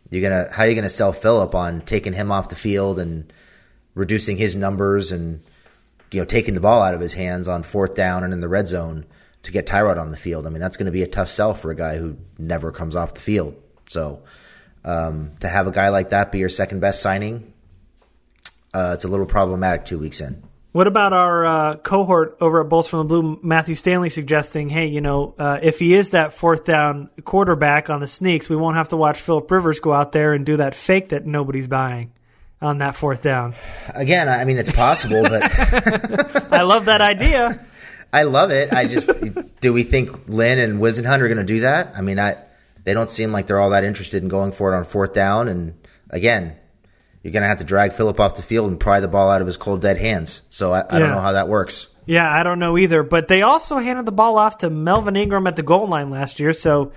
you're 0.10 0.22
gonna 0.22 0.50
how 0.52 0.64
are 0.64 0.68
you 0.68 0.76
gonna 0.76 0.90
sell 0.90 1.12
Philip 1.12 1.54
on 1.56 1.82
taking 1.82 2.14
him 2.14 2.32
off 2.32 2.50
the 2.50 2.56
field 2.56 3.00
and 3.00 3.32
reducing 3.94 4.38
his 4.38 4.56
numbers 4.56 5.12
and 5.12 5.44
you 6.12 6.20
know 6.20 6.26
taking 6.26 6.54
the 6.54 6.62
ball 6.62 6.82
out 6.82 6.94
of 6.94 7.02
his 7.02 7.14
hands 7.14 7.48
on 7.48 7.64
fourth 7.64 7.96
down 7.96 8.24
and 8.24 8.34
in 8.34 8.42
the 8.42 8.48
red 8.48 8.68
zone 8.68 9.06
to 9.44 9.52
get 9.52 9.68
Tyrod 9.68 10.00
on 10.00 10.12
the 10.12 10.18
field? 10.18 10.46
I 10.46 10.50
mean, 10.50 10.62
that's 10.62 10.78
going 10.78 10.88
to 10.88 10.92
be 10.92 11.04
a 11.04 11.08
tough 11.08 11.30
sell 11.30 11.54
for 11.54 11.72
a 11.72 11.76
guy 11.76 11.98
who 11.98 12.18
never 12.38 12.72
comes 12.72 12.96
off 12.96 13.14
the 13.14 13.22
field. 13.22 13.56
So 13.90 14.24
um, 14.84 15.32
to 15.40 15.48
have 15.48 15.68
a 15.68 15.72
guy 15.72 15.90
like 15.90 16.10
that 16.10 16.32
be 16.32 16.40
your 16.40 16.50
second 16.50 16.80
best 16.80 17.02
signing, 17.02 17.54
uh, 18.74 18.92
it's 18.94 19.06
a 19.06 19.08
little 19.08 19.26
problematic 19.26 19.86
two 19.86 20.00
weeks 20.00 20.22
in. 20.22 20.44
What 20.72 20.88
about 20.88 21.14
our 21.14 21.46
uh, 21.46 21.76
cohort 21.78 22.38
over 22.42 22.60
at 22.60 22.68
Bolts 22.68 22.90
from 22.90 23.00
the 23.00 23.06
Blue, 23.06 23.40
Matthew 23.42 23.76
Stanley, 23.76 24.10
suggesting, 24.10 24.68
hey, 24.68 24.88
you 24.88 25.00
know, 25.00 25.34
uh, 25.40 25.58
if 25.62 25.80
he 25.80 25.96
is 25.96 26.10
that 26.10 26.34
fourth 26.34 26.66
down 26.66 27.10
quarterback 27.24 27.90
on 27.90 28.02
the 28.02 28.08
sneaks, 28.08 28.50
we 28.50 28.58
won't 28.58 28.76
have 28.76 28.90
to 28.90 28.98
watch 28.98 29.22
Philip 29.22 29.50
Rivers 29.50 29.80
go 29.80 29.94
out 29.94 30.12
there 30.12 30.34
and 30.34 30.46
do 30.46 30.58
that 30.58 30.76
fake 30.76 31.10
that 31.10 31.26
nobody's 31.26 31.68
buying 31.68 32.12
on 32.66 32.80
that 32.80 32.96
fourth 32.96 33.22
down. 33.22 33.54
Again, 33.94 34.28
I 34.28 34.44
mean, 34.46 34.58
it's 34.58 34.72
possible, 34.72 35.24
but 35.24 35.44
I 36.52 36.64
love 36.64 36.86
that 36.86 37.02
idea. 37.02 37.66
I 38.12 38.24
love 38.24 38.52
it. 38.52 38.72
I 38.72 38.88
just 38.88 39.10
do 39.60 39.74
we 39.74 39.84
think 39.84 40.28
Lynn 40.28 40.60
and 40.60 40.80
Whisenhunt 40.80 41.20
are 41.20 41.28
going 41.28 41.38
to 41.38 41.44
do 41.44 41.62
that? 41.62 41.94
I 41.96 42.02
mean, 42.02 42.20
I 42.20 42.38
they 42.86 42.94
don't 42.94 43.10
seem 43.10 43.32
like 43.32 43.48
they're 43.48 43.60
all 43.60 43.72
that 43.72 43.84
interested 43.84 44.24
in 44.24 44.30
going 44.30 44.52
for 44.52 44.74
it 44.74 44.78
on 44.78 44.86
fourth 44.86 45.14
down. 45.14 45.48
And 45.48 45.74
again, 46.10 46.56
you're 47.24 47.34
going 47.34 47.42
to 47.42 47.48
have 47.48 47.58
to 47.58 47.64
drag 47.64 47.94
Philip 47.94 48.20
off 48.20 48.36
the 48.36 48.42
field 48.42 48.70
and 48.70 48.80
pry 48.80 49.00
the 49.00 49.08
ball 49.08 49.30
out 49.30 49.42
of 49.42 49.48
his 49.48 49.58
cold, 49.58 49.82
dead 49.82 49.98
hands. 49.98 50.44
So 50.50 50.72
I, 50.72 50.82
I 50.82 50.86
yeah. 50.94 51.00
don't 51.00 51.10
know 51.10 51.20
how 51.20 51.34
that 51.34 51.48
works. 51.48 51.88
Yeah, 52.06 52.32
I 52.32 52.44
don't 52.44 52.60
know 52.60 52.78
either. 52.78 53.02
But 53.02 53.28
they 53.28 53.42
also 53.42 53.80
handed 53.80 54.06
the 54.06 54.12
ball 54.12 54.38
off 54.38 54.60
to 54.60 54.70
Melvin 54.70 55.16
Ingram 55.16 55.48
at 55.48 55.56
the 55.56 55.64
goal 55.64 55.88
line 55.88 56.12
last 56.12 56.40
year. 56.40 56.54
So 56.54 56.92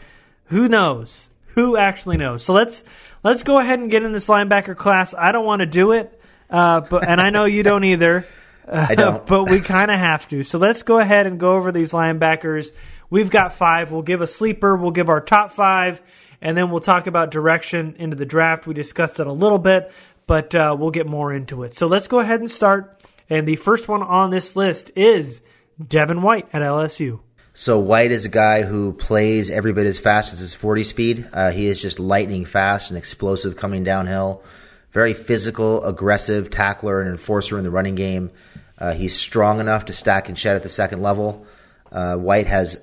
who 0.45 0.69
knows? 0.69 1.31
Who 1.55 1.77
actually 1.77 2.19
knows? 2.19 2.45
So 2.45 2.53
let's 2.53 2.85
let's 3.23 3.43
go 3.43 3.59
ahead 3.59 3.79
and 3.79 3.91
get 3.91 4.03
in 4.03 4.13
this 4.13 4.29
linebacker 4.29 4.77
class. 4.77 5.15
I 5.15 5.33
don't 5.33 5.45
want 5.45 5.61
to 5.61 5.67
do 5.67 5.93
it, 5.93 6.21
uh, 6.51 6.81
but 6.83 7.09
and 7.09 7.21
I 7.21 7.31
know 7.31 7.45
you 7.45 7.63
don't 7.63 7.85
either. 7.85 8.27
I 8.71 8.95
don't. 8.95 9.27
but 9.27 9.51
we 9.51 9.61
kind 9.61 9.91
of 9.91 9.99
have 9.99 10.29
to. 10.29 10.43
So 10.43 10.59
let's 10.59 10.83
go 10.83 10.99
ahead 10.99 11.27
and 11.27 11.41
go 11.41 11.49
over 11.49 11.73
these 11.73 11.93
linebackers. 11.93 12.71
We've 13.11 13.31
got 13.31 13.55
five. 13.55 13.91
We'll 13.91 14.03
give 14.03 14.21
a 14.21 14.27
sleeper. 14.27 14.77
We'll 14.77 14.91
give 14.91 15.09
our 15.09 15.21
top 15.21 15.53
five, 15.53 16.03
and 16.43 16.57
then 16.57 16.71
we'll 16.71 16.81
talk 16.81 17.07
about 17.07 17.31
direction 17.31 17.97
into 17.99 18.17
the 18.17 18.27
draft. 18.27 18.67
We 18.67 18.75
discussed 18.75 19.21
it 19.21 19.27
a 19.27 19.33
little 19.33 19.59
bit, 19.59 19.91
but 20.27 20.55
uh, 20.55 20.77
we'll 20.79 20.91
get 20.91 21.07
more 21.07 21.33
into 21.33 21.63
it. 21.63 21.75
So 21.75 21.87
let's 21.87 22.09
go 22.09 22.21
ahead 22.21 22.41
and 22.41 22.51
start. 22.51 23.03
And 23.31 23.47
the 23.47 23.57
first 23.57 23.89
one 23.89 24.03
on 24.03 24.31
this 24.31 24.57
list 24.57 24.91
is 24.97 25.43
Devin 25.87 26.23
White 26.23 26.49
at 26.53 26.63
LSU. 26.63 27.21
So 27.59 27.81
White 27.81 28.13
is 28.13 28.25
a 28.25 28.29
guy 28.29 28.63
who 28.63 28.93
plays 28.93 29.51
every 29.51 29.73
bit 29.73 29.85
as 29.85 29.99
fast 29.99 30.33
as 30.33 30.39
his 30.39 30.55
40 30.55 30.85
speed. 30.85 31.29
Uh, 31.33 31.51
he 31.51 31.67
is 31.67 31.83
just 31.83 31.99
lightning 31.99 32.45
fast 32.45 32.89
and 32.89 32.97
explosive 32.97 33.57
coming 33.57 33.83
downhill. 33.83 34.45
Very 34.93 35.13
physical, 35.13 35.85
aggressive 35.85 36.51
tackler 36.51 37.01
and 37.01 37.11
enforcer 37.11 37.59
in 37.59 37.65
the 37.65 37.71
running 37.73 37.97
game. 37.97 38.31
Uh, 38.79 38.93
he's 38.93 39.17
strong 39.17 39.59
enough 39.59 39.87
to 39.87 39.93
stack 39.93 40.29
and 40.29 40.39
shed 40.39 40.55
at 40.55 40.63
the 40.63 40.69
second 40.69 41.03
level. 41.03 41.47
Uh, 41.91 42.15
White 42.15 42.47
has 42.47 42.81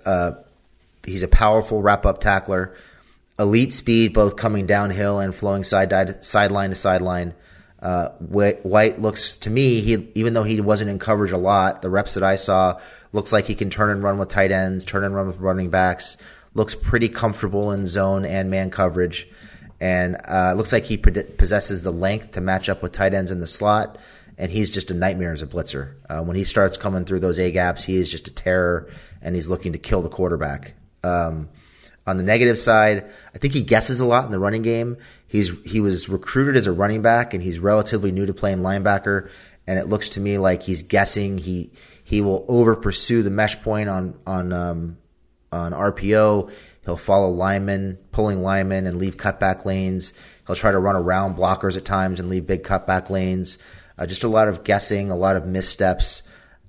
he's 1.05 1.23
a 1.23 1.29
powerful 1.29 1.81
wrap 1.81 2.05
up 2.05 2.19
tackler, 2.19 2.75
elite 3.39 3.71
speed 3.71 4.11
both 4.11 4.35
coming 4.35 4.65
downhill 4.65 5.19
and 5.19 5.33
flowing 5.33 5.63
side 5.63 6.21
sideline 6.21 6.71
to 6.71 6.75
sideline. 6.75 7.33
Uh, 7.85 8.09
White 8.19 8.99
looks 8.99 9.35
to 9.37 9.51
me, 9.51 9.81
he 9.81 10.11
even 10.15 10.33
though 10.33 10.43
he 10.43 10.59
wasn't 10.59 10.89
in 10.89 10.97
coverage 10.97 11.31
a 11.31 11.37
lot, 11.37 11.83
the 11.83 11.89
reps 11.89 12.15
that 12.15 12.23
I 12.23 12.35
saw 12.35 12.79
looks 13.11 13.31
like 13.31 13.45
he 13.45 13.53
can 13.53 13.69
turn 13.69 13.91
and 13.91 14.01
run 14.01 14.17
with 14.17 14.29
tight 14.29 14.51
ends, 14.51 14.85
turn 14.85 15.03
and 15.03 15.13
run 15.13 15.27
with 15.27 15.37
running 15.37 15.69
backs. 15.69 16.17
Looks 16.55 16.73
pretty 16.73 17.09
comfortable 17.09 17.71
in 17.71 17.85
zone 17.85 18.25
and 18.25 18.49
man 18.49 18.71
coverage, 18.71 19.29
and 19.79 20.17
uh, 20.27 20.53
looks 20.55 20.73
like 20.73 20.85
he 20.85 20.97
possesses 20.97 21.83
the 21.83 21.91
length 21.91 22.31
to 22.31 22.41
match 22.41 22.69
up 22.69 22.81
with 22.81 22.91
tight 22.91 23.13
ends 23.13 23.29
in 23.29 23.39
the 23.39 23.47
slot 23.47 23.99
and 24.37 24.51
he's 24.51 24.71
just 24.71 24.91
a 24.91 24.93
nightmare 24.93 25.31
as 25.31 25.41
a 25.41 25.47
blitzer. 25.47 25.93
Uh, 26.09 26.21
when 26.23 26.35
he 26.35 26.43
starts 26.43 26.77
coming 26.77 27.05
through 27.05 27.19
those 27.19 27.39
A 27.39 27.51
gaps, 27.51 27.83
he 27.83 27.95
is 27.95 28.11
just 28.11 28.27
a 28.27 28.31
terror, 28.31 28.91
and 29.21 29.35
he's 29.35 29.47
looking 29.47 29.73
to 29.73 29.77
kill 29.77 30.01
the 30.01 30.09
quarterback. 30.09 30.73
Um, 31.03 31.49
on 32.07 32.17
the 32.17 32.23
negative 32.23 32.57
side, 32.57 33.05
I 33.33 33.37
think 33.37 33.53
he 33.53 33.61
guesses 33.61 33.99
a 33.99 34.05
lot 34.05 34.25
in 34.25 34.31
the 34.31 34.39
running 34.39 34.61
game. 34.61 34.97
He's 35.35 35.51
he 35.65 35.81
was 35.81 36.07
recruited 36.07 36.55
as 36.55 36.65
a 36.65 36.71
running 36.71 37.01
back, 37.01 37.33
and 37.33 37.43
he's 37.43 37.59
relatively 37.59 38.11
new 38.11 38.25
to 38.25 38.33
playing 38.33 38.59
linebacker. 38.59 39.29
And 39.67 39.77
it 39.77 39.87
looks 39.87 40.09
to 40.09 40.21
me 40.21 40.37
like 40.37 40.63
he's 40.63 40.83
guessing. 40.83 41.37
He 41.37 41.73
he 42.05 42.21
will 42.21 42.45
over 42.47 42.77
pursue 42.77 43.21
the 43.21 43.29
mesh 43.29 43.61
point 43.61 43.89
on 43.89 44.17
on 44.25 44.53
um, 44.53 44.97
on 45.51 45.73
RPO. 45.73 46.51
He'll 46.85 46.95
follow 46.95 47.31
linemen, 47.31 47.97
pulling 48.13 48.43
linemen, 48.43 48.87
and 48.87 48.97
leave 48.97 49.17
cutback 49.17 49.65
lanes. 49.65 50.13
He'll 50.47 50.55
try 50.55 50.71
to 50.71 50.79
run 50.79 50.95
around 50.95 51.35
blockers 51.35 51.75
at 51.75 51.83
times 51.83 52.21
and 52.21 52.29
leave 52.29 52.47
big 52.47 52.63
cutback 52.63 53.09
lanes. 53.09 53.57
Uh, 53.97 54.05
just 54.05 54.23
a 54.23 54.29
lot 54.29 54.47
of 54.47 54.63
guessing, 54.63 55.11
a 55.11 55.17
lot 55.17 55.35
of 55.35 55.45
missteps. 55.45 56.23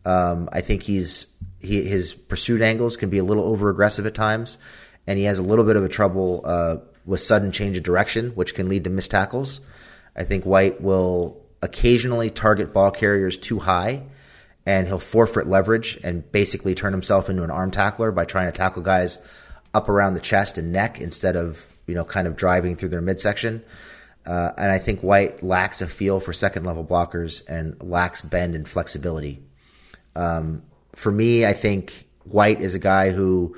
Um, 0.04 0.48
I 0.50 0.60
think 0.60 0.82
he's 0.82 1.26
he, 1.60 1.84
his 1.84 2.14
pursuit 2.14 2.62
angles 2.62 2.96
can 2.96 3.10
be 3.10 3.18
a 3.18 3.24
little 3.24 3.44
over 3.44 3.70
aggressive 3.70 4.06
at 4.06 4.14
times, 4.14 4.58
and 5.06 5.20
he 5.20 5.26
has 5.26 5.38
a 5.38 5.44
little 5.44 5.64
bit 5.64 5.76
of 5.76 5.84
a 5.84 5.88
trouble 5.88 6.42
uh, 6.44 6.76
with 7.06 7.20
sudden 7.20 7.52
change 7.52 7.78
of 7.78 7.84
direction, 7.84 8.30
which 8.30 8.54
can 8.54 8.68
lead 8.68 8.84
to 8.84 8.90
missed 8.90 9.12
tackles. 9.12 9.60
I 10.14 10.24
think 10.24 10.44
White 10.44 10.80
will 10.80 11.40
occasionally 11.62 12.30
target 12.30 12.74
ball 12.74 12.90
carriers 12.90 13.36
too 13.36 13.58
high, 13.58 14.02
and 14.66 14.86
he'll 14.86 14.98
forfeit 14.98 15.46
leverage 15.46 15.98
and 16.02 16.30
basically 16.32 16.74
turn 16.74 16.92
himself 16.92 17.30
into 17.30 17.44
an 17.44 17.50
arm 17.50 17.70
tackler 17.70 18.10
by 18.10 18.24
trying 18.24 18.50
to 18.50 18.56
tackle 18.56 18.82
guys 18.82 19.18
up 19.72 19.88
around 19.88 20.14
the 20.14 20.20
chest 20.20 20.58
and 20.58 20.72
neck 20.72 21.00
instead 21.00 21.36
of 21.36 21.64
you 21.86 21.94
know 21.94 22.04
kind 22.04 22.26
of 22.26 22.36
driving 22.36 22.76
through 22.76 22.88
their 22.88 23.00
midsection. 23.00 23.62
Uh, 24.26 24.50
and 24.58 24.72
I 24.72 24.78
think 24.78 25.02
White 25.02 25.44
lacks 25.44 25.82
a 25.82 25.86
feel 25.86 26.18
for 26.18 26.32
second 26.32 26.64
level 26.64 26.84
blockers 26.84 27.48
and 27.48 27.80
lacks 27.80 28.22
bend 28.22 28.56
and 28.56 28.68
flexibility. 28.68 29.40
Um, 30.16 30.64
for 30.96 31.12
me, 31.12 31.46
I 31.46 31.52
think 31.52 32.08
White 32.24 32.60
is 32.60 32.74
a 32.74 32.80
guy 32.80 33.10
who 33.10 33.56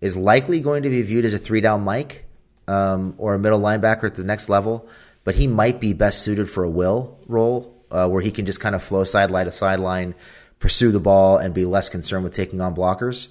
is 0.00 0.16
likely 0.16 0.60
going 0.60 0.84
to 0.84 0.88
be 0.88 1.02
viewed 1.02 1.26
as 1.26 1.34
a 1.34 1.38
three 1.38 1.60
down 1.60 1.82
Mike 1.82 2.25
um, 2.68 3.14
or 3.18 3.34
a 3.34 3.38
middle 3.38 3.60
linebacker 3.60 4.04
at 4.04 4.14
the 4.14 4.24
next 4.24 4.48
level, 4.48 4.88
but 5.24 5.34
he 5.34 5.46
might 5.46 5.80
be 5.80 5.92
best 5.92 6.22
suited 6.22 6.50
for 6.50 6.64
a 6.64 6.70
will 6.70 7.18
role 7.26 7.76
uh, 7.90 8.08
where 8.08 8.22
he 8.22 8.30
can 8.30 8.46
just 8.46 8.60
kind 8.60 8.74
of 8.74 8.82
flow 8.82 9.04
sideline 9.04 9.46
to 9.46 9.52
sideline, 9.52 10.14
pursue 10.58 10.90
the 10.90 11.00
ball, 11.00 11.38
and 11.38 11.54
be 11.54 11.64
less 11.64 11.88
concerned 11.88 12.24
with 12.24 12.32
taking 12.32 12.60
on 12.60 12.74
blockers. 12.74 13.28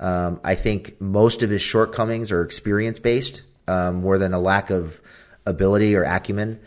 Um, 0.00 0.40
I 0.42 0.54
think 0.54 1.00
most 1.00 1.42
of 1.42 1.50
his 1.50 1.62
shortcomings 1.62 2.32
are 2.32 2.42
experience 2.42 2.98
based 2.98 3.42
um, 3.68 3.96
more 3.96 4.18
than 4.18 4.34
a 4.34 4.40
lack 4.40 4.70
of 4.70 5.00
ability 5.46 5.94
or 5.94 6.02
acumen, 6.02 6.60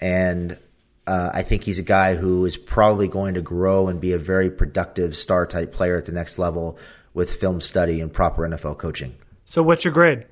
and 0.00 0.58
uh, 1.06 1.30
I 1.32 1.42
think 1.42 1.64
he's 1.64 1.78
a 1.78 1.84
guy 1.84 2.16
who 2.16 2.44
is 2.44 2.56
probably 2.56 3.08
going 3.08 3.34
to 3.34 3.40
grow 3.40 3.88
and 3.88 4.00
be 4.00 4.12
a 4.12 4.18
very 4.18 4.50
productive 4.50 5.16
star 5.16 5.46
type 5.46 5.72
player 5.72 5.96
at 5.96 6.06
the 6.06 6.12
next 6.12 6.38
level 6.38 6.78
with 7.14 7.32
film 7.32 7.60
study 7.60 8.00
and 8.00 8.12
proper 8.12 8.48
NFL 8.48 8.78
coaching. 8.78 9.14
So, 9.44 9.62
what's 9.62 9.84
your 9.84 9.92
grade? 9.92 10.26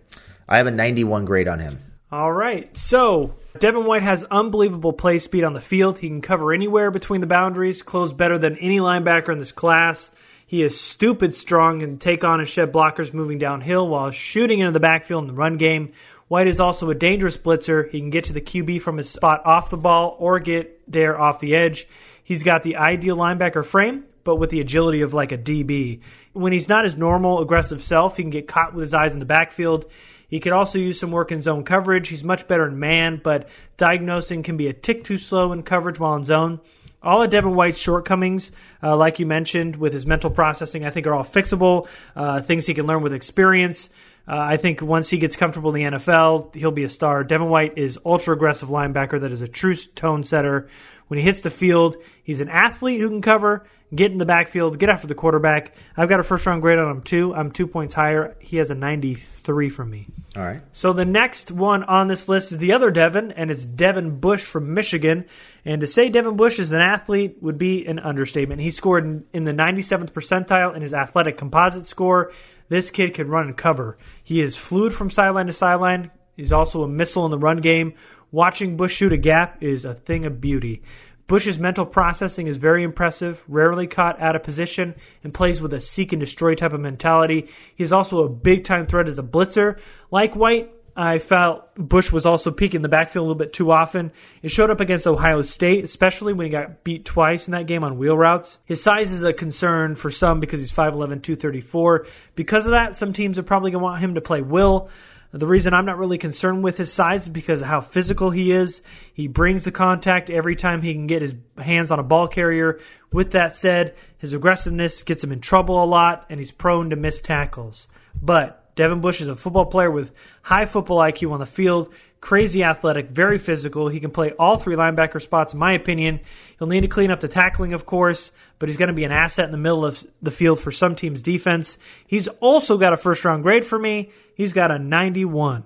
I 0.49 0.57
have 0.57 0.67
a 0.67 0.71
91 0.71 1.25
grade 1.25 1.49
on 1.49 1.59
him. 1.59 1.81
All 2.11 2.33
right. 2.33 2.75
So, 2.77 3.35
Devin 3.59 3.85
White 3.85 4.03
has 4.03 4.25
unbelievable 4.25 4.95
play 4.95 5.19
speed 5.19 5.45
on 5.45 5.53
the 5.53 5.61
field. 5.61 5.99
He 5.99 6.09
can 6.09 6.23
cover 6.23 6.53
anywhere 6.53 6.91
between 6.91 7.21
the 7.21 7.27
boundaries, 7.27 7.83
close 7.83 8.13
better 8.15 8.39
than 8.39 8.57
any 8.57 8.79
linebacker 8.79 9.31
in 9.31 9.39
this 9.39 9.53
class. 9.53 10.11
He 10.47 10.63
is 10.63 10.81
stupid 10.81 11.35
strong 11.35 11.83
and 11.83 12.01
take 12.01 12.25
on 12.25 12.41
and 12.41 12.49
shed 12.49 12.73
blockers 12.73 13.13
moving 13.13 13.37
downhill 13.37 13.87
while 13.87 14.11
shooting 14.11 14.61
into 14.61 14.73
the 14.73 14.81
backfield 14.81 15.25
in 15.25 15.29
the 15.29 15.35
run 15.35 15.59
game. 15.59 15.93
White 16.29 16.47
is 16.47 16.61
also 16.61 16.89
a 16.89 16.95
dangerous 16.95 17.37
blitzer. 17.37 17.91
He 17.91 18.01
can 18.01 18.09
get 18.09 18.25
to 18.25 18.33
the 18.33 18.41
QB 18.41 18.81
from 18.81 18.97
his 18.97 19.11
spot 19.11 19.45
off 19.45 19.69
the 19.69 19.77
ball 19.77 20.17
or 20.19 20.41
get 20.41 20.91
there 20.91 21.21
off 21.21 21.41
the 21.41 21.55
edge. 21.55 21.87
He's 22.25 22.43
got 22.43 22.63
the 22.63 22.77
ideal 22.77 23.17
linebacker 23.17 23.65
frame, 23.65 24.05
but 24.25 24.37
with 24.37 24.49
the 24.49 24.61
agility 24.61 25.03
of 25.03 25.13
like 25.13 25.33
a 25.33 25.39
DB. 25.39 26.01
When 26.33 26.53
he's 26.55 26.69
not 26.69 26.85
his 26.85 26.97
normal 26.97 27.41
aggressive 27.41 27.83
self, 27.83 28.17
he 28.17 28.23
can 28.23 28.31
get 28.31 28.49
caught 28.49 28.73
with 28.73 28.83
his 28.83 28.95
eyes 28.95 29.13
in 29.13 29.19
the 29.19 29.27
backfield. 29.27 29.87
He 30.29 30.41
could 30.41 30.53
also 30.53 30.79
use 30.79 31.01
some 31.01 31.11
work 31.11 31.33
in 31.33 31.43
zone 31.43 31.65
coverage. 31.65 32.09
He's 32.09 32.23
much 32.23 32.47
better 32.47 32.69
in 32.69 32.79
man, 32.79 33.21
but 33.23 33.49
diagnosing 33.79 34.43
can 34.43 34.57
be 34.57 34.69
a 34.69 34.73
tick 34.73 35.03
too 35.05 35.19
slow 35.19 35.53
in 35.53 35.63
coverage 35.63 35.99
while 35.99 36.15
in 36.15 36.25
zone. 36.25 36.61
All 37.03 37.23
of 37.23 37.31
Devin 37.31 37.55
White's 37.55 37.79
shortcomings, 37.79 38.51
uh, 38.83 38.97
like 38.97 39.19
you 39.19 39.27
mentioned, 39.27 39.77
with 39.77 39.93
his 39.93 40.05
mental 40.05 40.31
processing, 40.31 40.85
I 40.85 40.91
think 40.91 41.07
are 41.07 41.15
all 41.15 41.25
fixable. 41.25 41.89
Uh, 42.15 42.41
things 42.41 42.67
he 42.67 42.75
can 42.75 42.87
learn 42.87 43.03
with 43.03 43.15
experience. 43.15 43.89
Uh, 44.27 44.37
I 44.37 44.57
think 44.59 44.83
once 44.83 45.09
he 45.09 45.17
gets 45.17 45.37
comfortable 45.37 45.75
in 45.75 45.93
the 45.93 45.99
NFL, 45.99 46.55
he'll 46.55 46.71
be 46.71 46.85
a 46.85 46.91
star. 46.91 47.25
Devin 47.25 47.49
White 47.49 47.79
is 47.79 47.99
ultra 48.05 48.35
aggressive 48.35 48.69
linebacker 48.69 49.21
that 49.23 49.33
is 49.33 49.41
a 49.41 49.49
true 49.49 49.75
tone 49.75 50.23
setter. 50.23 50.69
When 51.09 51.19
he 51.19 51.25
hits 51.25 51.41
the 51.41 51.51
field, 51.51 51.97
he's 52.23 52.41
an 52.41 52.49
athlete 52.49 53.01
who 53.01 53.09
can 53.09 53.23
cover, 53.23 53.67
get 53.95 54.13
in 54.13 54.19
the 54.19 54.27
backfield, 54.27 54.79
get 54.79 54.89
after 54.91 55.07
the 55.07 55.15
quarterback. 55.15 55.75
I've 55.97 56.09
got 56.09 56.21
a 56.21 56.23
first 56.23 56.47
round 56.47 56.63
grade 56.63 56.79
on 56.79 56.91
him 56.91 57.03
too. 57.03 57.35
I'm 57.35 57.51
two 57.51 57.67
points 57.67 57.95
higher. 57.95 58.37
He 58.41 58.59
has 58.59 58.71
a 58.71 58.75
93 58.75 59.71
from 59.71 59.91
me. 59.91 60.07
All 60.37 60.43
right. 60.43 60.61
So 60.73 60.93
the 60.93 61.05
next 61.05 61.51
one 61.51 61.83
on 61.85 62.09
this 62.09 62.29
list 62.29 62.53
is 62.53 62.59
the 62.59 62.73
other 62.73 62.91
Devin, 62.91 63.33
and 63.33 63.51
it's 63.51 63.65
Devin 63.65 64.21
Bush 64.21 64.45
from 64.45 64.75
Michigan. 64.75 65.25
And 65.65 65.81
to 65.81 65.87
say 65.87 66.11
Devin 66.11 66.37
Bush 66.37 66.59
is 66.59 66.73
an 66.73 66.81
athlete 66.81 67.39
would 67.41 67.59
be 67.59 67.87
an 67.87 67.99
understatement. 67.99 68.61
He 68.61 68.71
scored 68.71 69.05
in, 69.05 69.25
in 69.33 69.45
the 69.45 69.53
97th 69.53 70.13
percentile 70.13 70.77
in 70.77 70.83
his 70.83 70.95
athletic 70.95 71.39
composite 71.39 71.87
score. 71.87 72.33
This 72.69 72.91
kid 72.91 73.15
can 73.15 73.29
run 73.29 73.47
and 73.47 73.57
cover. 73.57 73.97
He 74.23 74.43
is 74.43 74.57
fluid 74.57 74.93
from 74.93 75.11
sideline 75.11 75.47
to 75.47 75.53
sideline. 75.55 76.11
He's 76.37 76.53
also 76.53 76.83
a 76.85 76.89
missile 76.89 77.25
in 77.25 77.31
the 77.31 77.39
run 77.39 77.61
game. 77.61 77.95
Watching 78.31 78.77
Bush 78.77 78.95
shoot 78.95 79.13
a 79.13 79.17
gap 79.17 79.63
is 79.63 79.85
a 79.85 79.95
thing 79.95 80.27
of 80.27 80.41
beauty. 80.41 80.83
Bush's 81.29 81.59
mental 81.59 81.85
processing 81.85 82.47
is 82.47 82.57
very 82.57 82.83
impressive, 82.83 83.43
rarely 83.49 83.87
caught 83.87 84.21
out 84.21 84.35
of 84.35 84.43
position, 84.43 84.95
and 85.23 85.33
plays 85.33 85.61
with 85.61 85.75
a 85.75 85.81
seek 85.81 86.13
and 86.13 86.21
destroy 86.21 86.55
type 86.55 86.73
of 86.73 86.81
mentality. 86.81 87.49
He's 87.77 87.93
also 87.93 88.25
a 88.25 88.29
big 88.29 88.65
time 88.65 88.87
threat 88.87 89.09
as 89.09 89.19
a 89.19 89.23
blitzer. 89.23 89.79
Like 90.11 90.35
White, 90.35 90.73
I 90.97 91.19
felt 91.19 91.75
Bush 91.77 92.11
was 92.11 92.27
also 92.27 92.51
peeking 92.51 92.83
the 92.83 92.89
backfield 92.89 93.23
a 93.23 93.27
little 93.29 93.39
bit 93.39 93.53
too 93.53 93.71
often. 93.71 94.11
It 94.43 94.51
showed 94.51 94.71
up 94.71 94.81
against 94.81 95.07
Ohio 95.07 95.43
State, 95.43 95.85
especially 95.85 96.33
when 96.33 96.47
he 96.47 96.51
got 96.51 96.83
beat 96.83 97.05
twice 97.05 97.47
in 97.47 97.53
that 97.53 97.67
game 97.67 97.85
on 97.85 97.99
wheel 97.99 98.17
routes. 98.17 98.59
His 98.65 98.83
size 98.83 99.13
is 99.13 99.23
a 99.23 99.33
concern 99.33 99.95
for 99.95 100.11
some 100.11 100.41
because 100.41 100.61
he's 100.61 100.73
5'11, 100.73 101.23
234. 101.23 102.07
Because 102.35 102.67
of 102.67 102.73
that, 102.73 102.97
some 102.97 103.13
teams 103.13 103.39
are 103.39 103.43
probably 103.43 103.71
going 103.71 103.81
to 103.81 103.85
want 103.85 104.03
him 104.03 104.17
to 104.17 104.21
play 104.21 104.43
will. 104.43 104.91
The 105.31 105.47
reason 105.47 105.75
I'm 105.75 105.85
not 105.85 105.99
really 105.99 106.17
concerned 106.17 106.65
with 106.65 106.79
his 106.79 106.91
size 106.91 107.25
is 107.25 107.29
because 107.29 107.61
of 107.61 107.67
how 107.67 107.83
physical 107.83 108.31
he 108.31 108.51
is. 108.51 108.81
He 109.13 109.29
brings 109.29 109.65
the 109.65 109.71
contact 109.71 110.31
every 110.31 110.57
time 110.57 110.81
he 110.81 110.95
can 110.95 111.07
get 111.07 111.21
his 111.21 111.35
hands 111.59 111.91
on 111.91 111.99
a 111.99 112.03
ball 112.03 112.29
carrier. 112.29 112.81
With 113.13 113.33
that 113.33 113.55
said, 113.55 113.95
his 114.17 114.33
aggressiveness 114.33 115.03
gets 115.03 115.23
him 115.23 115.33
in 115.33 115.41
trouble 115.41 115.83
a 115.83 115.85
lot, 115.85 116.25
and 116.31 116.41
he's 116.41 116.51
prone 116.51 116.91
to 116.91 116.97
miss 116.97 117.21
tackles. 117.21 117.89
But 118.23 118.75
Devin 118.75 119.03
Bush 119.03 119.21
is 119.21 119.29
a 119.29 119.37
football 119.37 119.67
player 119.67 119.91
with 119.91 120.13
high 120.41 120.65
football 120.65 120.99
IQ 120.99 121.33
on 121.33 121.41
the 121.41 121.47
field, 121.47 121.93
crazy 122.21 122.65
athletic, 122.65 123.11
very 123.11 123.39
physical. 123.39 123.89
He 123.89 124.01
can 124.01 124.11
play 124.11 124.33
all 124.33 124.57
three 124.57 124.77
linebacker 124.77 125.23
spots, 125.23 125.53
in 125.53 125.59
my 125.59 125.73
opinion. 125.73 126.21
He'll 126.59 126.69
need 126.69 126.81
to 126.83 126.89
clean 126.89 127.11
up 127.11 127.21
the 127.21 127.29
tackling, 127.29 127.73
of 127.73 127.87
course, 127.87 128.33
but 128.59 128.69
he's 128.69 128.77
going 128.77 128.89
to 128.89 128.95
be 128.95 129.05
an 129.05 129.13
asset 129.13 129.45
in 129.45 129.53
the 129.53 129.59
middle 129.59 129.85
of 129.85 130.05
the 130.23 130.31
field 130.31 130.61
for 130.61 130.73
some 130.73 130.97
teams' 130.97 131.23
defense. 131.23 131.79
He's 132.07 132.29
also 132.41 132.79
got 132.79 132.93
a 132.93 132.97
first 132.97 133.25
round 133.25 133.43
grade 133.43 133.65
for 133.65 133.79
me. 133.79 134.11
He's 134.35 134.53
got 134.53 134.71
a 134.71 134.79
91. 134.79 135.65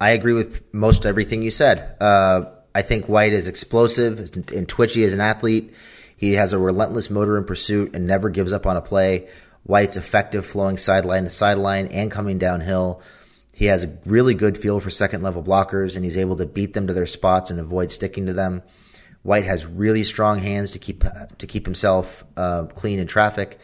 I 0.00 0.10
agree 0.10 0.32
with 0.32 0.62
most 0.72 1.06
everything 1.06 1.42
you 1.42 1.50
said. 1.50 1.96
Uh, 2.00 2.46
I 2.74 2.82
think 2.82 3.06
White 3.06 3.32
is 3.32 3.48
explosive 3.48 4.34
and 4.52 4.68
twitchy 4.68 5.04
as 5.04 5.12
an 5.12 5.20
athlete. 5.20 5.74
He 6.16 6.34
has 6.34 6.52
a 6.52 6.58
relentless 6.58 7.10
motor 7.10 7.36
in 7.36 7.44
pursuit 7.44 7.94
and 7.94 8.06
never 8.06 8.30
gives 8.30 8.52
up 8.52 8.66
on 8.66 8.76
a 8.76 8.82
play. 8.82 9.28
White's 9.62 9.96
effective 9.96 10.44
flowing 10.44 10.76
sideline 10.76 11.24
to 11.24 11.30
sideline 11.30 11.88
and 11.88 12.10
coming 12.10 12.38
downhill. 12.38 13.02
He 13.54 13.66
has 13.66 13.84
a 13.84 13.98
really 14.04 14.34
good 14.34 14.58
feel 14.58 14.80
for 14.80 14.90
second 14.90 15.22
level 15.22 15.42
blockers 15.42 15.94
and 15.94 16.04
he's 16.04 16.16
able 16.16 16.36
to 16.36 16.46
beat 16.46 16.74
them 16.74 16.88
to 16.88 16.92
their 16.92 17.06
spots 17.06 17.50
and 17.50 17.60
avoid 17.60 17.90
sticking 17.90 18.26
to 18.26 18.32
them. 18.32 18.62
White 19.22 19.44
has 19.44 19.64
really 19.64 20.02
strong 20.02 20.38
hands 20.38 20.72
to 20.72 20.78
keep 20.78 21.02
to 21.38 21.46
keep 21.46 21.64
himself 21.64 22.24
uh, 22.36 22.64
clean 22.66 22.98
in 22.98 23.06
traffic. 23.06 23.58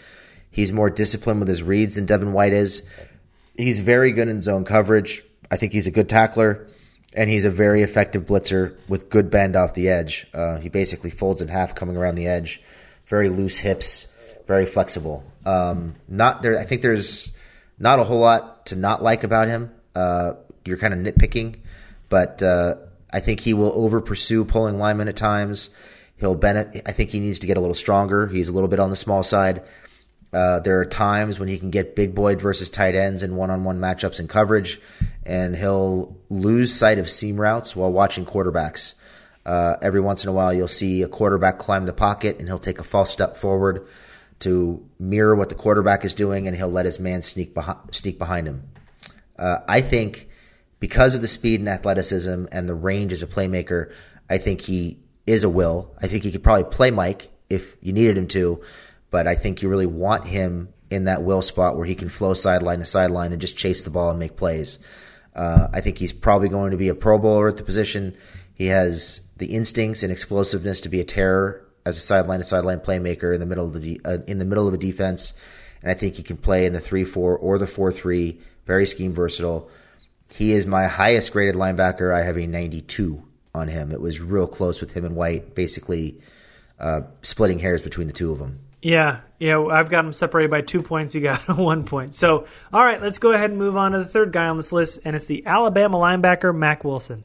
He's 0.51 0.73
more 0.73 0.91
disciplined 0.91 1.41
with 1.41 1.49
his 1.49 1.63
reads 1.63 1.97
than 1.97 2.07
Devin 2.07 2.33
White 2.33 2.55
is. 2.55 2.83
He's 3.57 3.79
very 3.79 4.13
good 4.13 4.29
in 4.29 4.43
zone 4.43 4.65
coverage. 4.65 5.23
I 5.51 5.57
think 5.57 5.73
he's 5.73 5.87
a 5.87 5.91
good 5.91 6.09
tackler, 6.09 6.69
and 7.13 7.29
he's 7.29 7.45
a 7.45 7.51
very 7.51 7.83
effective 7.83 8.25
blitzer 8.25 8.79
with 8.89 9.11
good 9.11 9.31
bend 9.31 9.55
off 9.55 9.75
the 9.75 9.91
edge. 9.91 10.27
Uh, 10.33 10.59
he 10.59 10.71
basically 10.71 11.11
folds 11.11 11.43
in 11.43 11.49
half 11.49 11.75
coming 11.75 11.97
around 11.97 12.15
the 12.15 12.27
edge. 12.27 12.63
Very 13.07 13.29
loose 13.29 13.59
hips, 13.59 14.07
very 14.47 14.65
flexible. 14.65 15.31
Um, 15.45 15.97
not 16.09 16.43
there. 16.43 16.59
I 16.59 16.65
think 16.65 16.81
there's 16.81 17.31
not 17.79 17.99
a 17.99 18.05
whole 18.05 18.21
lot 18.21 18.67
to 18.67 18.77
not 18.77 19.03
like 19.03 19.25
about 19.25 19.49
him. 19.49 19.73
Uh, 19.95 20.35
you're 20.65 20.79
kind 20.79 20.95
of 20.95 21.01
nitpicking, 21.01 21.57
but 22.09 22.43
uh, 22.43 22.77
I 23.13 23.21
think 23.21 23.41
he 23.41 23.55
will 23.55 23.73
over 23.73 24.01
pursue 24.01 24.45
pulling 24.45 24.79
linemen 24.79 25.09
at 25.09 25.17
times. 25.17 25.71
He'll 26.17 26.35
benefit. 26.35 26.83
I 26.87 26.93
think 26.93 27.11
he 27.11 27.21
needs 27.21 27.39
to 27.41 27.47
get 27.47 27.57
a 27.57 27.61
little 27.61 27.75
stronger. 27.75 28.27
He's 28.27 28.49
a 28.49 28.53
little 28.53 28.69
bit 28.69 28.79
on 28.79 28.91
the 28.91 28.97
small 28.97 29.23
side. 29.23 29.63
Uh, 30.33 30.61
there 30.61 30.79
are 30.79 30.85
times 30.85 31.41
when 31.41 31.49
he 31.49 31.59
can 31.59 31.71
get 31.71 31.97
big 31.97 32.15
boy 32.15 32.37
versus 32.37 32.71
tight 32.71 32.95
ends 32.95 33.23
in 33.23 33.35
one-on-one 33.35 33.81
matchups 33.81 34.21
and 34.21 34.29
coverage, 34.29 34.81
and 35.25 35.57
he'll 35.57 36.17
lose 36.29 36.73
sight 36.73 36.99
of 36.99 37.11
seam 37.11 37.41
routes 37.41 37.75
while 37.75 37.91
watching 37.91 38.25
quarterbacks. 38.25 38.95
Uh, 39.45 39.77
every 39.83 40.01
once 40.01 40.23
in 40.23 40.31
a 40.31 40.33
while, 40.33 40.53
you'll 40.53 40.69
see 40.69 41.03
a 41.03 41.09
quarterback 41.09 41.59
climb 41.59 41.87
the 41.87 41.93
pocket, 41.93 42.39
and 42.39 42.47
he'll 42.47 42.61
take 42.61 42.79
a 42.79 42.85
false 42.85 43.11
step 43.11 43.37
forward 43.37 43.89
to 44.41 44.87
mirror 44.99 45.35
what 45.35 45.49
the 45.49 45.55
quarterback 45.55 46.05
is 46.05 46.15
doing, 46.15 46.47
and 46.47 46.57
he'll 46.57 46.69
let 46.69 46.85
his 46.85 47.01
man 47.01 47.23
sneak 47.23 47.53
behind, 47.53 47.79
sneak 47.91 48.19
behind 48.19 48.47
him. 48.47 48.69
Uh, 49.41 49.61
I 49.67 49.81
think 49.81 50.29
because 50.79 51.15
of 51.15 51.23
the 51.23 51.29
speed 51.29 51.61
and 51.61 51.69
athleticism 51.69 52.45
and 52.53 52.69
the 52.69 52.75
range 52.75 53.13
as 53.13 53.23
a 53.23 53.27
playmaker, 53.27 53.93
I 54.29 54.39
think 54.39 54.61
he 54.61 54.99
is 55.27 55.45
a 55.45 55.49
will. 55.49 55.95
I 56.01 56.07
think 56.07 56.23
he 56.23 56.31
could 56.31 56.45
probably 56.45 56.71
play 56.71 56.91
Mike 56.91 57.31
if 57.49 57.75
you 57.81 57.93
needed 57.93 58.19
him 58.19 58.29
to, 58.29 58.63
but 59.11 59.27
I 59.27 59.35
think 59.35 59.63
you 59.63 59.69
really 59.69 59.87
want 59.87 60.27
him 60.27 60.73
in 60.91 61.05
that 61.05 61.23
will 61.23 61.43
spot 61.43 61.77
where 61.77 61.87
he 61.87 61.95
can 61.95 62.09
flow 62.09 62.35
sideline 62.35 62.81
to 62.81 62.85
sideline 62.85 63.33
and 63.33 63.41
just 63.41 63.57
chase 63.57 63.83
the 63.83 63.91
ball 63.91 64.11
and 64.11 64.19
make 64.19 64.37
plays. 64.37 64.79
Uh, 65.35 65.69
I 65.73 65.81
think 65.81 65.99
he's 65.99 66.13
probably 66.13 66.49
going 66.49 66.73
to 66.73 66.77
be 66.77 66.89
a 66.89 66.95
Pro 66.95 67.19
Bowler 67.19 67.49
at 67.49 67.57
the 67.57 67.63
position. 67.63 68.17
He 68.55 68.67
has 68.67 69.23
the 69.39 69.47
instincts 69.47 70.03
and 70.03 70.13
explosiveness 70.13 70.83
to 70.83 70.89
be 70.89 71.01
a 71.01 71.05
terror 71.05 71.67
as 71.87 71.97
a 71.97 72.01
sideline 72.01 72.41
to 72.41 72.45
sideline 72.45 72.81
playmaker 72.81 73.33
in 73.33 73.41
the 73.41 73.47
middle 73.47 73.65
of 73.65 73.81
the 73.81 74.01
uh, 74.05 74.19
in 74.27 74.39
the 74.39 74.45
middle 74.45 74.69
of 74.69 74.75
a 74.75 74.79
defense, 74.79 75.33
and 75.83 75.91
I 75.91 75.95
think 75.95 76.17
he 76.17 76.23
can 76.23 76.37
play 76.37 76.67
in 76.67 76.73
the 76.73 76.81
three 76.81 77.05
four 77.05 77.39
or 77.39 77.57
the 77.57 77.67
four 77.67 77.91
three. 77.91 78.41
Very 78.67 78.87
scheme 78.87 79.13
versatile. 79.13 79.71
He 80.33 80.53
is 80.53 80.67
my 80.67 80.87
highest 80.87 81.33
graded 81.33 81.55
linebacker. 81.55 82.15
I 82.15 82.23
have 82.23 82.39
a 82.39 82.47
92 82.47 83.23
on 83.55 83.69
him. 83.69 83.93
It 83.93 84.01
was 84.01 84.21
real 84.21 84.47
close 84.47 84.81
with 84.81 84.93
him 84.93 85.05
and 85.05 85.17
White, 85.17 85.55
basically 85.55 86.21
uh, 86.79 87.03
splitting 87.23 87.59
hairs 87.59 87.83
between 87.83 88.07
the 88.07 88.13
two 88.13 88.33
of 88.33 88.39
them. 88.39 88.61
Yeah, 88.83 89.21
yeah, 89.39 89.63
I've 89.63 89.91
got 89.91 90.03
them 90.03 90.13
separated 90.13 90.51
by 90.51 90.63
two 90.63 90.83
points. 90.83 91.15
You 91.15 91.21
got 91.21 91.41
one 91.59 91.85
point. 91.85 92.15
So, 92.15 92.47
all 92.73 92.85
right, 92.85 93.03
let's 93.03 93.19
go 93.19 93.33
ahead 93.33 93.51
and 93.51 93.59
move 93.59 93.77
on 93.77 93.93
to 93.93 93.99
the 93.99 94.07
third 94.07 94.33
guy 94.33 94.47
on 94.47 94.57
this 94.57 94.73
list, 94.73 95.01
and 95.05 95.15
it's 95.15 95.27
the 95.27 95.47
Alabama 95.47 95.99
linebacker 95.99 96.57
Mack 96.57 96.85
Wilson. 96.85 97.23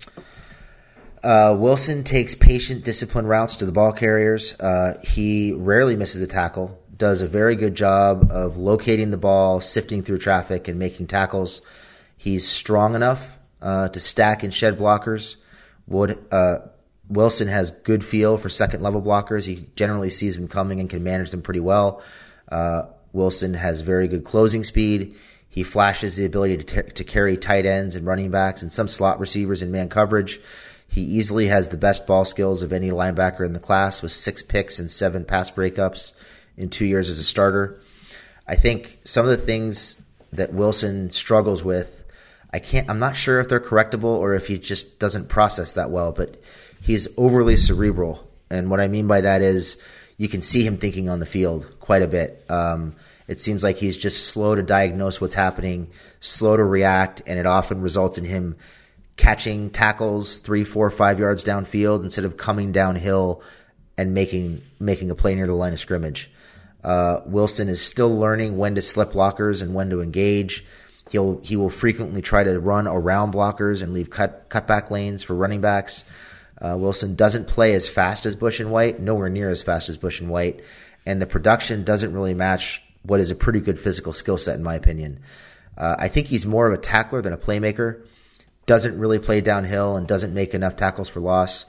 Uh, 1.23 1.55
Wilson 1.57 2.03
takes 2.03 2.35
patient, 2.35 2.83
disciplined 2.83 3.27
routes 3.27 3.55
to 3.55 3.65
the 3.65 3.71
ball 3.71 3.93
carriers. 3.93 4.59
Uh, 4.59 4.99
he 5.03 5.53
rarely 5.53 5.95
misses 5.95 6.21
a 6.21 6.27
tackle. 6.27 6.79
Does 6.95 7.21
a 7.21 7.27
very 7.27 7.55
good 7.55 7.75
job 7.75 8.31
of 8.31 8.57
locating 8.57 9.09
the 9.09 9.17
ball, 9.17 9.59
sifting 9.59 10.03
through 10.03 10.19
traffic, 10.19 10.67
and 10.67 10.79
making 10.79 11.07
tackles. 11.07 11.61
He's 12.17 12.47
strong 12.47 12.95
enough 12.95 13.37
uh, 13.61 13.89
to 13.89 13.99
stack 13.99 14.43
and 14.43 14.53
shed 14.53 14.77
blockers. 14.77 15.35
Would 15.87 16.23
uh, 16.31 16.59
Wilson 17.09 17.47
has 17.47 17.71
good 17.71 18.03
feel 18.03 18.37
for 18.37 18.49
second 18.49 18.81
level 18.81 19.01
blockers. 19.01 19.45
He 19.45 19.67
generally 19.75 20.09
sees 20.09 20.35
them 20.35 20.47
coming 20.47 20.79
and 20.79 20.89
can 20.89 21.03
manage 21.03 21.31
them 21.31 21.41
pretty 21.41 21.59
well. 21.59 22.01
Uh, 22.49 22.83
Wilson 23.13 23.53
has 23.53 23.81
very 23.81 24.07
good 24.07 24.23
closing 24.23 24.63
speed. 24.63 25.15
He 25.49 25.63
flashes 25.63 26.15
the 26.15 26.25
ability 26.25 26.57
to, 26.57 26.83
to 26.83 27.03
carry 27.03 27.37
tight 27.37 27.65
ends 27.65 27.95
and 27.95 28.05
running 28.05 28.29
backs 28.31 28.61
and 28.61 28.73
some 28.73 28.87
slot 28.87 29.19
receivers 29.19 29.61
in 29.61 29.71
man 29.71 29.89
coverage. 29.89 30.39
He 30.87 31.01
easily 31.01 31.47
has 31.47 31.69
the 31.69 31.77
best 31.77 32.05
ball 32.07 32.25
skills 32.25 32.61
of 32.61 32.73
any 32.73 32.89
linebacker 32.89 33.45
in 33.45 33.53
the 33.53 33.59
class 33.59 34.01
with 34.01 34.11
six 34.11 34.43
picks 34.43 34.79
and 34.79 34.91
seven 34.91 35.25
pass 35.25 35.49
breakups 35.51 36.13
in 36.57 36.69
two 36.69 36.85
years 36.85 37.09
as 37.09 37.17
a 37.17 37.23
starter. 37.23 37.79
I 38.47 38.55
think 38.55 38.99
some 39.03 39.25
of 39.25 39.31
the 39.31 39.45
things 39.45 40.01
that 40.33 40.53
Wilson 40.53 41.09
struggles 41.11 41.63
with, 41.63 42.03
I 42.53 42.59
can't, 42.59 42.89
I'm 42.89 42.99
not 42.99 43.17
sure 43.17 43.39
if 43.39 43.49
they're 43.49 43.59
correctable 43.59 44.03
or 44.03 44.33
if 44.35 44.47
he 44.47 44.57
just 44.57 44.99
doesn't 44.99 45.29
process 45.29 45.73
that 45.73 45.89
well, 45.89 46.11
but 46.11 46.41
he's 46.81 47.07
overly 47.17 47.55
cerebral. 47.55 48.27
And 48.49 48.69
what 48.69 48.79
I 48.79 48.87
mean 48.87 49.07
by 49.07 49.21
that 49.21 49.41
is 49.41 49.77
you 50.17 50.29
can 50.29 50.41
see 50.41 50.65
him 50.65 50.77
thinking 50.77 51.09
on 51.09 51.19
the 51.19 51.25
field 51.25 51.79
quite 51.79 52.01
a 52.01 52.07
bit. 52.07 52.45
Um, 52.49 52.95
it 53.27 53.41
seems 53.41 53.63
like 53.63 53.77
he's 53.77 53.97
just 53.97 54.27
slow 54.27 54.55
to 54.55 54.61
diagnose 54.61 55.19
what's 55.19 55.33
happening, 55.33 55.89
slow 56.19 56.55
to 56.55 56.63
react, 56.63 57.23
and 57.25 57.39
it 57.39 57.45
often 57.45 57.81
results 57.81 58.17
in 58.17 58.25
him 58.25 58.55
catching 59.17 59.69
tackles 59.69 60.37
three, 60.37 60.63
four, 60.63 60.89
five 60.91 61.19
yards 61.19 61.43
downfield 61.43 62.03
instead 62.03 62.25
of 62.25 62.37
coming 62.37 62.71
downhill 62.71 63.41
and 63.97 64.13
making 64.13 64.61
making 64.79 65.09
a 65.09 65.15
play 65.15 65.33
near 65.33 65.47
the 65.47 65.53
line 65.53 65.73
of 65.73 65.79
scrimmage. 65.79 66.29
Uh, 66.85 67.21
Wilson 67.25 67.67
is 67.67 67.81
still 67.81 68.15
learning 68.15 68.57
when 68.57 68.75
to 68.75 68.81
slip 68.81 69.13
blockers 69.13 69.63
and 69.63 69.73
when 69.73 69.89
to 69.89 70.01
engage. 70.01 70.63
He'll 71.09 71.39
he 71.41 71.55
will 71.55 71.71
frequently 71.71 72.21
try 72.21 72.43
to 72.43 72.59
run 72.59 72.87
around 72.87 73.33
blockers 73.33 73.81
and 73.81 73.91
leave 73.91 74.11
cut 74.11 74.49
cutback 74.51 74.91
lanes 74.91 75.23
for 75.23 75.33
running 75.33 75.61
backs. 75.61 76.03
Uh, 76.61 76.77
Wilson 76.79 77.15
doesn't 77.15 77.47
play 77.47 77.73
as 77.73 77.87
fast 77.87 78.27
as 78.27 78.35
Bush 78.35 78.59
and 78.59 78.71
White, 78.71 78.99
nowhere 78.99 79.29
near 79.29 79.49
as 79.49 79.63
fast 79.63 79.89
as 79.89 79.97
Bush 79.97 80.21
and 80.21 80.29
White, 80.29 80.63
and 81.07 81.19
the 81.19 81.25
production 81.25 81.83
doesn't 81.83 82.13
really 82.13 82.35
match 82.35 82.83
what 83.01 83.19
is 83.19 83.31
a 83.31 83.35
pretty 83.35 83.59
good 83.59 83.79
physical 83.79 84.13
skill 84.13 84.37
set, 84.37 84.55
in 84.55 84.63
my 84.63 84.75
opinion. 84.75 85.21
Uh, 85.75 85.95
I 85.97 86.07
think 86.07 86.27
he's 86.27 86.45
more 86.45 86.67
of 86.67 86.73
a 86.73 86.77
tackler 86.77 87.21
than 87.21 87.33
a 87.33 87.37
playmaker. 87.37 88.05
Doesn't 88.67 88.97
really 88.99 89.19
play 89.19 89.41
downhill 89.41 89.95
and 89.95 90.07
doesn't 90.07 90.33
make 90.33 90.53
enough 90.53 90.75
tackles 90.75 91.09
for 91.09 91.19
loss. 91.19 91.65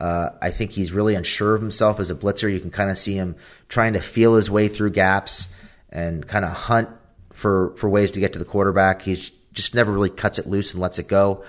Uh, 0.00 0.30
I 0.40 0.50
think 0.50 0.70
he's 0.70 0.92
really 0.92 1.14
unsure 1.14 1.54
of 1.54 1.60
himself 1.60 1.98
as 1.98 2.10
a 2.10 2.14
blitzer. 2.14 2.52
You 2.52 2.60
can 2.60 2.70
kind 2.70 2.90
of 2.90 2.96
see 2.96 3.14
him 3.14 3.36
trying 3.68 3.94
to 3.94 4.00
feel 4.00 4.36
his 4.36 4.50
way 4.50 4.68
through 4.68 4.90
gaps 4.90 5.48
and 5.90 6.26
kind 6.26 6.44
of 6.44 6.52
hunt 6.52 6.88
for 7.32 7.74
for 7.76 7.88
ways 7.88 8.12
to 8.12 8.20
get 8.20 8.34
to 8.34 8.38
the 8.38 8.44
quarterback. 8.44 9.02
He's 9.02 9.30
just 9.52 9.74
never 9.74 9.90
really 9.92 10.10
cuts 10.10 10.38
it 10.38 10.46
loose 10.46 10.72
and 10.72 10.80
lets 10.80 10.98
it 10.98 11.08
go. 11.08 11.44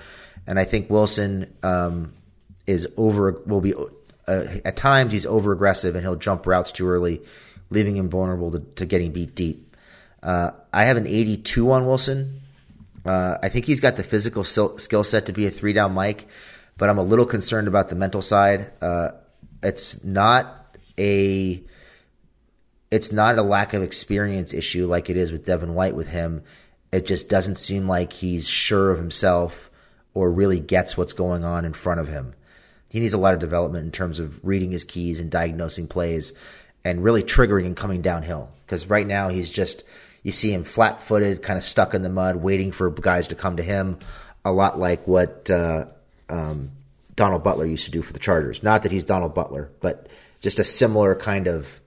And 0.46 0.58
I 0.58 0.64
think 0.64 0.90
Wilson 0.90 1.52
um, 1.62 2.12
is 2.66 2.88
over 2.96 3.40
will 3.46 3.60
be 3.60 3.74
uh, 3.74 4.46
at 4.64 4.76
times 4.76 5.12
he's 5.12 5.26
over 5.26 5.52
aggressive 5.52 5.94
and 5.94 6.04
he'll 6.04 6.16
jump 6.16 6.46
routes 6.46 6.72
too 6.72 6.88
early, 6.88 7.22
leaving 7.70 7.96
him 7.96 8.08
vulnerable 8.08 8.50
to, 8.52 8.60
to 8.76 8.86
getting 8.86 9.12
beat 9.12 9.34
deep. 9.34 9.76
Uh, 10.22 10.50
I 10.72 10.84
have 10.84 10.96
an 10.96 11.06
82 11.06 11.70
on 11.70 11.86
Wilson. 11.86 12.40
Uh, 13.04 13.38
I 13.42 13.48
think 13.48 13.64
he's 13.64 13.80
got 13.80 13.96
the 13.96 14.02
physical 14.02 14.44
skill 14.44 15.04
set 15.04 15.26
to 15.26 15.32
be 15.32 15.46
a 15.46 15.50
three 15.50 15.72
down 15.72 15.94
Mike, 15.94 16.26
but 16.76 16.88
I'm 16.88 16.98
a 16.98 17.02
little 17.02 17.26
concerned 17.26 17.68
about 17.68 17.88
the 17.88 17.96
mental 17.96 18.22
side. 18.22 18.72
Uh, 18.80 19.10
it's 19.62 20.02
not 20.04 20.76
a 20.98 21.62
it's 22.90 23.12
not 23.12 23.38
a 23.38 23.42
lack 23.42 23.72
of 23.72 23.82
experience 23.82 24.52
issue 24.52 24.86
like 24.86 25.10
it 25.10 25.16
is 25.16 25.30
with 25.30 25.44
Devin 25.44 25.74
White 25.74 25.94
with 25.94 26.08
him. 26.08 26.42
It 26.92 27.06
just 27.06 27.28
doesn't 27.28 27.56
seem 27.56 27.86
like 27.86 28.12
he's 28.12 28.48
sure 28.48 28.90
of 28.90 28.98
himself 28.98 29.70
or 30.12 30.30
really 30.30 30.58
gets 30.58 30.96
what's 30.96 31.12
going 31.12 31.44
on 31.44 31.64
in 31.64 31.72
front 31.72 32.00
of 32.00 32.08
him 32.08 32.34
he 32.90 32.98
needs 32.98 33.14
a 33.14 33.18
lot 33.18 33.34
of 33.34 33.40
development 33.40 33.84
in 33.84 33.92
terms 33.92 34.18
of 34.18 34.44
reading 34.44 34.72
his 34.72 34.84
keys 34.84 35.20
and 35.20 35.30
diagnosing 35.30 35.86
plays 35.86 36.32
and 36.84 37.04
really 37.04 37.22
triggering 37.22 37.66
and 37.66 37.76
coming 37.76 38.02
downhill. 38.02 38.50
Because 38.66 38.88
right 38.88 39.06
now 39.06 39.28
he's 39.28 39.50
just 39.50 39.84
you 40.22 40.32
see 40.32 40.52
him 40.52 40.64
flat 40.64 41.00
footed, 41.00 41.42
kind 41.42 41.56
of 41.56 41.62
stuck 41.62 41.94
in 41.94 42.02
the 42.02 42.10
mud, 42.10 42.36
waiting 42.36 42.72
for 42.72 42.90
guys 42.90 43.28
to 43.28 43.34
come 43.34 43.56
to 43.56 43.62
him. 43.62 43.98
A 44.44 44.52
lot 44.52 44.78
like 44.78 45.06
what 45.06 45.48
uh, 45.50 45.86
um, 46.30 46.70
Donald 47.16 47.42
Butler 47.42 47.66
used 47.66 47.84
to 47.84 47.90
do 47.90 48.02
for 48.02 48.12
the 48.12 48.18
Chargers. 48.18 48.62
Not 48.62 48.82
that 48.82 48.92
he's 48.92 49.04
Donald 49.04 49.34
Butler, 49.34 49.70
but 49.80 50.08
just 50.40 50.58
a 50.58 50.64
similar 50.64 51.14
kind 51.14 51.46
of 51.46 51.80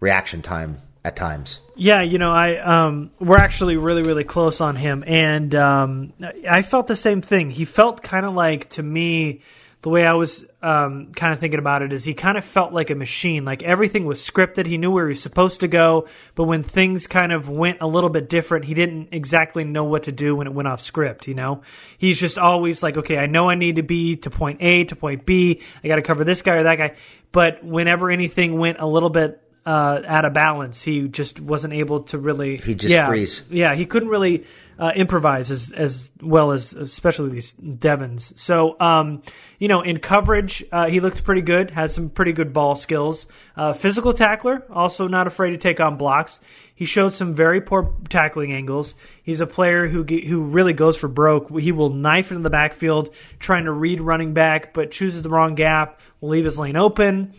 reaction 0.00 0.42
time 0.42 0.80
at 1.04 1.16
times. 1.16 1.60
Yeah, 1.76 2.02
you 2.02 2.18
know, 2.18 2.30
I 2.30 2.58
um, 2.58 3.10
we're 3.18 3.38
actually 3.38 3.76
really 3.76 4.02
really 4.02 4.24
close 4.24 4.60
on 4.60 4.76
him, 4.76 5.04
and 5.06 5.54
um, 5.54 6.12
I 6.48 6.62
felt 6.62 6.86
the 6.86 6.96
same 6.96 7.22
thing. 7.22 7.50
He 7.50 7.64
felt 7.64 8.02
kind 8.02 8.26
of 8.26 8.34
like 8.34 8.70
to 8.70 8.82
me 8.82 9.42
the 9.82 9.88
way 9.88 10.04
I 10.04 10.12
was 10.12 10.44
um, 10.60 11.12
kind 11.14 11.32
of 11.32 11.40
thinking 11.40 11.58
about 11.58 11.80
it 11.80 11.92
is 11.92 12.04
he 12.04 12.12
kind 12.12 12.36
of 12.36 12.44
felt 12.44 12.72
like 12.74 12.90
a 12.90 12.94
machine. 12.94 13.46
Like 13.46 13.62
everything 13.62 14.04
was 14.04 14.20
scripted. 14.20 14.66
He 14.66 14.76
knew 14.76 14.90
where 14.90 15.06
he 15.06 15.12
was 15.12 15.22
supposed 15.22 15.60
to 15.60 15.68
go, 15.68 16.06
but 16.34 16.44
when 16.44 16.62
things 16.62 17.06
kind 17.06 17.32
of 17.32 17.48
went 17.48 17.78
a 17.80 17.86
little 17.86 18.10
bit 18.10 18.28
different, 18.28 18.66
he 18.66 18.74
didn't 18.74 19.08
exactly 19.12 19.64
know 19.64 19.84
what 19.84 20.02
to 20.02 20.12
do 20.12 20.36
when 20.36 20.46
it 20.46 20.52
went 20.52 20.68
off 20.68 20.82
script. 20.82 21.28
You 21.28 21.34
know, 21.34 21.62
he's 21.96 22.20
just 22.20 22.36
always 22.36 22.82
like, 22.82 22.98
okay, 22.98 23.16
I 23.16 23.24
know 23.24 23.48
I 23.48 23.54
need 23.54 23.76
to 23.76 23.82
be 23.82 24.16
to 24.16 24.30
point 24.30 24.58
A 24.60 24.84
to 24.84 24.96
point 24.96 25.24
B. 25.24 25.62
I 25.82 25.88
got 25.88 25.96
to 25.96 26.02
cover 26.02 26.24
this 26.24 26.42
guy 26.42 26.56
or 26.56 26.64
that 26.64 26.76
guy. 26.76 26.96
But 27.32 27.64
whenever 27.64 28.10
anything 28.10 28.58
went 28.58 28.80
a 28.80 28.86
little 28.86 29.10
bit 29.10 29.40
uh, 29.66 30.00
out 30.06 30.24
of 30.24 30.32
balance, 30.32 30.82
he 30.82 31.08
just 31.08 31.40
wasn't 31.40 31.74
able 31.74 32.04
to 32.04 32.18
really. 32.18 32.56
He 32.56 32.74
just 32.74 32.92
yeah, 32.92 33.06
freeze. 33.06 33.42
Yeah, 33.50 33.74
he 33.74 33.86
couldn't 33.86 34.08
really 34.08 34.46
uh, 34.78 34.92
improvise 34.96 35.50
as 35.50 35.70
as 35.72 36.10
well 36.22 36.52
as 36.52 36.72
especially 36.72 37.30
these 37.30 37.52
Devins. 37.52 38.32
So 38.40 38.80
um, 38.80 39.22
you 39.58 39.68
know, 39.68 39.82
in 39.82 39.98
coverage, 39.98 40.64
uh, 40.72 40.88
he 40.88 41.00
looked 41.00 41.22
pretty 41.24 41.42
good. 41.42 41.70
Has 41.70 41.94
some 41.94 42.08
pretty 42.08 42.32
good 42.32 42.54
ball 42.54 42.74
skills. 42.74 43.26
Uh, 43.54 43.74
physical 43.74 44.14
tackler, 44.14 44.64
also 44.70 45.06
not 45.06 45.26
afraid 45.26 45.50
to 45.50 45.58
take 45.58 45.80
on 45.80 45.98
blocks. 45.98 46.40
He 46.74 46.86
showed 46.86 47.12
some 47.12 47.34
very 47.34 47.60
poor 47.60 47.94
tackling 48.08 48.54
angles. 48.54 48.94
He's 49.22 49.40
a 49.40 49.46
player 49.46 49.86
who 49.86 50.02
who 50.04 50.40
really 50.40 50.72
goes 50.72 50.96
for 50.96 51.08
broke. 51.08 51.60
He 51.60 51.72
will 51.72 51.90
knife 51.90 52.30
into 52.30 52.42
the 52.42 52.48
backfield, 52.48 53.14
trying 53.38 53.66
to 53.66 53.72
read 53.72 54.00
running 54.00 54.32
back, 54.32 54.72
but 54.72 54.90
chooses 54.90 55.22
the 55.22 55.28
wrong 55.28 55.54
gap. 55.54 56.00
Will 56.22 56.30
leave 56.30 56.46
his 56.46 56.58
lane 56.58 56.76
open 56.76 57.34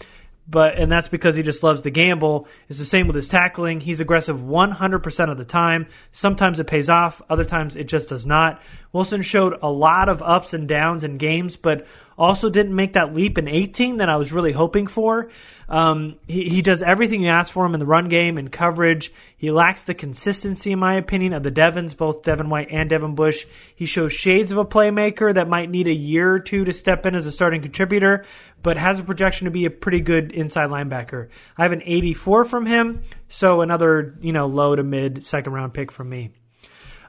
but 0.47 0.77
and 0.77 0.91
that's 0.91 1.07
because 1.07 1.35
he 1.35 1.43
just 1.43 1.63
loves 1.63 1.81
to 1.83 1.89
gamble. 1.89 2.47
It's 2.67 2.79
the 2.79 2.85
same 2.85 3.07
with 3.07 3.15
his 3.15 3.29
tackling. 3.29 3.79
He's 3.79 3.99
aggressive 3.99 4.37
100% 4.41 5.31
of 5.31 5.37
the 5.37 5.45
time. 5.45 5.87
Sometimes 6.11 6.59
it 6.59 6.67
pays 6.67 6.89
off, 6.89 7.21
other 7.29 7.45
times 7.45 7.75
it 7.75 7.85
just 7.85 8.09
does 8.09 8.25
not. 8.25 8.61
Wilson 8.93 9.21
showed 9.21 9.57
a 9.61 9.71
lot 9.71 10.09
of 10.09 10.21
ups 10.21 10.53
and 10.53 10.67
downs 10.67 11.03
in 11.03 11.17
games, 11.17 11.55
but 11.55 11.87
also 12.17 12.49
didn't 12.49 12.75
make 12.75 12.93
that 12.93 13.15
leap 13.15 13.37
in 13.37 13.47
18 13.47 13.97
that 13.97 14.09
I 14.09 14.17
was 14.17 14.31
really 14.31 14.51
hoping 14.51 14.85
for. 14.87 15.31
Um, 15.69 16.17
he, 16.27 16.49
he 16.49 16.61
does 16.61 16.83
everything 16.83 17.21
you 17.21 17.29
ask 17.29 17.51
for 17.51 17.65
him 17.65 17.73
in 17.73 17.79
the 17.79 17.85
run 17.85 18.09
game 18.09 18.37
and 18.37 18.51
coverage. 18.51 19.11
He 19.37 19.49
lacks 19.49 19.83
the 19.83 19.93
consistency, 19.93 20.73
in 20.73 20.79
my 20.79 20.95
opinion, 20.95 21.33
of 21.33 21.43
the 21.43 21.49
Devins, 21.49 21.93
both 21.93 22.23
Devin 22.23 22.49
White 22.49 22.67
and 22.69 22.89
Devin 22.89 23.15
Bush. 23.15 23.45
He 23.73 23.85
shows 23.85 24.11
shades 24.11 24.51
of 24.51 24.57
a 24.57 24.65
playmaker 24.65 25.33
that 25.33 25.47
might 25.47 25.69
need 25.69 25.87
a 25.87 25.93
year 25.93 26.33
or 26.33 26.39
two 26.39 26.65
to 26.65 26.73
step 26.73 27.05
in 27.05 27.15
as 27.15 27.25
a 27.25 27.31
starting 27.31 27.61
contributor, 27.61 28.25
but 28.63 28.77
has 28.77 28.99
a 28.99 29.03
projection 29.03 29.45
to 29.45 29.51
be 29.51 29.65
a 29.65 29.69
pretty 29.69 30.01
good 30.01 30.31
inside 30.31 30.69
linebacker. 30.69 31.29
I 31.57 31.63
have 31.63 31.71
an 31.71 31.83
84 31.85 32.45
from 32.45 32.65
him, 32.65 33.03
so 33.29 33.61
another 33.61 34.17
you 34.21 34.33
know 34.33 34.47
low 34.47 34.75
to 34.75 34.83
mid 34.83 35.23
second 35.23 35.53
round 35.53 35.73
pick 35.73 35.91
from 35.91 36.09
me. 36.09 36.31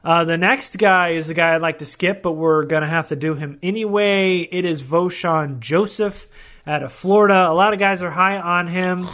Uh, 0.03 0.25
the 0.25 0.37
next 0.37 0.77
guy 0.77 1.11
is 1.11 1.27
the 1.27 1.33
guy 1.33 1.55
I'd 1.55 1.61
like 1.61 1.79
to 1.79 1.85
skip, 1.85 2.21
but 2.21 2.33
we're 2.33 2.65
to 2.65 2.87
have 2.87 3.07
to 3.09 3.15
do 3.15 3.35
him 3.35 3.57
anyway. 3.63 4.39
It 4.39 4.65
is 4.65 4.83
Vosean 4.83 5.59
Joseph 5.59 6.27
out 6.67 6.83
of 6.83 6.91
Florida. 6.91 7.47
A 7.49 7.53
lot 7.53 7.73
of 7.73 7.79
guys 7.79 8.03
are 8.03 8.11
high 8.11 8.37
on 8.37 8.67
him. 8.67 9.05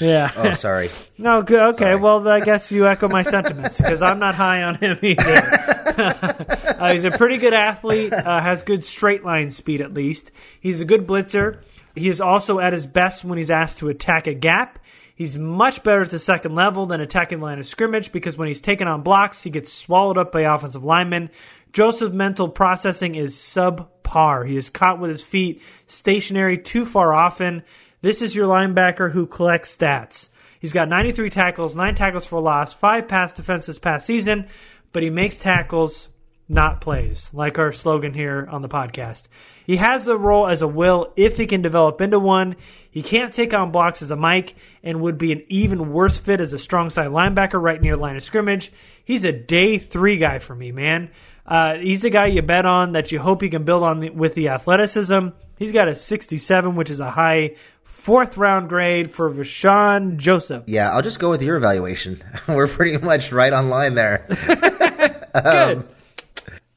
Yeah. 0.00 0.32
Oh, 0.36 0.52
sorry. 0.54 0.88
no, 1.18 1.42
good. 1.42 1.60
Okay. 1.60 1.78
Sorry. 1.78 1.96
Well, 1.96 2.26
I 2.26 2.40
guess 2.40 2.72
you 2.72 2.86
echo 2.86 3.08
my 3.08 3.22
sentiments 3.22 3.76
because 3.78 4.02
I'm 4.02 4.18
not 4.18 4.34
high 4.34 4.62
on 4.62 4.76
him 4.76 4.98
either. 5.02 5.22
uh, 6.78 6.92
he's 6.92 7.04
a 7.04 7.10
pretty 7.10 7.38
good 7.38 7.54
athlete. 7.54 8.12
Uh, 8.12 8.40
has 8.40 8.62
good 8.62 8.84
straight 8.84 9.24
line 9.24 9.50
speed 9.50 9.80
at 9.80 9.92
least. 9.92 10.30
He's 10.60 10.80
a 10.80 10.84
good 10.84 11.06
blitzer. 11.06 11.60
He 11.94 12.08
is 12.08 12.20
also 12.20 12.58
at 12.58 12.72
his 12.72 12.86
best 12.86 13.24
when 13.24 13.38
he's 13.38 13.50
asked 13.50 13.78
to 13.78 13.88
attack 13.88 14.26
a 14.26 14.34
gap. 14.34 14.78
He's 15.14 15.36
much 15.36 15.82
better 15.82 16.00
at 16.00 16.10
the 16.10 16.18
second 16.18 16.54
level 16.54 16.86
than 16.86 17.02
attacking 17.02 17.40
the 17.40 17.44
line 17.44 17.58
of 17.58 17.66
scrimmage 17.66 18.10
because 18.10 18.38
when 18.38 18.48
he's 18.48 18.62
taken 18.62 18.88
on 18.88 19.02
blocks, 19.02 19.42
he 19.42 19.50
gets 19.50 19.70
swallowed 19.70 20.16
up 20.16 20.32
by 20.32 20.42
offensive 20.42 20.82
linemen. 20.82 21.28
Joseph's 21.72 22.14
mental 22.14 22.48
processing 22.48 23.16
is 23.16 23.36
subpar. 23.36 24.48
He 24.48 24.56
is 24.56 24.70
caught 24.70 24.98
with 24.98 25.10
his 25.10 25.20
feet 25.22 25.60
stationary 25.86 26.56
too 26.56 26.86
far 26.86 27.12
often. 27.12 27.62
This 28.02 28.22
is 28.22 28.34
your 28.34 28.48
linebacker 28.48 29.12
who 29.12 29.26
collects 29.26 29.76
stats. 29.76 30.30
He's 30.58 30.72
got 30.72 30.88
93 30.88 31.28
tackles, 31.28 31.76
9 31.76 31.94
tackles 31.94 32.24
for 32.24 32.40
loss, 32.40 32.72
5 32.72 33.08
pass 33.08 33.32
defenses 33.32 33.78
past 33.78 34.06
season, 34.06 34.48
but 34.92 35.02
he 35.02 35.10
makes 35.10 35.36
tackles, 35.36 36.08
not 36.48 36.80
plays, 36.80 37.28
like 37.34 37.58
our 37.58 37.72
slogan 37.72 38.14
here 38.14 38.48
on 38.50 38.62
the 38.62 38.68
podcast. 38.68 39.28
He 39.66 39.76
has 39.76 40.08
a 40.08 40.16
role 40.16 40.48
as 40.48 40.62
a 40.62 40.66
will 40.66 41.12
if 41.16 41.36
he 41.36 41.46
can 41.46 41.60
develop 41.60 42.00
into 42.00 42.18
one. 42.18 42.56
He 42.90 43.02
can't 43.02 43.34
take 43.34 43.52
on 43.52 43.70
blocks 43.70 44.00
as 44.00 44.10
a 44.10 44.16
Mike 44.16 44.54
and 44.82 45.02
would 45.02 45.18
be 45.18 45.32
an 45.32 45.44
even 45.48 45.92
worse 45.92 46.18
fit 46.18 46.40
as 46.40 46.54
a 46.54 46.58
strong 46.58 46.88
side 46.88 47.10
linebacker 47.10 47.60
right 47.60 47.80
near 47.80 47.98
line 47.98 48.16
of 48.16 48.22
scrimmage. 48.22 48.72
He's 49.04 49.24
a 49.26 49.32
day 49.32 49.76
three 49.76 50.16
guy 50.16 50.38
for 50.38 50.54
me, 50.54 50.72
man. 50.72 51.10
Uh, 51.46 51.74
he's 51.74 52.02
the 52.02 52.10
guy 52.10 52.26
you 52.26 52.42
bet 52.42 52.64
on 52.64 52.92
that 52.92 53.12
you 53.12 53.18
hope 53.18 53.42
he 53.42 53.50
can 53.50 53.64
build 53.64 53.82
on 53.82 54.00
the, 54.00 54.10
with 54.10 54.34
the 54.34 54.48
athleticism. 54.48 55.28
He's 55.58 55.72
got 55.72 55.88
a 55.88 55.94
67, 55.94 56.76
which 56.76 56.90
is 56.90 57.00
a 57.00 57.10
high 57.10 57.56
fourth 58.00 58.36
round 58.36 58.68
grade 58.68 59.10
for 59.10 59.30
Vosean 59.30 60.16
Joseph. 60.16 60.64
Yeah, 60.66 60.90
I'll 60.90 61.02
just 61.02 61.18
go 61.18 61.30
with 61.30 61.42
your 61.42 61.56
evaluation. 61.56 62.22
We're 62.48 62.66
pretty 62.66 62.96
much 62.96 63.30
right 63.32 63.52
on 63.52 63.68
line 63.68 63.94
there. 63.94 64.26
Good. 65.42 65.88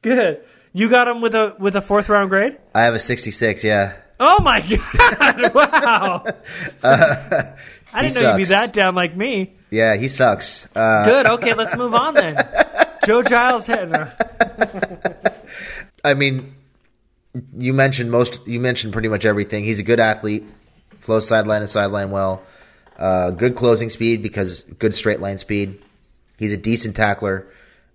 Good. 0.02 0.44
You 0.72 0.88
got 0.88 1.08
him 1.08 1.20
with 1.20 1.34
a 1.34 1.56
with 1.58 1.76
a 1.76 1.80
fourth 1.80 2.08
round 2.08 2.30
grade? 2.30 2.58
I 2.74 2.82
have 2.82 2.94
a 2.94 2.98
66, 2.98 3.64
yeah. 3.64 3.94
Oh 4.20 4.40
my 4.42 4.60
god! 5.20 5.54
wow. 5.54 6.24
I 6.82 8.02
didn't 8.02 8.22
know 8.22 8.30
you'd 8.30 8.36
be 8.36 8.44
that 8.44 8.72
down 8.72 8.94
like 8.94 9.16
me. 9.16 9.54
Yeah, 9.70 9.96
he 9.96 10.08
sucks. 10.08 10.68
Uh, 10.76 11.04
Good. 11.04 11.26
Okay, 11.26 11.54
let's 11.54 11.76
move 11.76 11.94
on 11.94 12.14
then. 12.14 12.36
Joe 13.06 13.22
Giles 13.22 13.66
hitting 13.66 13.92
her. 13.92 14.12
I 16.04 16.14
mean, 16.14 16.54
you 17.56 17.72
mentioned 17.72 18.10
most. 18.10 18.46
You 18.46 18.60
mentioned 18.60 18.92
pretty 18.92 19.08
much 19.08 19.24
everything. 19.24 19.64
He's 19.64 19.80
a 19.80 19.82
good 19.82 20.00
athlete, 20.00 20.48
flows 21.04 21.28
sideline 21.28 21.60
to 21.60 21.66
sideline 21.66 22.10
well. 22.10 22.42
Uh, 22.98 23.30
good 23.30 23.54
closing 23.54 23.90
speed 23.90 24.22
because 24.22 24.62
good 24.62 24.94
straight 24.94 25.20
line 25.20 25.36
speed. 25.36 25.82
He's 26.38 26.52
a 26.52 26.56
decent 26.56 26.96
tackler. 26.96 27.46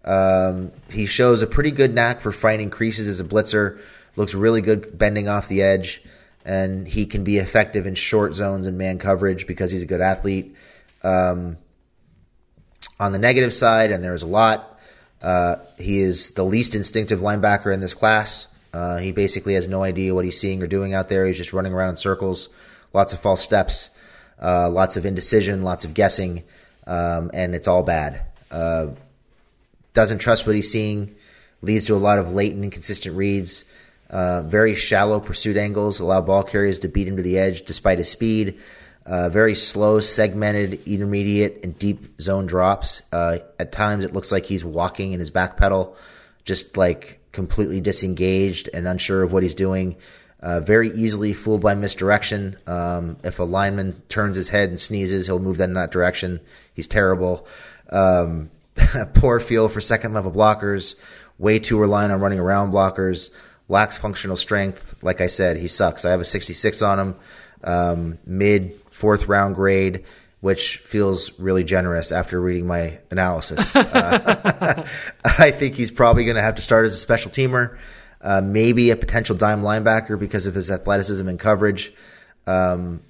Um, 0.06 0.72
he 0.92 1.06
shows 1.06 1.42
a 1.42 1.48
pretty 1.48 1.72
good 1.72 1.94
knack 1.94 2.22
for 2.22 2.32
finding 2.32 2.70
creases 2.70 3.08
as 3.08 3.20
a 3.20 3.24
blitzer. 3.24 3.80
Looks 4.16 4.36
really 4.36 4.62
good 4.62 4.98
bending 4.98 5.28
off 5.28 5.48
the 5.48 5.64
edge, 5.64 6.04
and 6.46 6.88
he 6.88 7.06
can 7.06 7.24
be 7.24 7.38
effective 7.38 7.88
in 7.88 7.96
short 7.96 8.34
zones 8.34 8.68
and 8.68 8.78
man 8.78 9.00
coverage 9.00 9.48
because 9.48 9.72
he's 9.72 9.84
a 9.84 9.88
good 9.88 10.02
athlete. 10.02 10.56
Um, 11.04 11.58
on 13.00 13.12
the 13.12 13.20
negative 13.20 13.54
side, 13.54 13.92
and 13.92 14.04
there's 14.04 14.24
a 14.24 14.28
lot. 14.28 14.80
Uh, 15.22 15.58
he 15.78 16.00
is 16.00 16.32
the 16.32 16.44
least 16.44 16.76
instinctive 16.76 17.20
linebacker 17.20 17.74
in 17.74 17.80
this 17.80 17.94
class. 17.94 18.48
Uh, 18.74 18.98
he 18.98 19.12
basically 19.12 19.56
has 19.56 19.68
no 19.68 19.84
idea 19.84 20.14
what 20.14 20.26
he's 20.26 20.40
seeing 20.40 20.62
or 20.62 20.68
doing 20.68 20.94
out 20.94 21.10
there. 21.10 21.26
He's 21.26 21.38
just 21.38 21.54
running 21.54 21.74
around 21.74 21.90
in 21.90 21.96
circles, 21.96 22.50
lots 22.94 23.14
of 23.14 23.20
false 23.20 23.42
steps, 23.42 23.90
uh, 24.42 24.70
lots 24.70 24.98
of 24.98 25.06
indecision, 25.06 25.64
lots 25.64 25.86
of 25.86 25.94
guessing, 25.94 26.44
um, 26.88 27.32
and 27.34 27.56
it's 27.56 27.68
all 27.68 27.84
bad. 27.84 28.22
Uh, 28.52 28.88
doesn't 29.94 30.20
trust 30.20 30.46
what 30.46 30.56
he's 30.56 30.72
seeing, 30.72 31.16
leads 31.62 31.86
to 31.86 31.96
a 31.96 31.98
lot 31.98 32.20
of 32.20 32.34
late 32.34 32.54
and 32.54 32.64
inconsistent 32.64 33.16
reads. 33.16 33.66
Uh, 34.10 34.42
very 34.42 34.74
shallow 34.74 35.20
pursuit 35.20 35.56
angles 35.56 36.00
allow 36.00 36.20
ball 36.22 36.44
carriers 36.44 36.80
to 36.80 36.88
beat 36.88 37.08
him 37.08 37.18
to 37.18 37.22
the 37.22 37.38
edge 37.38 37.64
despite 37.66 37.98
his 37.98 38.10
speed. 38.10 38.60
Uh, 39.06 39.30
very 39.30 39.56
slow, 39.56 40.00
segmented, 40.00 40.80
intermediate, 40.88 41.64
and 41.64 41.78
deep 41.80 42.22
zone 42.22 42.46
drops. 42.46 43.02
Uh, 43.12 43.40
at 43.58 43.72
times, 43.72 44.04
it 44.04 44.14
looks 44.14 44.32
like 44.32 44.46
he's 44.46 44.64
walking 44.64 45.14
in 45.14 45.20
his 45.20 45.32
back 45.32 45.58
pedal, 45.58 45.96
just 46.44 46.78
like 46.78 47.20
completely 47.32 47.82
disengaged 47.82 48.70
and 48.74 48.88
unsure 48.88 49.24
of 49.24 49.34
what 49.34 49.42
he's 49.42 49.56
doing. 49.56 49.96
Uh, 50.42 50.62
very 50.62 50.90
easily 50.92 51.34
fooled 51.34 51.62
by 51.62 51.76
misdirection. 51.76 52.56
Um, 52.66 53.18
if 53.26 53.40
a 53.40 53.44
lineman 53.44 54.02
turns 54.08 54.38
his 54.38 54.48
head 54.48 54.70
and 54.70 54.80
sneezes, 54.80 55.26
he'll 55.26 55.40
move 55.40 55.60
in 55.60 55.74
that 55.74 55.92
direction. 55.92 56.40
He's 56.74 56.88
terrible. 56.88 57.46
Um, 57.90 58.50
poor 59.14 59.40
feel 59.40 59.68
for 59.68 59.82
second 59.82 60.14
level 60.14 60.32
blockers. 60.32 60.96
Way 61.38 61.60
too 61.60 61.78
reliant 61.78 62.14
on 62.14 62.22
running 62.22 62.40
around 62.40 62.72
blockers. 62.72 63.32
Lacks 63.68 63.98
functional 63.98 64.36
strength. 64.36 65.04
Like 65.04 65.22
I 65.22 65.28
said, 65.28 65.58
he 65.58 65.68
sucks. 65.68 66.06
I 66.06 66.12
have 66.12 66.22
a 66.22 66.26
66 66.26 66.82
on 66.82 67.00
him. 67.00 67.16
Um, 67.64 68.18
mid 68.26 68.80
fourth 68.90 69.28
round 69.28 69.56
grade, 69.56 70.06
which 70.42 70.78
feels 70.78 71.38
really 71.40 71.64
generous 71.64 72.12
after 72.12 72.40
reading 72.40 72.68
my 72.68 73.00
analysis. 73.12 73.76
Uh, 73.76 74.84
I 75.26 75.52
think 75.52 75.76
he's 75.76 75.92
probably 75.92 76.24
going 76.24 76.36
to 76.36 76.42
have 76.42 76.56
to 76.56 76.62
start 76.62 76.86
as 76.86 76.94
a 76.94 76.98
special 76.98 77.32
teamer, 77.32 77.78
uh, 78.22 78.42
maybe 78.42 78.92
a 78.92 78.96
potential 78.96 79.36
dime 79.36 79.62
linebacker 79.62 80.20
because 80.20 80.46
of 80.46 80.56
his 80.56 80.70
athleticism 80.72 81.28
and 81.28 81.40
coverage. 81.40 81.94
Um, 82.48 83.02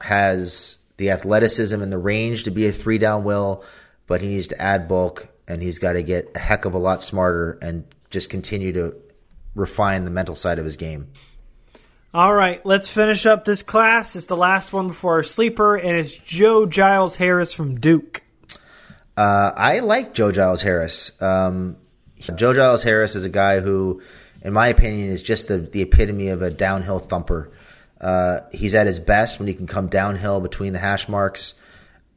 has 0.00 0.78
the 0.96 1.10
athleticism 1.10 1.80
and 1.80 1.92
the 1.92 1.98
range 1.98 2.44
to 2.44 2.50
be 2.50 2.66
a 2.66 2.72
three 2.72 2.98
down 2.98 3.24
will, 3.24 3.64
but 4.06 4.22
he 4.22 4.28
needs 4.28 4.48
to 4.48 4.60
add 4.60 4.88
bulk 4.88 5.28
and 5.46 5.62
he's 5.62 5.78
got 5.78 5.94
to 5.94 6.02
get 6.02 6.30
a 6.34 6.38
heck 6.38 6.64
of 6.64 6.74
a 6.74 6.78
lot 6.78 7.02
smarter 7.02 7.58
and 7.60 7.84
just 8.08 8.30
continue 8.30 8.72
to 8.72 8.94
refine 9.54 10.04
the 10.04 10.10
mental 10.10 10.36
side 10.36 10.58
of 10.58 10.64
his 10.64 10.76
game. 10.76 11.08
All 12.12 12.34
right, 12.34 12.64
let's 12.66 12.90
finish 12.90 13.24
up 13.26 13.44
this 13.44 13.62
class. 13.62 14.16
It's 14.16 14.26
the 14.26 14.36
last 14.36 14.72
one 14.72 14.88
before 14.88 15.14
our 15.14 15.22
sleeper, 15.22 15.76
and 15.76 15.96
it's 15.96 16.16
Joe 16.16 16.66
Giles 16.66 17.14
Harris 17.14 17.52
from 17.52 17.78
Duke. 17.78 18.22
Uh, 19.16 19.52
I 19.56 19.78
like 19.80 20.14
Joe 20.14 20.32
Giles 20.32 20.62
Harris. 20.62 21.12
Um, 21.22 21.76
Joe 22.18 22.52
Giles 22.52 22.82
Harris 22.82 23.14
is 23.14 23.24
a 23.24 23.28
guy 23.28 23.60
who 23.60 24.02
in 24.42 24.52
my 24.52 24.68
opinion, 24.68 25.08
is 25.08 25.22
just 25.22 25.48
the, 25.48 25.58
the 25.58 25.82
epitome 25.82 26.28
of 26.28 26.42
a 26.42 26.50
downhill 26.50 26.98
thumper. 26.98 27.50
Uh, 28.00 28.40
he's 28.52 28.74
at 28.74 28.86
his 28.86 28.98
best 28.98 29.38
when 29.38 29.48
he 29.48 29.54
can 29.54 29.66
come 29.66 29.88
downhill 29.88 30.40
between 30.40 30.72
the 30.72 30.78
hash 30.78 31.08
marks 31.08 31.54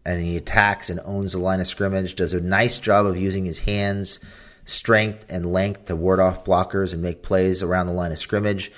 and 0.06 0.22
he 0.22 0.38
attacks 0.38 0.90
and 0.90 1.00
owns 1.06 1.34
the 1.34 1.38
line 1.38 1.60
of 1.60 1.68
scrimmage, 1.68 2.16
does 2.16 2.34
a 2.34 2.42
nice 2.42 2.80
job 2.80 3.06
of 3.06 3.18
using 3.18 3.46
his 3.46 3.60
hands, 3.60 4.20
strength, 4.66 5.26
and 5.30 5.52
length 5.52 5.86
to 5.86 5.96
ward 5.96 6.20
off 6.20 6.44
blockers 6.44 6.94
and 6.94 7.02
make 7.02 7.24
plays 7.24 7.64
around 7.64 7.88
the 7.88 7.94
line 7.94 8.12
of 8.12 8.20
scrimmage. 8.20 8.72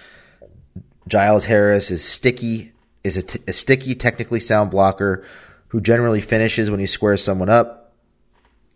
Giles 1.07 1.45
Harris 1.45 1.91
is 1.91 2.03
sticky, 2.03 2.73
is 3.03 3.17
a, 3.17 3.21
t- 3.21 3.39
a 3.47 3.53
sticky, 3.53 3.95
technically 3.95 4.39
sound 4.39 4.71
blocker 4.71 5.25
who 5.69 5.81
generally 5.81 6.21
finishes 6.21 6.71
when 6.71 6.79
he 6.79 6.85
squares 6.85 7.23
someone 7.23 7.49
up. 7.49 7.93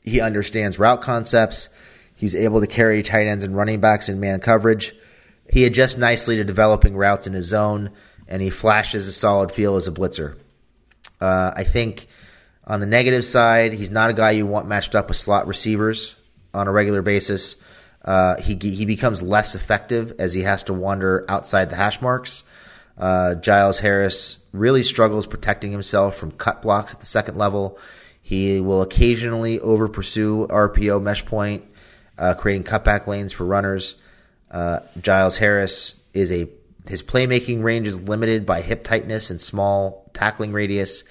He 0.04 0.22
understands 0.22 0.80
route 0.80 1.02
concepts. 1.02 1.70
He's 2.20 2.36
able 2.36 2.60
to 2.60 2.68
carry 2.68 3.02
tight 3.02 3.28
ends 3.28 3.46
and 3.46 3.56
running 3.56 3.80
backs 3.80 4.10
in 4.10 4.20
man 4.20 4.42
coverage. 4.42 4.94
He 5.50 5.64
adjusts 5.64 5.96
nicely 5.96 6.36
to 6.36 6.44
developing 6.44 6.98
routes 6.98 7.28
in 7.28 7.32
his 7.34 7.46
zone, 7.46 7.92
and 8.28 8.42
he 8.42 8.50
flashes 8.50 9.08
a 9.08 9.14
solid 9.14 9.54
feel 9.54 9.78
as 9.78 9.88
a 9.88 9.92
blitzer. 9.94 10.36
Uh, 11.22 11.54
I 11.56 11.64
think 11.64 12.08
on 12.68 12.82
the 12.82 12.86
negative 12.86 13.24
side, 13.24 13.72
he's 13.72 13.90
not 13.90 14.10
a 14.10 14.14
guy 14.14 14.32
you 14.32 14.46
want 14.46 14.68
matched 14.68 14.96
up 14.96 15.08
with 15.08 15.16
slot 15.16 15.48
receivers 15.48 16.14
on 16.54 16.68
a 16.68 16.74
regular 16.74 17.02
basis. 17.02 17.56
Uh, 18.04 18.36
he 18.42 18.56
he 18.56 18.86
becomes 18.86 19.22
less 19.22 19.56
effective 19.56 20.16
as 20.20 20.34
he 20.34 20.42
has 20.42 20.64
to 20.64 20.74
wander 20.74 21.24
outside 21.30 21.70
the 21.70 21.78
hash 21.78 22.02
marks. 22.02 22.44
Uh, 22.98 23.36
Giles 23.36 23.80
Harris 23.80 24.40
really 24.52 24.84
struggles 24.84 25.26
protecting 25.26 25.72
himself 25.72 26.18
from 26.18 26.32
cut 26.32 26.62
blocks 26.62 26.94
at 26.94 27.00
the 27.00 27.06
second 27.06 27.38
level. 27.38 27.80
He 28.22 28.60
will 28.60 28.82
occasionally 28.82 29.62
over 29.62 29.88
pursue 29.88 30.48
RPO 30.50 31.02
mesh 31.02 31.26
point, 31.26 31.64
uh, 32.20 32.34
creating 32.36 32.66
cutback 32.66 33.08
lanes 33.08 33.34
for 33.34 33.46
runners. 33.46 33.96
Uh, 34.52 34.82
Giles 35.02 35.38
Harris 35.38 36.00
is 36.14 36.32
a 36.32 36.48
his 36.88 37.04
playmaking 37.04 37.64
range 37.64 37.88
is 37.88 38.02
limited 38.02 38.46
by 38.46 38.62
hip 38.62 38.84
tightness 38.84 39.30
and 39.30 39.40
small 39.40 40.10
tackling 40.14 40.52
radius. 40.52 41.04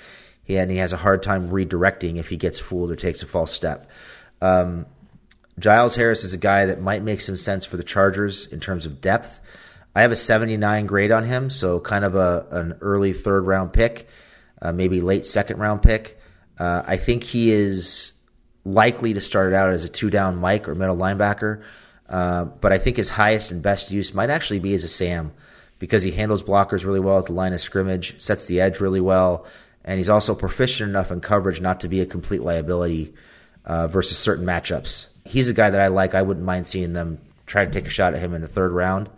And 0.49 0.71
he 0.71 0.79
has 0.79 0.93
a 0.93 0.97
hard 0.97 1.23
time 1.23 1.51
redirecting 1.51 2.17
if 2.17 2.29
he 2.29 2.37
gets 2.37 2.59
fooled 2.59 2.91
or 2.91 2.97
takes 2.97 3.23
a 3.23 3.27
false 3.27 3.53
step. 3.53 3.89
Um, 4.41 4.87
Giles 5.59 5.95
Harris 5.95 6.25
is 6.25 6.35
a 6.35 6.39
guy 6.39 6.67
that 6.67 6.81
might 6.81 7.03
make 7.03 7.21
some 7.21 7.37
sense 7.37 7.65
for 7.65 7.77
the 7.77 7.83
Chargers 7.83 8.47
in 8.47 8.61
terms 8.61 8.87
of 8.87 9.01
depth. 9.01 9.41
I 9.95 10.03
have 10.03 10.13
a 10.13 10.17
79 10.17 10.87
grade 10.87 11.13
on 11.13 11.25
him, 11.25 11.51
so 11.51 11.81
kind 11.81 12.05
of 12.05 12.15
a 12.15 12.47
an 12.51 12.79
early 12.81 13.13
third 13.13 13.47
round 13.47 13.73
pick, 13.73 14.09
uh, 14.63 14.73
maybe 14.73 15.01
late 15.01 15.27
second 15.27 15.59
round 15.59 15.83
pick. 15.83 16.19
Uh, 16.59 16.83
I 16.87 16.97
think 16.97 17.25
he 17.25 17.51
is 17.51 18.13
likely 18.73 19.15
to 19.15 19.21
start 19.21 19.53
out 19.53 19.71
as 19.71 19.85
a 19.85 19.89
two 19.89 20.11
down 20.11 20.37
Mike 20.37 20.69
or 20.69 20.75
middle 20.75 20.97
linebacker, 20.97 21.63
uh, 22.09 22.45
but 22.45 22.73
I 22.73 22.79
think 22.79 22.97
his 22.97 23.09
highest 23.09 23.51
and 23.51 23.63
best 23.63 23.91
use 23.91 24.15
might 24.15 24.31
actually 24.31 24.61
be 24.61 24.75
as 24.75 24.85
a 24.85 24.89
Sam 24.89 25.33
because 25.79 26.03
he 26.03 26.11
handles 26.11 26.43
blockers 26.43 26.85
really 26.85 27.01
well 27.01 27.19
at 27.19 27.27
the 27.27 27.33
line 27.33 27.53
of 27.53 27.61
scrimmage, 27.61 28.21
sets 28.21 28.47
the 28.47 28.61
edge 28.61 28.81
really 28.81 29.01
well, 29.01 29.47
and 29.85 29.99
he's 29.99 30.09
also 30.09 30.35
proficient 30.35 30.91
enough 30.91 31.11
in 31.11 31.21
coverage 31.21 31.61
not 31.61 31.81
to 31.81 31.89
be 31.89 32.01
a 32.01 32.07
complete 32.07 32.43
liability 32.43 33.15
uh, 33.65 33.87
versus 33.87 34.19
certain 34.19 34.45
matchups. 34.45 35.07
He's 35.25 35.49
a 35.49 35.55
guy 35.55 35.71
that 35.71 35.81
I 35.81 35.89
like. 35.89 36.15
I 36.15 36.23
wouldn't 36.23 36.45
mind 36.45 36.67
seeing 36.67 36.93
them 36.93 37.19
try 37.47 37.65
to 37.65 37.71
take 37.71 37.87
a 37.87 37.91
shot 37.91 38.15
at 38.15 38.21
him 38.21 38.35
in 38.35 38.43
the 38.43 38.49
third 38.49 38.73
round 38.73 39.09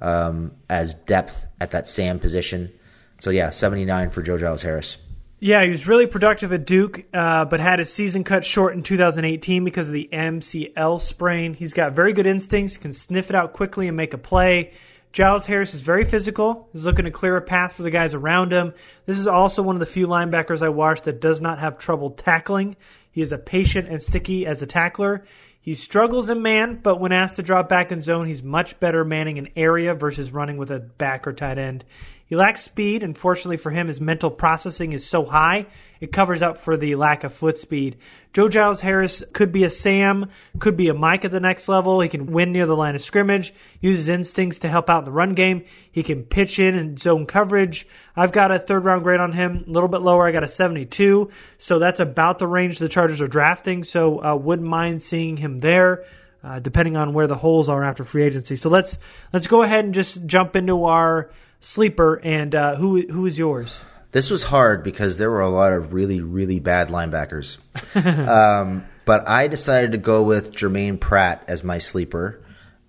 um, 0.00 0.52
as 0.68 0.94
depth 0.94 1.46
at 1.60 1.72
that 1.72 1.88
Sam 1.88 2.18
position. 2.18 2.72
So 3.20 3.30
yeah, 3.30 3.50
79 3.50 4.10
for 4.10 4.22
Joe 4.22 4.36
Giles 4.36 4.62
Harris. 4.62 4.96
Yeah, 5.44 5.62
he 5.62 5.68
was 5.68 5.86
really 5.86 6.06
productive 6.06 6.54
at 6.54 6.64
Duke, 6.64 7.04
uh, 7.12 7.44
but 7.44 7.60
had 7.60 7.78
his 7.78 7.92
season 7.92 8.24
cut 8.24 8.46
short 8.46 8.72
in 8.72 8.82
2018 8.82 9.62
because 9.62 9.88
of 9.88 9.92
the 9.92 10.08
MCL 10.10 11.02
sprain. 11.02 11.52
He's 11.52 11.74
got 11.74 11.92
very 11.92 12.14
good 12.14 12.26
instincts, 12.26 12.78
can 12.78 12.94
sniff 12.94 13.28
it 13.28 13.36
out 13.36 13.52
quickly 13.52 13.86
and 13.86 13.94
make 13.94 14.14
a 14.14 14.18
play. 14.18 14.72
Giles 15.12 15.44
Harris 15.44 15.74
is 15.74 15.82
very 15.82 16.06
physical. 16.06 16.70
He's 16.72 16.86
looking 16.86 17.04
to 17.04 17.10
clear 17.10 17.36
a 17.36 17.42
path 17.42 17.74
for 17.74 17.82
the 17.82 17.90
guys 17.90 18.14
around 18.14 18.54
him. 18.54 18.72
This 19.04 19.18
is 19.18 19.26
also 19.26 19.60
one 19.60 19.76
of 19.76 19.80
the 19.80 19.84
few 19.84 20.06
linebackers 20.06 20.62
I 20.62 20.70
watched 20.70 21.04
that 21.04 21.20
does 21.20 21.42
not 21.42 21.58
have 21.58 21.76
trouble 21.76 22.12
tackling. 22.12 22.74
He 23.10 23.20
is 23.20 23.32
a 23.32 23.36
patient 23.36 23.90
and 23.90 24.02
sticky 24.02 24.46
as 24.46 24.62
a 24.62 24.66
tackler. 24.66 25.26
He 25.60 25.74
struggles 25.74 26.30
in 26.30 26.40
man, 26.40 26.80
but 26.82 27.00
when 27.00 27.12
asked 27.12 27.36
to 27.36 27.42
drop 27.42 27.68
back 27.68 27.92
in 27.92 28.00
zone, 28.00 28.26
he's 28.26 28.42
much 28.42 28.80
better 28.80 29.04
manning 29.04 29.38
an 29.38 29.50
area 29.56 29.94
versus 29.94 30.30
running 30.30 30.56
with 30.56 30.70
a 30.70 30.78
back 30.78 31.26
or 31.26 31.34
tight 31.34 31.58
end. 31.58 31.84
He 32.26 32.36
lacks 32.36 32.62
speed, 32.62 33.02
and 33.02 33.16
fortunately 33.16 33.58
for 33.58 33.70
him, 33.70 33.88
his 33.88 34.00
mental 34.00 34.30
processing 34.30 34.92
is 34.92 35.06
so 35.06 35.26
high, 35.26 35.66
it 36.00 36.10
covers 36.10 36.40
up 36.40 36.62
for 36.62 36.76
the 36.76 36.94
lack 36.94 37.22
of 37.22 37.34
foot 37.34 37.58
speed. 37.58 37.98
Joe 38.32 38.48
Giles 38.48 38.80
Harris 38.80 39.22
could 39.32 39.52
be 39.52 39.64
a 39.64 39.70
Sam, 39.70 40.30
could 40.58 40.76
be 40.76 40.88
a 40.88 40.94
Mike 40.94 41.24
at 41.24 41.30
the 41.30 41.40
next 41.40 41.68
level. 41.68 42.00
He 42.00 42.08
can 42.08 42.32
win 42.32 42.50
near 42.50 42.66
the 42.66 42.76
line 42.76 42.94
of 42.94 43.02
scrimmage, 43.02 43.52
uses 43.80 44.08
instincts 44.08 44.60
to 44.60 44.68
help 44.68 44.88
out 44.88 45.00
in 45.00 45.04
the 45.04 45.12
run 45.12 45.34
game. 45.34 45.64
He 45.92 46.02
can 46.02 46.24
pitch 46.24 46.58
in 46.58 46.74
and 46.74 46.98
zone 46.98 47.26
coverage. 47.26 47.86
I've 48.16 48.32
got 48.32 48.50
a 48.50 48.58
third 48.58 48.84
round 48.84 49.04
grade 49.04 49.20
on 49.20 49.32
him, 49.32 49.64
a 49.66 49.70
little 49.70 49.88
bit 49.88 50.00
lower. 50.00 50.26
I 50.26 50.32
got 50.32 50.44
a 50.44 50.48
72, 50.48 51.30
so 51.58 51.78
that's 51.78 52.00
about 52.00 52.38
the 52.38 52.48
range 52.48 52.78
the 52.78 52.88
Chargers 52.88 53.20
are 53.20 53.28
drafting, 53.28 53.84
so 53.84 54.24
uh, 54.24 54.34
wouldn't 54.34 54.66
mind 54.66 55.02
seeing 55.02 55.36
him 55.36 55.60
there. 55.60 56.04
Uh, 56.42 56.58
depending 56.58 56.94
on 56.94 57.14
where 57.14 57.26
the 57.26 57.34
holes 57.34 57.70
are 57.70 57.82
after 57.82 58.04
free 58.04 58.22
agency. 58.22 58.56
So 58.56 58.68
let's 58.68 58.98
let's 59.32 59.46
go 59.46 59.62
ahead 59.62 59.86
and 59.86 59.94
just 59.94 60.26
jump 60.26 60.56
into 60.56 60.84
our 60.84 61.30
sleeper. 61.64 62.20
And 62.22 62.54
uh, 62.54 62.76
who 62.76 63.02
who 63.02 63.26
is 63.26 63.38
yours? 63.38 63.80
This 64.12 64.30
was 64.30 64.44
hard 64.44 64.84
because 64.84 65.18
there 65.18 65.30
were 65.30 65.40
a 65.40 65.48
lot 65.48 65.72
of 65.72 65.92
really 65.92 66.20
really 66.20 66.60
bad 66.60 66.88
linebackers. 66.88 67.58
um, 68.28 68.84
but 69.04 69.28
I 69.28 69.48
decided 69.48 69.92
to 69.92 69.98
go 69.98 70.22
with 70.22 70.54
Germaine 70.54 70.98
Pratt 70.98 71.44
as 71.48 71.64
my 71.64 71.78
sleeper. 71.78 72.40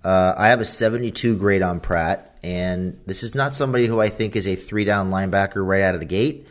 Uh, 0.04 0.36
I 0.38 0.50
have 0.50 0.62
a 0.62 0.66
72 0.66 1.36
grade 1.38 1.64
on 1.64 1.80
Pratt, 1.80 2.38
and 2.44 3.02
this 3.08 3.24
is 3.24 3.34
not 3.34 3.56
somebody 3.56 3.88
who 3.88 4.00
I 4.00 4.10
think 4.10 4.36
is 4.36 4.46
a 4.46 4.56
three 4.56 4.86
down 4.86 5.10
linebacker 5.10 5.66
right 5.66 5.82
out 5.82 5.96
of 5.96 6.00
the 6.00 6.06
gate. 6.06 6.48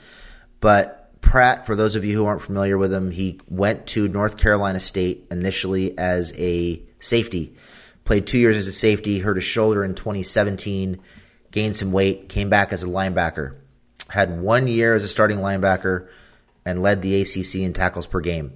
But 0.59 1.21
Pratt, 1.21 1.67
for 1.67 1.77
those 1.77 1.95
of 1.95 2.05
you 2.05 2.17
who 2.17 2.27
aren't 2.27 2.43
familiar 2.43 2.77
with 2.77 2.93
him, 2.93 3.11
he 3.11 3.41
went 3.49 3.87
to 3.89 4.09
North 4.09 4.39
Carolina 4.39 4.81
State 4.81 5.29
initially 5.31 5.97
as 5.97 6.33
a 6.37 6.83
safety, 6.99 7.55
played 8.05 8.27
two 8.27 8.39
years 8.39 8.57
as 8.57 8.67
a 8.67 8.73
safety, 8.73 9.21
hurt 9.21 9.37
his 9.37 9.45
shoulder 9.45 9.85
in 9.85 9.95
2017 9.95 11.01
gained 11.55 11.77
some 11.77 11.93
weight, 11.93 12.29
came 12.29 12.51
back 12.51 12.73
as 12.73 12.83
a 12.83 12.89
linebacker, 12.89 13.55
had 14.11 14.41
one 14.41 14.67
year 14.67 14.93
as 14.93 15.05
a 15.05 15.09
starting 15.09 15.39
linebacker, 15.39 16.09
and 16.67 16.83
led 16.83 17.01
the 17.01 17.23
ACC 17.23 17.61
in 17.63 17.73
tackles 17.73 18.09
per 18.09 18.19
game. 18.21 18.53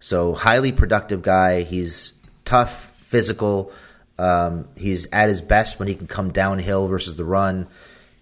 So, 0.00 0.32
highly 0.32 0.72
productive 0.72 1.20
guy. 1.20 1.60
He's 1.60 2.14
tough, 2.46 2.90
physical. 3.02 3.70
Um, 4.18 4.66
he's 4.76 5.06
at 5.12 5.28
his 5.28 5.42
best 5.42 5.78
when 5.78 5.88
he 5.88 5.94
can 5.94 6.06
come 6.06 6.32
downhill 6.32 6.88
versus 6.88 7.16
the 7.16 7.24
run. 7.24 7.68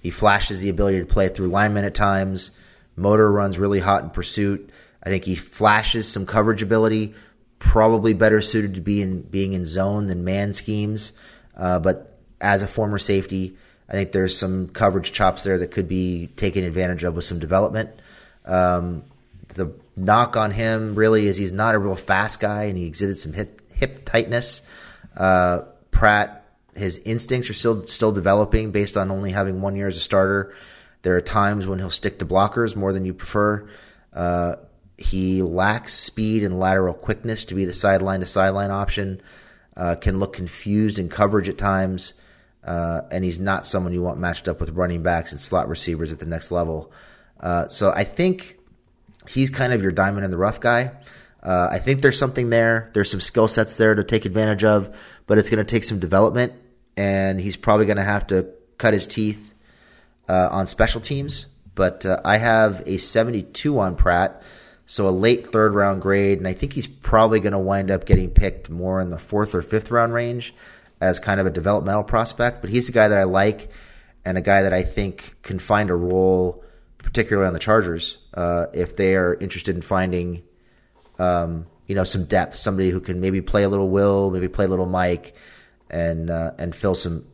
He 0.00 0.11
flashes 0.11 0.61
the 0.61 0.70
ability 0.70 0.98
to 0.98 1.06
play 1.06 1.28
through 1.28 1.46
linemen 1.46 1.84
at 1.84 1.94
times. 1.94 2.50
Motor 2.96 3.30
runs 3.30 3.61
really 3.61 3.78
hot 3.78 4.02
in 4.02 4.11
pursuit. 4.11 4.70
I 5.04 5.08
think 5.11 5.24
he 5.24 5.36
flashes 5.36 6.11
some 6.11 6.26
coverage 6.26 6.62
ability. 6.62 7.14
Probably 7.61 8.14
better 8.14 8.40
suited 8.40 8.74
to 8.74 8.80
be 8.80 9.02
in 9.02 9.22
being 9.22 9.52
in 9.52 9.64
zone 9.64 10.08
than 10.08 10.24
man 10.24 10.52
schemes. 10.52 11.12
Uh, 11.56 11.78
but 11.78 12.18
as 12.40 12.62
a 12.62 12.66
former 12.66 12.98
safety, 12.98 13.56
I 13.91 13.95
think 13.95 14.12
there's 14.12 14.38
some 14.38 14.68
coverage 14.68 15.12
chops 15.12 15.43
there 15.43 15.59
that 15.59 15.72
could 15.72 15.88
be 15.88 16.28
taken 16.36 16.62
advantage 16.62 17.03
of 17.03 17.16
with 17.16 17.24
some 17.24 17.41
development. 17.41 17.91
Um, 18.45 19.03
the 19.49 19.72
knock 19.97 20.36
on 20.36 20.53
him 20.53 20.95
really 20.95 21.26
is 21.26 21.36
he's 21.36 21.53
not 21.53 21.74
a 21.74 21.78
real 21.78 21.97
fast 21.97 22.38
guy 22.38 22.64
and 22.64 22.78
he 22.78 22.86
exhibits 22.86 23.24
some 23.24 23.32
hip, 23.32 23.61
hip 23.72 24.05
tightness. 24.05 24.62
Uh, 25.16 25.62
Pratt, 25.91 26.47
his 26.76 26.99
instincts 26.99 27.51
are 27.51 27.55
still 27.55 27.86
still 27.88 28.12
developing 28.12 28.70
based 28.70 28.97
on 28.97 29.11
only 29.11 29.32
having 29.32 29.61
one 29.61 29.74
year 29.74 29.88
as 29.88 29.97
a 29.97 30.01
starter. 30.01 30.55
There 31.03 31.16
are 31.16 31.20
times 31.20 31.66
when 31.66 31.80
he'll 31.80 31.91
stick 31.91 32.20
to 32.20 32.26
blockers 32.26 32.76
more 32.76 32.93
than 32.93 33.05
you 33.05 33.12
prefer. 33.12 33.68
Uh, 34.12 34.57
he 34.97 35.43
lacks 35.43 35.95
speed 35.95 36.45
and 36.45 36.61
lateral 36.61 36.95
quickness 36.95 37.47
to 37.47 37.55
be 37.55 37.64
the 37.64 37.72
sideline 37.72 38.20
to 38.20 38.26
sideline 38.26 38.70
option. 38.70 39.20
Uh, 39.76 39.97
can 39.97 40.20
look 40.20 40.34
confused 40.34 40.99
in 40.99 41.09
coverage 41.09 41.49
at 41.49 41.59
times 41.59 42.12
uh, 42.64 43.02
and 43.11 43.24
he's 43.24 43.38
not 43.38 43.66
someone 43.66 43.92
you 43.92 44.02
want 44.02 44.18
matched 44.18 44.48
up 44.48 44.61
with 44.61 44.70
running 44.70 45.02
backs 45.02 45.32
and 45.32 45.40
slot 45.40 45.68
receivers 45.68 46.12
at 46.12 46.18
the 46.18 46.26
next 46.26 46.50
level. 46.50 46.92
Uh, 47.38 47.68
so 47.68 47.90
I 47.90 48.04
think 48.04 48.58
he's 49.28 49.50
kind 49.50 49.72
of 49.72 49.82
your 49.82 49.92
diamond 49.92 50.24
in 50.24 50.30
the 50.30 50.36
rough 50.36 50.61
guy. 50.61 50.92
Uh, 51.42 51.68
I 51.70 51.78
think 51.78 52.02
there's 52.02 52.18
something 52.18 52.50
there. 52.50 52.90
There's 52.92 53.11
some 53.11 53.20
skill 53.20 53.48
sets 53.48 53.76
there 53.76 53.94
to 53.94 54.04
take 54.04 54.26
advantage 54.26 54.64
of, 54.64 54.94
but 55.26 55.38
it's 55.38 55.48
going 55.48 55.64
to 55.64 55.70
take 55.70 55.84
some 55.84 55.98
development, 55.98 56.52
and 56.96 57.40
he's 57.40 57.56
probably 57.56 57.86
going 57.86 57.96
to 57.96 58.02
have 58.02 58.26
to 58.26 58.50
cut 58.76 58.92
his 58.92 59.06
teeth 59.06 59.54
uh, 60.28 60.48
on 60.50 60.66
special 60.66 61.00
teams. 61.00 61.46
But 61.74 62.04
uh, 62.04 62.20
I 62.24 62.36
have 62.36 62.82
a 62.86 62.98
72 62.98 63.78
on 63.78 63.96
Pratt, 63.96 64.42
so 64.84 65.08
a 65.08 65.11
late 65.11 65.50
third 65.50 65.74
round 65.74 66.02
grade, 66.02 66.38
and 66.38 66.46
I 66.46 66.52
think 66.52 66.74
he's 66.74 66.86
probably 66.86 67.40
going 67.40 67.52
to 67.52 67.58
wind 67.58 67.90
up 67.90 68.04
getting 68.04 68.28
picked 68.28 68.68
more 68.68 69.00
in 69.00 69.08
the 69.08 69.18
fourth 69.18 69.54
or 69.54 69.62
fifth 69.62 69.90
round 69.90 70.12
range 70.12 70.52
as 71.01 71.18
kind 71.18 71.40
of 71.40 71.46
a 71.46 71.51
developmental 71.51 72.05
prospect, 72.05 72.61
but 72.61 72.70
he's 72.70 72.88
a 72.88 72.92
guy 72.92 73.09
that 73.09 73.18
I 73.18 73.24
like 73.24 73.70
and 74.24 74.36
a 74.36 74.40
guy 74.40 74.62
that 74.62 74.72
I 74.72 74.82
think 74.82 75.36
can 75.42 75.59
find 75.59 75.90
a 75.90 75.94
role, 75.94 76.62
particularly 76.98 77.48
on 77.48 77.55
the 77.55 77.61
Chargers, 77.61 78.18
uh, 78.34 78.66
if 78.72 78.96
they 78.96 79.16
are 79.16 79.34
interested 79.34 79.74
in 79.74 79.82
finding, 79.82 80.42
um, 81.18 81.66
you 81.86 81.94
know, 81.94 82.05
some 82.05 82.24
depth, 82.24 82.57
somebody 82.57 82.90
who 82.90 83.01
can 83.01 83.20
maybe 83.20 83.40
play 83.40 83.62
a 83.62 83.68
little 83.68 83.88
Will, 83.88 84.30
maybe 84.30 84.48
play 84.48 84.66
a 84.66 84.68
little 84.68 84.86
Mike, 84.86 85.34
and 85.88 86.30
uh, 86.30 86.53
and 86.59 86.74
fill 86.74 86.94
some, 86.94 87.26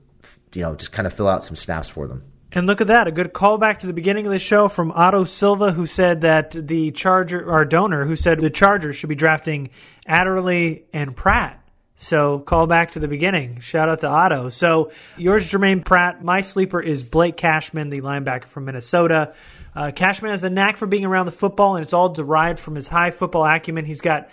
you 0.55 0.63
know, 0.63 0.75
just 0.75 0.93
kind 0.93 1.07
of 1.07 1.13
fill 1.13 1.29
out 1.29 1.45
some 1.45 1.57
snaps 1.57 1.89
for 1.89 2.07
them. 2.07 2.23
And 2.53 2.67
look 2.67 2.81
at 2.81 2.87
that, 2.87 3.07
a 3.07 3.13
good 3.13 3.35
callback 3.35 3.79
to 3.81 3.87
the 3.87 3.93
beginning 3.93 4.25
of 4.25 4.33
the 4.33 4.39
show 4.39 4.69
from 4.69 4.93
Otto 4.93 5.25
Silva, 5.25 5.73
who 5.73 5.85
said 5.85 6.23
that 6.23 6.53
the 6.53 6.93
Charger, 6.93 7.51
our 7.51 7.67
donor, 7.67 8.07
who 8.07 8.17
said 8.17 8.41
the 8.41 8.49
Chargers 8.49 8.97
should 8.97 9.11
be 9.11 9.15
drafting 9.15 9.71
Adderley 10.07 10.85
and 10.93 11.15
Pratt. 11.15 11.63
So 11.97 12.41
call 12.41 12.67
back 12.67 12.93
to 12.93 12.99
the 12.99 13.09
beginning. 13.09 13.61
Shout 13.61 13.89
out 13.89 14.01
to 14.01 14.09
Otto. 14.09 14.51
So 14.51 14.93
yours, 15.17 15.47
Germaine 15.47 15.83
Pratt. 15.83 16.23
My 16.23 16.43
sleeper 16.43 16.81
is 16.81 17.03
Blake 17.03 17.37
Cashman, 17.37 17.89
the 17.89 18.03
linebacker 18.03 18.45
from 18.45 18.67
Minnesota. 18.67 19.35
Uh, 19.75 19.91
Cashman 19.93 20.31
has 20.31 20.45
a 20.45 20.51
knack 20.51 20.77
for 20.77 20.87
being 20.87 21.05
around 21.05 21.27
the 21.27 21.33
football, 21.33 21.77
and 21.77 21.83
it's 21.83 21.95
all 21.95 22.11
derived 22.11 22.61
from 22.61 22.75
his 22.75 22.87
high 22.87 23.11
football 23.11 23.45
acumen. 23.45 23.87
He's 23.87 24.03
got 24.03 24.29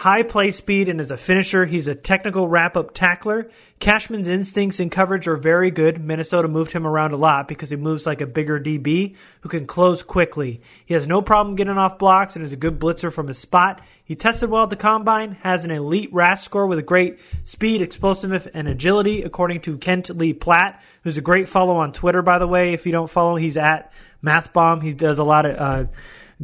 high 0.00 0.22
play 0.22 0.50
speed 0.50 0.88
and 0.88 0.98
as 0.98 1.10
a 1.10 1.16
finisher, 1.18 1.66
he's 1.66 1.86
a 1.86 1.94
technical 1.94 2.48
wrap 2.48 2.74
up 2.74 2.94
tackler. 2.94 3.50
Cashman's 3.80 4.28
instincts 4.28 4.80
in 4.80 4.88
coverage 4.88 5.28
are 5.28 5.36
very 5.36 5.70
good. 5.70 6.02
Minnesota 6.02 6.48
moved 6.48 6.72
him 6.72 6.86
around 6.86 7.12
a 7.12 7.18
lot 7.18 7.46
because 7.46 7.68
he 7.68 7.76
moves 7.76 8.06
like 8.06 8.22
a 8.22 8.26
bigger 8.26 8.58
DB 8.58 9.16
who 9.42 9.50
can 9.50 9.66
close 9.66 10.02
quickly. 10.02 10.62
He 10.86 10.94
has 10.94 11.06
no 11.06 11.20
problem 11.20 11.54
getting 11.54 11.76
off 11.76 11.98
blocks 11.98 12.34
and 12.34 12.42
is 12.42 12.54
a 12.54 12.56
good 12.56 12.80
blitzer 12.80 13.12
from 13.12 13.28
his 13.28 13.36
spot. 13.36 13.82
He 14.02 14.14
tested 14.14 14.48
well 14.48 14.62
at 14.62 14.70
the 14.70 14.76
combine, 14.76 15.32
has 15.42 15.66
an 15.66 15.70
elite 15.70 16.08
RAS 16.14 16.42
score 16.42 16.66
with 16.66 16.78
a 16.78 16.82
great 16.82 17.18
speed, 17.44 17.82
explosiveness, 17.82 18.48
and 18.54 18.68
agility, 18.68 19.22
according 19.22 19.60
to 19.62 19.76
Kent 19.76 20.08
Lee 20.16 20.32
Platt, 20.32 20.82
who's 21.04 21.18
a 21.18 21.22
great 21.22 21.46
follow 21.46 21.76
on 21.76 21.92
Twitter, 21.92 22.22
by 22.22 22.38
the 22.38 22.48
way. 22.48 22.72
If 22.72 22.86
you 22.86 22.92
don't 22.92 23.10
follow, 23.10 23.36
he's 23.36 23.58
at 23.58 23.92
MathBomb. 24.24 24.82
He 24.82 24.94
does 24.94 25.18
a 25.18 25.24
lot 25.24 25.44
of 25.44 25.56
uh, 25.56 25.90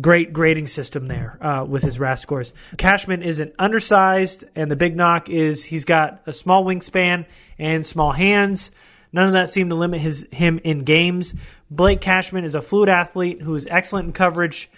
great 0.01 0.33
grading 0.33 0.67
system 0.67 1.09
there 1.09 1.39
uh, 1.41 1.65
with 1.65 1.83
his 1.83 1.99
RAS 1.99 2.21
scores. 2.21 2.53
Cashman 2.77 3.23
isn't 3.23 3.55
undersized, 3.59 4.45
and 4.55 4.71
the 4.71 4.77
big 4.77 4.97
knock 4.97 5.29
is 5.29 5.65
he's 5.65 5.85
got 5.85 6.23
a 6.27 6.33
small 6.33 6.65
wingspan 6.65 7.27
and 7.59 7.87
small 7.87 8.13
hands. 8.13 8.71
None 9.13 9.27
of 9.27 9.33
that 9.33 9.51
seemed 9.51 9.71
to 9.71 9.77
limit 9.77 10.01
his 10.01 10.27
him 10.31 10.61
in 10.63 10.85
games. 10.85 11.35
Blake 11.71 12.01
Cashman 12.01 12.45
is 12.45 12.55
a 12.55 12.63
fluid 12.63 12.89
athlete 12.89 13.41
who 13.41 13.55
is 13.55 13.67
excellent 13.71 14.07
in 14.07 14.13
coverage 14.13 14.71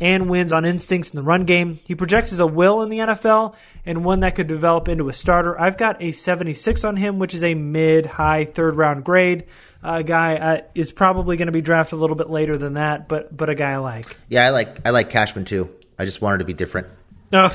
and 0.00 0.28
wins 0.28 0.52
on 0.52 0.64
instincts 0.64 1.10
in 1.10 1.16
the 1.16 1.22
run 1.22 1.44
game. 1.44 1.80
He 1.84 1.94
projects 1.94 2.32
as 2.32 2.40
a 2.40 2.46
will 2.46 2.82
in 2.82 2.90
the 2.90 2.98
NFL 2.98 3.54
and 3.86 4.04
one 4.04 4.20
that 4.20 4.34
could 4.34 4.48
develop 4.48 4.88
into 4.88 5.08
a 5.08 5.12
starter. 5.12 5.58
I've 5.60 5.76
got 5.76 6.02
a 6.02 6.12
76 6.12 6.84
on 6.84 6.96
him, 6.96 7.18
which 7.18 7.34
is 7.34 7.42
a 7.42 7.54
mid 7.54 8.06
high 8.06 8.44
third 8.44 8.76
round 8.76 9.04
grade 9.04 9.44
a 9.84 10.02
guy 10.02 10.36
uh, 10.36 10.60
is 10.74 10.90
probably 10.90 11.36
going 11.36 11.46
to 11.46 11.52
be 11.52 11.60
drafted 11.60 11.98
a 11.98 12.00
little 12.00 12.16
bit 12.16 12.30
later 12.30 12.56
than 12.56 12.74
that, 12.74 13.06
but 13.06 13.34
but 13.36 13.50
a 13.50 13.54
guy 13.54 13.72
I 13.72 13.76
like. 13.76 14.16
Yeah, 14.28 14.46
I 14.46 14.50
like 14.50 14.86
I 14.86 14.90
like 14.90 15.10
Cashman 15.10 15.44
too. 15.44 15.70
I 15.98 16.06
just 16.06 16.22
wanted 16.22 16.38
to 16.38 16.44
be 16.44 16.54
different. 16.54 16.88
Oh, 17.36 17.48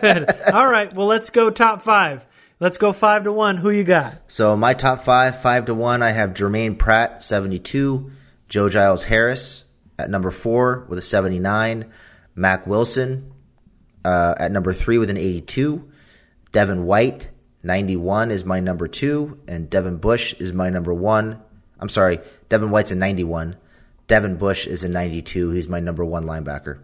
good. 0.00 0.30
All 0.54 0.66
right, 0.66 0.94
well 0.94 1.06
let's 1.06 1.28
go 1.28 1.50
top 1.50 1.82
five. 1.82 2.24
Let's 2.60 2.78
go 2.78 2.94
five 2.94 3.24
to 3.24 3.32
one. 3.32 3.58
Who 3.58 3.68
you 3.68 3.84
got? 3.84 4.22
So 4.26 4.56
my 4.56 4.72
top 4.72 5.04
five, 5.04 5.42
five 5.42 5.66
to 5.66 5.74
one, 5.74 6.02
I 6.02 6.12
have 6.12 6.32
Germaine 6.32 6.76
Pratt, 6.76 7.22
seventy-two, 7.22 8.10
Joe 8.48 8.70
Giles 8.70 9.02
Harris 9.02 9.64
at 9.98 10.10
number 10.10 10.30
four 10.30 10.86
with 10.88 10.98
a 10.98 11.02
seventy-nine, 11.02 11.90
Mack 12.34 12.66
Wilson 12.66 13.32
uh, 14.04 14.34
at 14.38 14.52
number 14.52 14.72
three 14.72 14.98
with 14.98 15.10
an 15.10 15.16
eighty-two, 15.16 15.90
Devin 16.52 16.84
White. 16.84 17.30
91 17.64 18.30
is 18.30 18.44
my 18.44 18.60
number 18.60 18.86
two, 18.86 19.40
and 19.48 19.68
Devin 19.68 19.96
Bush 19.96 20.32
is 20.34 20.52
my 20.52 20.70
number 20.70 20.94
one. 20.94 21.42
I'm 21.80 21.88
sorry, 21.88 22.20
Devin 22.48 22.70
White's 22.70 22.92
a 22.92 22.94
91. 22.94 23.56
Devin 24.06 24.36
Bush 24.36 24.66
is 24.68 24.84
a 24.84 24.88
92. 24.88 25.50
He's 25.50 25.68
my 25.68 25.80
number 25.80 26.04
one 26.04 26.24
linebacker. 26.24 26.78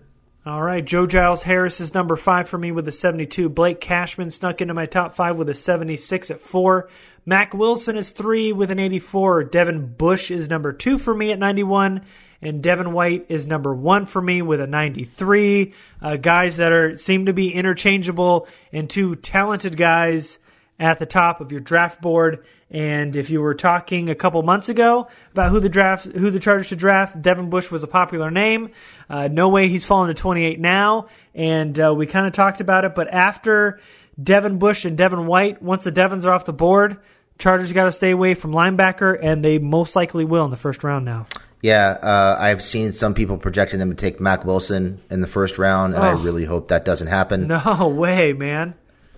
All 0.47 0.63
right, 0.63 0.85
Joe 0.85 1.07
Giles 1.07 1.43
Harris 1.43 1.81
is 1.81 1.95
number 1.95 2.17
five 2.17 2.51
for 2.51 2.59
me 2.59 2.71
with 2.71 2.87
a 2.87 2.93
72. 2.93 3.49
Blake 3.49 3.81
Cashman 3.81 4.29
snuck 4.29 4.61
into 4.61 4.75
my 4.75 4.85
top 4.85 5.15
five 5.15 5.39
with 5.39 5.49
a 5.49 5.55
76 5.55 6.31
at 6.31 6.43
four. 6.43 6.91
Mack 7.25 7.55
Wilson 7.55 7.97
is 7.97 8.11
three 8.11 8.53
with 8.53 8.71
an 8.71 8.79
84. 8.79 9.45
Devin 9.45 9.95
Bush 9.95 10.31
is 10.31 10.51
number 10.51 10.75
two 10.75 10.99
for 10.99 11.15
me 11.15 11.33
at 11.33 11.39
91. 11.39 12.03
And 12.43 12.63
Devin 12.63 12.93
White 12.93 13.25
is 13.31 13.47
number 13.47 13.75
one 13.75 14.05
for 14.05 14.21
me 14.21 14.43
with 14.43 14.61
a 14.61 14.67
93. 14.67 15.73
Uh, 16.03 16.17
guys 16.17 16.59
that 16.59 16.73
are 16.73 16.99
seem 16.99 17.25
to 17.25 17.33
be 17.33 17.51
interchangeable 17.51 18.47
and 18.71 18.91
two 18.91 19.15
talented 19.15 19.79
guys 19.79 20.39
at 20.79 20.99
the 20.99 21.07
top 21.07 21.41
of 21.41 21.53
your 21.53 21.61
draft 21.61 22.01
board. 22.01 22.45
And 22.71 23.15
if 23.15 23.31
you 23.31 23.41
were 23.41 23.55
talking 23.55 24.11
a 24.11 24.15
couple 24.15 24.43
months 24.43 24.69
ago 24.69 25.09
about 25.33 25.51
who 25.51 25.61
the 25.61 25.69
draft, 25.69 26.07
who 26.07 26.31
the 26.31 26.41
Chargers 26.41 26.67
should 26.67 26.79
draft, 26.79 27.21
Devin 27.21 27.51
Bush 27.51 27.71
was 27.71 27.83
a 27.83 27.87
popular 27.87 28.31
name. 28.31 28.71
Uh, 29.09 29.29
no 29.29 29.49
way 29.49 29.69
he's 29.69 29.85
fallen 29.85 30.09
to 30.09 30.15
28 30.15 30.59
now, 30.59 31.09
and 31.35 31.79
uh, 31.79 31.95
we 31.95 32.07
kind 32.07 32.27
of 32.27 32.33
talked 32.33 32.61
about 32.61 32.85
it. 32.85 32.95
But 32.95 33.09
after 33.13 33.81
Devin 34.21 34.59
Bush 34.59 34.85
and 34.85 34.99
Devin 34.99 35.27
White, 35.27 35.63
once 35.63 35.85
the 35.85 35.93
Devins 35.93 36.25
are 36.25 36.33
off 36.33 36.47
the 36.47 36.53
board, 36.53 36.99
Chargers 37.39 37.73
got 37.73 37.85
to 37.85 37.93
stay 37.93 38.11
away 38.11 38.35
from 38.35 38.53
linebacker, 38.53 39.17
and 39.21 39.45
they 39.45 39.59
most 39.59 39.95
likely 39.95 40.25
will 40.25 40.45
in 40.45 40.51
the 40.51 40.57
first 40.57 40.83
round 40.83 41.05
now. 41.05 41.27
Yeah, 41.63 41.89
uh, 41.91 42.37
I've 42.39 42.63
seen 42.63 42.93
some 42.93 43.15
people 43.15 43.39
projecting 43.39 43.79
them 43.79 43.91
to 43.91 43.97
take 43.97 44.21
Mack 44.21 44.45
Wilson 44.45 45.01
in 45.11 45.21
the 45.21 45.27
first 45.27 45.59
round, 45.59 45.95
and 45.95 46.03
oh. 46.03 46.07
I 46.07 46.13
really 46.13 46.45
hope 46.45 46.69
that 46.69 46.85
doesn't 46.85 47.07
happen. 47.07 47.47
No 47.47 47.89
way, 47.89 48.33
man. 48.33 48.75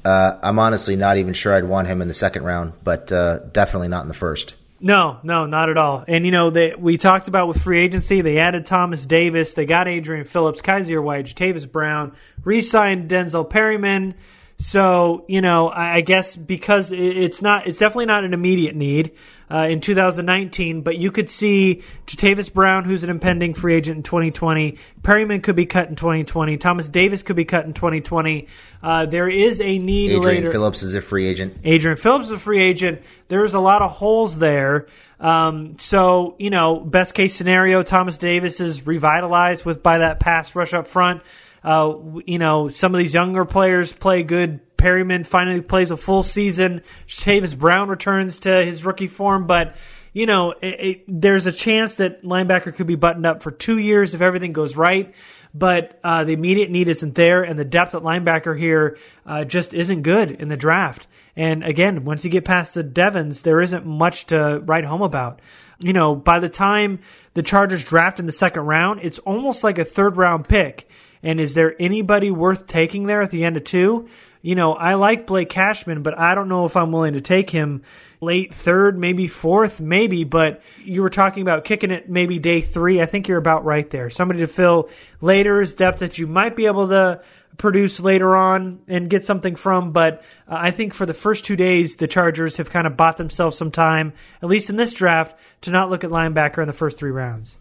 Uh, 0.07 0.39
I'm 0.41 0.61
honestly 0.61 0.95
not 0.95 1.17
even 1.17 1.35
sure 1.35 1.53
I'd 1.53 1.65
want 1.65 1.89
him 1.89 2.01
in 2.01 2.07
the 2.07 2.15
second 2.15 2.45
round, 2.45 2.75
but 2.85 3.11
uh, 3.11 3.41
definitely 3.51 3.89
not 3.89 4.03
in 4.03 4.09
the 4.09 4.15
first. 4.15 4.55
No, 4.79 5.19
no, 5.25 5.47
not 5.47 5.69
at 5.69 5.77
all. 5.77 6.05
And 6.07 6.25
you 6.25 6.31
know, 6.31 6.51
they 6.51 6.77
we 6.79 6.97
talked 6.97 7.27
about 7.27 7.49
with 7.49 7.61
free 7.61 7.83
agency, 7.83 8.21
they 8.21 8.39
added 8.39 8.67
Thomas 8.67 9.05
Davis, 9.05 9.55
they 9.55 9.67
got 9.67 9.89
Adrian 9.89 10.25
Phillips, 10.25 10.63
Kyzir 10.63 11.03
White, 11.03 11.27
Tavis 11.27 11.69
Brown, 11.69 12.15
re-signed 12.45 13.11
Denzel 13.11 13.51
Perryman. 13.51 14.15
So 14.59 15.25
you 15.27 15.41
know, 15.41 15.71
I, 15.71 15.95
I 15.95 16.01
guess 16.03 16.37
because 16.37 16.93
it's 16.93 17.43
not, 17.43 17.67
it's 17.67 17.79
definitely 17.79 18.07
not 18.07 18.23
an 18.23 18.33
immediate 18.33 18.77
need 18.77 19.11
uh, 19.51 19.67
in 19.69 19.81
2019, 19.81 20.83
but 20.83 20.97
you 20.99 21.13
could 21.13 21.29
see 21.29 21.83
Jatavis 22.07 22.53
Brown, 22.53 22.85
who's 22.85 23.05
an 23.05 23.11
impending 23.11 23.55
free 23.55 23.75
agent 23.75 23.99
in 23.99 24.03
2020. 24.03 24.79
Perryman 25.03 25.41
could 25.41 25.57
be 25.57 25.67
cut 25.67 25.89
in 25.89 25.97
2020. 25.97 26.57
Thomas 26.57 26.89
Davis 26.89 27.23
could 27.23 27.37
be 27.37 27.45
cut 27.45 27.65
in 27.65 27.73
2020. 27.73 28.49
Uh, 28.83 29.07
there 29.07 29.29
is 29.29 29.61
a 29.61 29.79
need 29.79 30.13
Adrian 30.13 30.43
later. 30.43 30.53
Phillips 30.53 30.83
is 30.83 30.95
a 30.95 31.01
free 31.01 31.27
agent. 31.27 31.59
Adrian 31.65 31.97
Phillips 31.97 32.27
is 32.27 32.33
a 32.33 32.39
free 32.39 32.63
agent. 32.63 33.03
There's 33.29 33.55
a 33.55 33.61
lot 33.61 33.83
of 33.83 33.93
holes 33.93 34.37
there. 34.37 34.89
Um, 35.19 35.79
so 35.79 36.37
you 36.39 36.51
know, 36.51 36.79
best 36.81 37.15
case 37.15 37.35
scenario, 37.35 37.83
Thomas 37.83 38.19
Davis 38.19 38.61
is 38.61 38.87
revitalized 38.87 39.65
with 39.65 39.83
by 39.83 39.99
that 39.99 40.21
pass 40.21 40.55
rush 40.55 40.75
up 40.75 40.89
front. 40.89 41.23
Uh, 41.65 41.95
you 42.27 42.39
know, 42.39 42.69
some 42.69 42.95
of 42.95 42.99
these 42.99 43.15
younger 43.15 43.45
players 43.45 43.93
play 43.93 44.23
good 44.23 44.61
Perryman 44.77 45.25
finally 45.25 45.61
plays 45.61 45.91
a 45.91 45.97
full 45.97 46.23
season. 46.23 46.83
Tavis 47.09 47.57
Brown 47.57 47.89
returns 47.89 48.41
to 48.41 48.65
his 48.65 48.85
rookie 48.85 49.09
form, 49.09 49.47
but 49.47 49.77
you 50.13 50.25
know, 50.25 50.53
it, 50.53 50.81
it, 50.81 51.05
there's 51.07 51.45
a 51.45 51.53
chance 51.53 51.97
that 51.97 52.23
linebacker 52.23 52.75
could 52.75 52.87
be 52.87 52.95
buttoned 52.95 53.27
up 53.27 53.43
for 53.43 53.51
two 53.51 53.77
years 53.77 54.15
if 54.15 54.23
everything 54.23 54.53
goes 54.53 54.75
right. 54.75 55.15
But 55.53 56.01
uh, 56.05 56.25
the 56.25 56.33
immediate 56.33 56.71
need 56.71 56.89
isn't 56.89 57.15
there, 57.15 57.43
and 57.43 57.59
the 57.59 57.65
depth 57.65 57.95
at 57.95 58.03
linebacker 58.03 58.59
here 58.59 58.99
uh, 59.25 59.45
just 59.45 59.75
isn't 59.75 60.03
good 60.03 60.31
in 60.31 60.49
the 60.49 60.57
draft. 60.57 61.07
And 61.37 61.63
again, 61.65 62.05
once 62.05 62.25
you 62.25 62.31
get 62.31 62.45
past 62.45 62.75
the 62.75 62.83
Devins, 62.83 63.43
there 63.43 63.61
isn't 63.61 63.85
much 63.85 64.27
to 64.27 64.61
write 64.61 64.85
home 64.85 65.03
about. 65.03 65.41
You 65.79 65.93
know, 65.93 66.15
by 66.15 66.41
the 66.41 66.49
time 66.49 67.01
the 67.35 67.43
Chargers 67.43 67.85
draft 67.85 68.19
in 68.19 68.27
the 68.27 68.33
second 68.33 68.63
round, 68.63 69.01
it's 69.03 69.19
almost 69.21 69.63
like 69.63 69.79
a 69.79 69.85
third 69.85 70.17
round 70.17 70.49
pick. 70.49 70.89
And 71.23 71.41
is 71.41 71.55
there 71.55 71.75
anybody 71.79 72.31
worth 72.31 72.67
taking 72.67 73.07
there 73.07 73.21
at 73.21 73.31
the 73.31 73.45
end 73.45 73.57
of 73.57 73.65
two? 73.65 74.09
You 74.47 74.55
know, 74.55 74.75
I 74.75 74.95
like 74.95 75.27
Blake 75.27 75.49
Cashman, 75.49 76.05
but 76.05 76.17
I 76.17 76.37
don't 76.37 76.49
know 76.49 76.67
if 76.67 76.77
I'm 76.77 76.93
willing 76.93 77.15
to 77.15 77.21
take 77.21 77.51
him 77.51 77.83
late 78.21 78.55
third, 78.55 78.97
maybe 78.97 79.27
fourth, 79.27 79.81
maybe. 79.81 80.23
But 80.23 80.63
you 80.85 81.03
were 81.03 81.11
talking 81.11 81.43
about 81.43 81.65
kicking 81.65 81.91
it 81.91 82.09
maybe 82.09 82.39
day 82.39 82.61
three. 82.61 83.03
I 83.03 83.07
think 83.07 83.27
you're 83.27 83.39
about 83.39 83.65
right 83.65 83.91
there. 83.91 84.09
Somebody 84.09 84.39
to 84.41 84.47
fill 84.47 84.89
later 85.21 85.61
is 85.61 85.75
depth 85.75 85.99
that 85.99 86.19
you 86.19 86.29
might 86.29 86.55
be 86.55 86.67
able 86.67 86.87
to 86.91 87.23
produce 87.59 87.99
later 87.99 88.37
on 88.37 88.83
and 88.87 89.11
get 89.11 89.25
something 89.25 89.57
from. 89.57 89.91
But 89.91 90.23
uh, 90.47 90.55
I 90.61 90.71
think 90.71 90.95
for 90.95 91.07
the 91.07 91.15
first 91.15 91.45
two 91.45 91.57
days, 91.57 91.97
the 91.97 92.07
Chargers 92.07 92.59
have 92.59 92.71
kind 92.71 92.87
of 92.87 92.97
bought 92.97 93.17
themselves 93.17 93.59
some 93.59 93.73
time, 93.73 94.13
at 94.41 94.49
least 94.49 94.71
in 94.71 94.77
this 94.77 94.93
draft, 94.93 95.37
to 95.63 95.73
not 95.73 95.91
look 95.91 96.05
at 96.05 96.11
linebacker 96.11 96.59
in 96.59 96.69
the 96.69 96.73
first 96.73 96.99
three 96.99 97.11
rounds. 97.11 97.57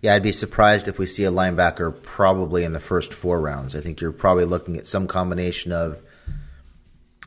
Yeah, 0.00 0.14
I'd 0.14 0.22
be 0.22 0.32
surprised 0.32 0.88
if 0.88 0.98
we 0.98 1.04
see 1.04 1.24
a 1.24 1.30
linebacker 1.30 2.02
probably 2.02 2.64
in 2.64 2.72
the 2.72 2.80
first 2.80 3.12
four 3.12 3.38
rounds. 3.38 3.76
I 3.76 3.82
think 3.82 4.00
you're 4.00 4.12
probably 4.12 4.46
looking 4.46 4.78
at 4.78 4.86
some 4.86 5.06
combination 5.06 5.72
of 5.72 6.02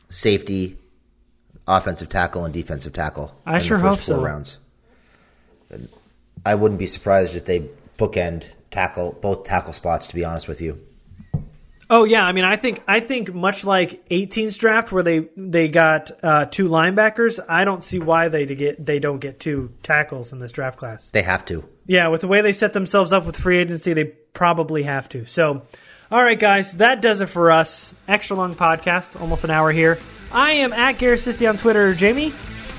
safety, 0.08 0.78
offensive 1.66 2.08
tackle, 2.08 2.44
and 2.44 2.54
defensive 2.54 2.92
tackle. 2.92 3.34
I 3.44 3.58
sure 3.58 3.78
hope 3.78 4.00
so. 4.00 4.20
Rounds. 4.20 4.58
I 6.44 6.54
wouldn't 6.54 6.78
be 6.78 6.86
surprised 6.86 7.34
if 7.34 7.44
they 7.44 7.68
bookend 7.98 8.44
tackle 8.70 9.18
both 9.20 9.44
tackle 9.44 9.72
spots. 9.72 10.06
To 10.08 10.14
be 10.14 10.24
honest 10.24 10.48
with 10.48 10.60
you. 10.60 10.80
Oh 11.88 12.04
yeah, 12.04 12.26
I 12.26 12.32
mean, 12.32 12.44
I 12.44 12.56
think 12.56 12.82
I 12.88 12.98
think 12.98 13.32
much 13.32 13.64
like 13.64 14.08
18's 14.08 14.58
draft 14.58 14.90
where 14.90 15.04
they 15.04 15.28
they 15.36 15.68
got 15.68 16.10
uh, 16.22 16.46
two 16.46 16.68
linebackers. 16.68 17.38
I 17.48 17.64
don't 17.64 17.82
see 17.82 18.00
why 18.00 18.28
they 18.28 18.44
get 18.46 18.84
they 18.84 18.98
don't 18.98 19.20
get 19.20 19.38
two 19.38 19.72
tackles 19.82 20.32
in 20.32 20.40
this 20.40 20.50
draft 20.50 20.78
class. 20.78 21.10
They 21.10 21.22
have 21.22 21.44
to. 21.46 21.68
Yeah, 21.86 22.08
with 22.08 22.22
the 22.22 22.28
way 22.28 22.40
they 22.40 22.52
set 22.52 22.72
themselves 22.72 23.12
up 23.12 23.24
with 23.24 23.36
free 23.36 23.58
agency, 23.58 23.92
they 23.92 24.04
probably 24.04 24.82
have 24.82 25.08
to. 25.10 25.24
So, 25.26 25.62
All 26.10 26.22
right, 26.22 26.38
guys, 26.38 26.72
that 26.74 27.00
does 27.02 27.20
it 27.20 27.26
for 27.26 27.50
us. 27.50 27.92
Extra 28.06 28.36
long 28.36 28.54
podcast, 28.54 29.20
almost 29.20 29.42
an 29.44 29.50
hour 29.50 29.72
here. 29.72 29.98
I 30.32 30.52
am 30.52 30.72
at 30.72 30.98
Garrett 30.98 31.20
Sisti 31.20 31.48
on 31.48 31.56
Twitter. 31.56 31.94
Jamie, 31.94 32.32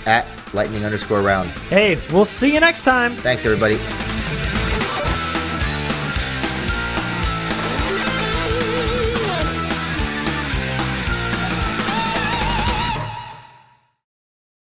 At 0.05 0.25
lightning 0.53 0.86
underscore 0.86 1.21
round. 1.21 1.49
hey, 1.69 1.99
we'll 2.11 2.25
see 2.25 2.53
you 2.53 2.59
next 2.61 2.84
time. 2.84 3.15
Thanks, 3.15 3.45
everybody. 3.45 3.78